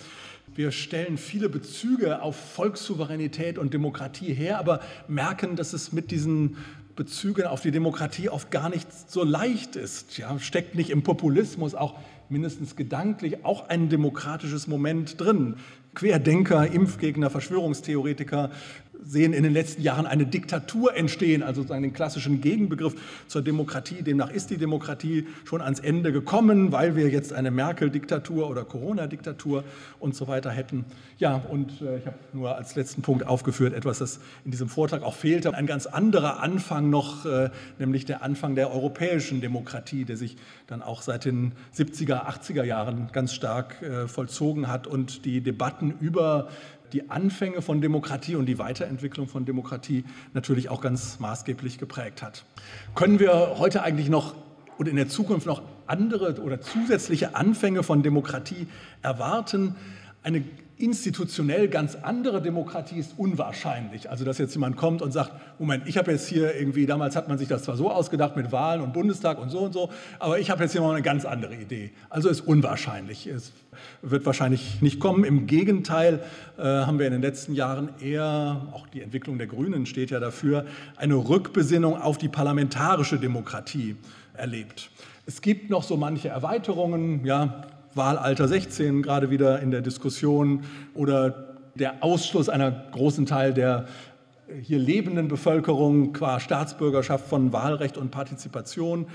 Wir 0.54 0.72
stellen 0.72 1.18
viele 1.18 1.47
Bezüge 1.47 2.22
auf 2.22 2.36
Volkssouveränität 2.36 3.58
und 3.58 3.74
Demokratie 3.74 4.34
her, 4.34 4.60
aber 4.60 4.82
merken, 5.08 5.56
dass 5.56 5.72
es 5.72 5.93
mit 5.93 6.12
diesen 6.12 6.58
Bezügen 6.96 7.46
auf 7.46 7.62
die 7.62 7.72
Demokratie 7.72 8.30
oft 8.30 8.52
gar 8.52 8.70
nicht 8.70 8.88
so 9.10 9.24
leicht 9.24 9.76
ist. 9.76 10.18
Ja, 10.18 10.38
steckt 10.39 10.76
nicht 10.76 10.89
im 10.89 11.04
Populismus 11.04 11.76
auch 11.76 11.96
mindestens 12.30 12.76
gedanklich 12.76 13.44
auch 13.44 13.70
ein 13.70 13.89
demokratisches 13.89 14.68
Moment 14.68 15.20
drin. 15.20 15.56
Querdenker, 15.94 16.72
Impfgegner, 16.72 17.30
Verschwörungstheoretiker 17.30 18.52
sehen 19.04 19.34
in 19.34 19.43
den 19.43 19.54
letzten 19.54 19.82
Jahren 19.82 20.06
eine 20.06 20.26
Diktatur 20.26 20.95
entstehen, 20.95 21.43
also 21.43 21.66
einen 21.72 21.93
klassischen 21.93 22.41
Gegenbegriff 22.41 22.95
zur 23.28 23.41
Demokratie. 23.41 24.02
Demnach 24.02 24.32
ist 24.32 24.49
die 24.49 24.58
Demokratie 24.58 25.28
schon 25.45 25.62
ans 25.62 25.80
Ende 25.80 26.12
gekommen, 26.12 26.72
weil 26.72 26.95
wir 26.95 27.10
jetzt 27.10 27.34
eine 27.34 27.52
Merkel-Diktatur 27.52 28.49
oder 28.49 28.64
Corona-Diktatur 28.64 29.64
und 29.99 30.16
so 30.16 30.28
weiter 30.28 30.52
hätten. 30.52 30.86
Ja, 31.18 31.36
und 31.36 31.82
äh, 31.82 31.97
ich 31.97 32.06
habe 32.06 32.18
nur 32.34 32.56
als 32.56 32.76
letzten 32.76 33.02
Punkt 33.02 33.26
aufgeführt, 33.26 33.74
etwas, 33.74 33.99
das 33.99 34.20
in 34.45 34.52
diesem 34.52 34.70
Vortrag 34.70 35.04
auch 35.04 35.16
fehlte. 35.16 35.54
Ein 35.54 35.68
ganz 35.68 35.86
anderer 35.86 36.41
Anfang 36.41 36.89
noch, 36.89 37.26
äh, 37.26 37.49
nämlich 37.80 38.06
der 38.06 38.24
Anfang 38.24 38.56
der 38.56 38.72
europäischen 38.72 39.41
Demokratie, 39.41 40.06
der 40.06 40.18
sich 40.18 40.38
dann 40.68 40.82
auch 40.82 41.02
seit 41.02 41.26
den 41.26 41.54
70er, 41.76 42.28
80er 42.28 42.64
Jahren 42.64 43.10
ganz 43.12 43.34
stark 43.34 43.82
äh, 43.82 44.08
vollzogen 44.08 44.68
hat 44.68 44.88
und 44.88 45.26
die 45.26 45.41
Debatten 45.41 45.93
über 45.99 46.49
die 46.94 47.10
Anfänge 47.10 47.62
von 47.62 47.82
Demokratie 47.82 48.36
und 48.36 48.46
die 48.46 48.60
Weiterentwicklung 48.60 49.28
von 49.28 49.46
Demokratie 49.46 50.04
natürlich 50.34 50.70
auch 50.70 50.82
ganz 50.82 51.20
maßgeblich 51.20 51.78
geprägt 51.78 52.22
hat. 52.22 52.46
Können 52.96 53.20
wir 53.20 53.56
heute 53.58 53.84
eigentlich 53.84 54.10
noch 54.10 54.36
oder 54.78 54.89
in 54.89 54.96
der 54.96 55.08
Zukunft 55.08 55.46
noch 55.46 55.62
andere 55.86 56.42
oder 56.42 56.60
zusätzliche 56.60 57.36
Anfänge 57.36 57.84
von 57.84 58.04
Demokratie 58.04 58.68
erwarten? 59.02 59.76
Eine 60.24 60.44
institutionell 60.82 61.68
ganz 61.68 61.96
andere 61.96 62.42
Demokratie 62.42 62.98
ist 62.98 63.14
unwahrscheinlich. 63.18 64.10
Also 64.10 64.26
dass 64.26 64.38
jetzt 64.38 64.54
jemand 64.54 64.78
kommt 64.78 65.02
und 65.02 65.12
sagt, 65.12 65.32
Moment, 65.60 65.88
ich 65.88 65.98
habe 65.98 66.12
jetzt 66.12 66.28
hier 66.28 66.56
irgendwie, 66.56 66.86
damals 66.86 67.16
hat 67.16 67.28
man 67.28 67.38
sich 67.38 67.48
das 67.48 67.64
zwar 67.64 67.78
so 67.78 67.92
ausgedacht 67.92 68.36
mit 68.36 68.52
Wahlen 68.52 68.82
und 68.82 68.94
Bundestag 68.94 69.40
und 69.40 69.50
so 69.50 69.60
und 69.60 69.74
so, 69.74 69.90
aber 70.20 70.40
ich 70.40 70.50
habe 70.50 70.64
jetzt 70.64 70.72
hier 70.72 70.82
mal 70.82 70.92
eine 70.92 71.02
ganz 71.02 71.26
andere 71.26 71.56
Idee. 71.56 71.92
Also 72.10 72.30
ist 72.30 72.42
unwahrscheinlich. 72.42 73.28
Es 73.28 73.52
wird 74.02 74.26
wahrscheinlich 74.26 74.82
nicht 74.82 75.00
kommen. 75.00 75.24
Im 75.24 75.48
Gegenteil 75.48 76.22
äh, 76.58 76.64
haben 76.64 77.00
wir 77.00 77.06
in 77.06 77.14
den 77.14 77.22
letzten 77.22 77.54
Jahren 77.54 77.90
eher, 78.02 78.68
auch 78.74 78.88
die 78.88 79.02
Entwicklung 79.02 79.38
der 79.38 79.48
Grünen 79.48 79.86
steht 79.86 80.12
ja 80.12 80.20
dafür, 80.20 80.66
eine 80.98 81.16
Rückbesinnung 81.16 82.02
auf 82.02 82.18
die 82.18 82.30
parlamentarische 82.30 83.20
Demokratie 83.20 83.96
erlebt. 84.34 84.90
Es 85.26 85.42
gibt 85.42 85.70
noch 85.70 85.84
so 85.84 85.98
manche 85.98 86.30
Erweiterungen, 86.30 87.26
ja, 87.26 87.64
Wahlalter 87.96 88.48
16 88.48 89.02
gerade 89.02 89.30
wieder 89.30 89.60
in 89.62 89.72
der 89.72 89.82
Diskussion 89.82 90.64
oder 90.94 91.56
der 91.76 92.04
Ausschluss 92.04 92.50
einer 92.50 92.72
großen 92.72 93.26
Teil 93.26 93.54
der 93.54 93.88
hier 94.62 94.80
lebenden 94.80 95.28
Bevölkerung 95.28 96.14
qua 96.14 96.39
Staatsbürgerschaft 96.39 97.28
von 97.28 97.54
Wahlrecht 97.54 97.98
und 97.98 98.12
Partizipation. 98.12 99.08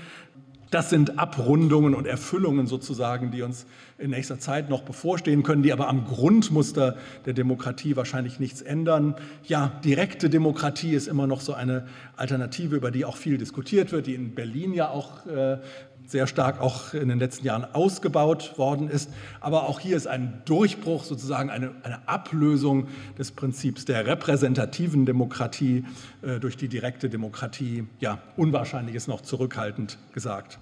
Das 0.69 0.89
sind 0.89 1.17
Abrundungen 1.17 1.95
und 1.95 2.07
Erfüllungen 2.07 2.67
sozusagen, 2.67 3.31
die 3.31 3.41
uns 3.41 3.65
in 3.97 4.09
nächster 4.09 4.37
Zeit 4.37 4.69
noch 4.69 4.81
bevorstehen 4.81 5.43
können, 5.43 5.63
die 5.63 5.71
aber 5.71 5.87
am 5.87 6.03
Grundmuster 6.05 6.97
der 7.25 7.33
Demokratie 7.33 7.95
wahrscheinlich 7.95 8.39
nichts 8.39 8.61
ändern. 8.61 9.15
Ja, 9.45 9.79
direkte 9.85 10.29
Demokratie 10.29 10.93
ist 10.93 11.07
immer 11.07 11.25
noch 11.25 11.39
so 11.39 11.53
eine 11.53 11.87
Alternative, 12.17 12.75
über 12.75 12.91
die 12.91 13.05
auch 13.05 13.15
viel 13.15 13.37
diskutiert 13.37 13.93
wird, 13.93 14.07
die 14.07 14.15
in 14.15 14.35
Berlin 14.35 14.73
ja 14.73 14.89
auch 14.89 15.25
äh, 15.25 15.59
sehr 16.07 16.25
stark 16.25 16.61
auch 16.61 16.93
in 16.93 17.09
den 17.09 17.19
letzten 17.19 17.45
Jahren 17.45 17.65
ausgebaut 17.73 18.57
worden 18.57 18.89
ist. 18.89 19.09
Aber 19.41 19.69
auch 19.69 19.79
hier 19.79 19.95
ist 19.95 20.07
ein 20.07 20.41
Durchbruch, 20.45 21.03
sozusagen 21.03 21.49
eine, 21.49 21.71
eine 21.83 22.07
Ablösung 22.07 22.87
des 23.17 23.31
Prinzips 23.31 23.85
der 23.85 24.07
repräsentativen 24.07 25.05
Demokratie 25.05 25.83
äh, 26.21 26.39
durch 26.39 26.57
die 26.57 26.69
direkte 26.69 27.09
Demokratie. 27.09 27.85
Ja, 27.99 28.19
unwahrscheinlich 28.37 28.95
ist 28.95 29.07
noch 29.07 29.21
zurückhaltend 29.21 29.97
gesagt. 30.13 30.59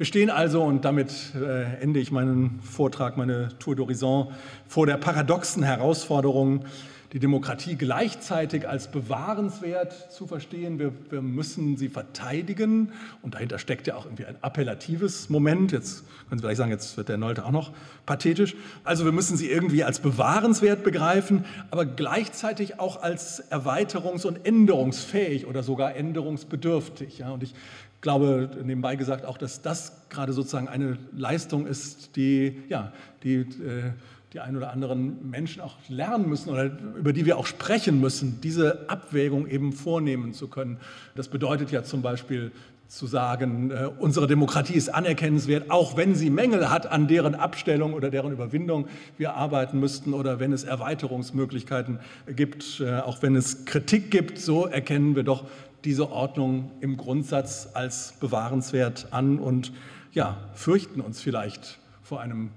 Wir 0.00 0.06
stehen 0.06 0.30
also, 0.30 0.62
und 0.62 0.86
damit 0.86 1.34
äh, 1.34 1.74
ende 1.82 2.00
ich 2.00 2.10
meinen 2.10 2.60
Vortrag, 2.62 3.18
meine 3.18 3.50
Tour 3.58 3.74
d'Horizon, 3.74 4.28
vor 4.66 4.86
der 4.86 4.96
paradoxen 4.96 5.62
Herausforderung, 5.62 6.64
die 7.12 7.18
Demokratie 7.18 7.74
gleichzeitig 7.74 8.68
als 8.68 8.88
bewahrenswert 8.88 10.12
zu 10.12 10.26
verstehen. 10.26 10.78
Wir, 10.78 10.92
wir, 11.10 11.22
müssen 11.22 11.76
sie 11.76 11.88
verteidigen 11.88 12.92
und 13.22 13.34
dahinter 13.34 13.58
steckt 13.58 13.88
ja 13.88 13.96
auch 13.96 14.04
irgendwie 14.04 14.26
ein 14.26 14.36
appellatives 14.42 15.28
Moment. 15.28 15.72
Jetzt 15.72 16.04
können 16.28 16.38
Sie 16.38 16.42
vielleicht 16.42 16.58
sagen, 16.58 16.70
jetzt 16.70 16.96
wird 16.96 17.08
der 17.08 17.18
Nolte 17.18 17.44
auch 17.44 17.50
noch 17.50 17.72
pathetisch. 18.06 18.54
Also 18.84 19.04
wir 19.04 19.12
müssen 19.12 19.36
sie 19.36 19.50
irgendwie 19.50 19.82
als 19.82 19.98
bewahrenswert 19.98 20.84
begreifen, 20.84 21.44
aber 21.72 21.84
gleichzeitig 21.84 22.78
auch 22.78 23.02
als 23.02 23.50
erweiterungs- 23.50 24.24
und 24.24 24.46
änderungsfähig 24.46 25.46
oder 25.46 25.64
sogar 25.64 25.96
änderungsbedürftig. 25.96 27.18
Ja, 27.18 27.30
und 27.30 27.42
ich 27.42 27.54
glaube, 28.00 28.50
nebenbei 28.62 28.94
gesagt, 28.96 29.24
auch, 29.24 29.36
dass 29.36 29.62
das 29.62 30.08
gerade 30.10 30.32
sozusagen 30.32 30.68
eine 30.68 30.96
Leistung 31.12 31.66
ist, 31.66 32.16
die, 32.16 32.62
ja, 32.68 32.92
die 33.22 33.34
äh, 33.34 33.92
die 34.32 34.40
ein 34.40 34.56
oder 34.56 34.70
anderen 34.70 35.28
Menschen 35.28 35.60
auch 35.60 35.76
lernen 35.88 36.28
müssen 36.28 36.50
oder 36.50 36.66
über 36.66 37.12
die 37.12 37.26
wir 37.26 37.36
auch 37.36 37.46
sprechen 37.46 38.00
müssen, 38.00 38.40
diese 38.40 38.88
Abwägung 38.88 39.48
eben 39.48 39.72
vornehmen 39.72 40.32
zu 40.34 40.46
können. 40.48 40.78
Das 41.16 41.28
bedeutet 41.28 41.72
ja 41.72 41.82
zum 41.82 42.00
Beispiel 42.00 42.52
zu 42.90 43.06
sagen, 43.06 43.70
äh, 43.70 43.88
unsere 43.98 44.26
Demokratie 44.26 44.74
ist 44.74 44.88
anerkennenswert, 44.88 45.70
auch 45.70 45.96
wenn 45.96 46.16
sie 46.16 46.28
Mängel 46.28 46.70
hat 46.70 46.90
an 46.90 47.06
deren 47.06 47.36
Abstellung 47.36 47.92
oder 47.92 48.10
deren 48.10 48.32
Überwindung 48.32 48.88
wir 49.16 49.34
arbeiten 49.34 49.78
müssten 49.78 50.12
oder 50.12 50.40
wenn 50.40 50.52
es 50.52 50.64
Erweiterungsmöglichkeiten 50.64 52.00
gibt, 52.34 52.80
äh, 52.80 52.98
auch 52.98 53.22
wenn 53.22 53.36
es 53.36 53.64
Kritik 53.64 54.10
gibt, 54.10 54.38
so 54.38 54.66
erkennen 54.66 55.14
wir 55.14 55.22
doch 55.22 55.44
diese 55.84 56.10
Ordnung 56.10 56.72
im 56.80 56.96
Grundsatz 56.96 57.68
als 57.74 58.14
bewahrenswert 58.20 59.08
an 59.12 59.38
und 59.38 59.72
ja, 60.12 60.36
fürchten 60.54 61.00
uns 61.00 61.20
vielleicht 61.20 61.78
vor 62.02 62.20
einem 62.20 62.50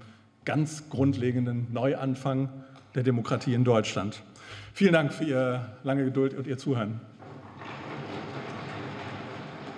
ganz 0.44 0.88
grundlegenden 0.90 1.72
Neuanfang 1.72 2.48
der 2.94 3.02
Demokratie 3.02 3.54
in 3.54 3.64
Deutschland. 3.64 4.22
Vielen 4.72 4.92
Dank 4.92 5.12
für 5.12 5.24
Ihre 5.24 5.66
lange 5.82 6.04
Geduld 6.04 6.34
und 6.34 6.46
Ihr 6.46 6.58
Zuhören. 6.58 7.00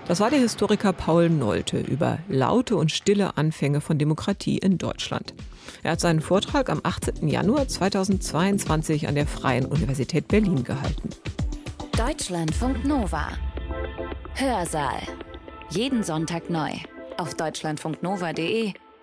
Das 0.06 0.20
war 0.20 0.30
der 0.30 0.38
Historiker 0.38 0.92
Paul 0.92 1.28
Nolte 1.30 1.80
über 1.80 2.18
laute 2.28 2.76
und 2.76 2.92
stille 2.92 3.36
Anfänge 3.36 3.80
von 3.80 3.98
Demokratie 3.98 4.58
in 4.58 4.78
Deutschland. 4.78 5.34
Er 5.82 5.92
hat 5.92 6.00
seinen 6.00 6.20
Vortrag 6.20 6.70
am 6.70 6.80
18. 6.82 7.26
Januar 7.26 7.66
2022 7.66 9.08
an 9.08 9.16
der 9.16 9.26
Freien 9.26 9.66
Universität 9.66 10.28
Berlin 10.28 10.62
gehalten. 10.62 11.10
Deutschlandfunk 11.96 12.84
Nova. 12.84 13.30
Hörsaal. 14.34 15.00
Jeden 15.70 16.04
Sonntag 16.04 16.50
neu. 16.50 16.70
Auf 17.16 17.34
deutschlandfunknova.de 17.34 18.74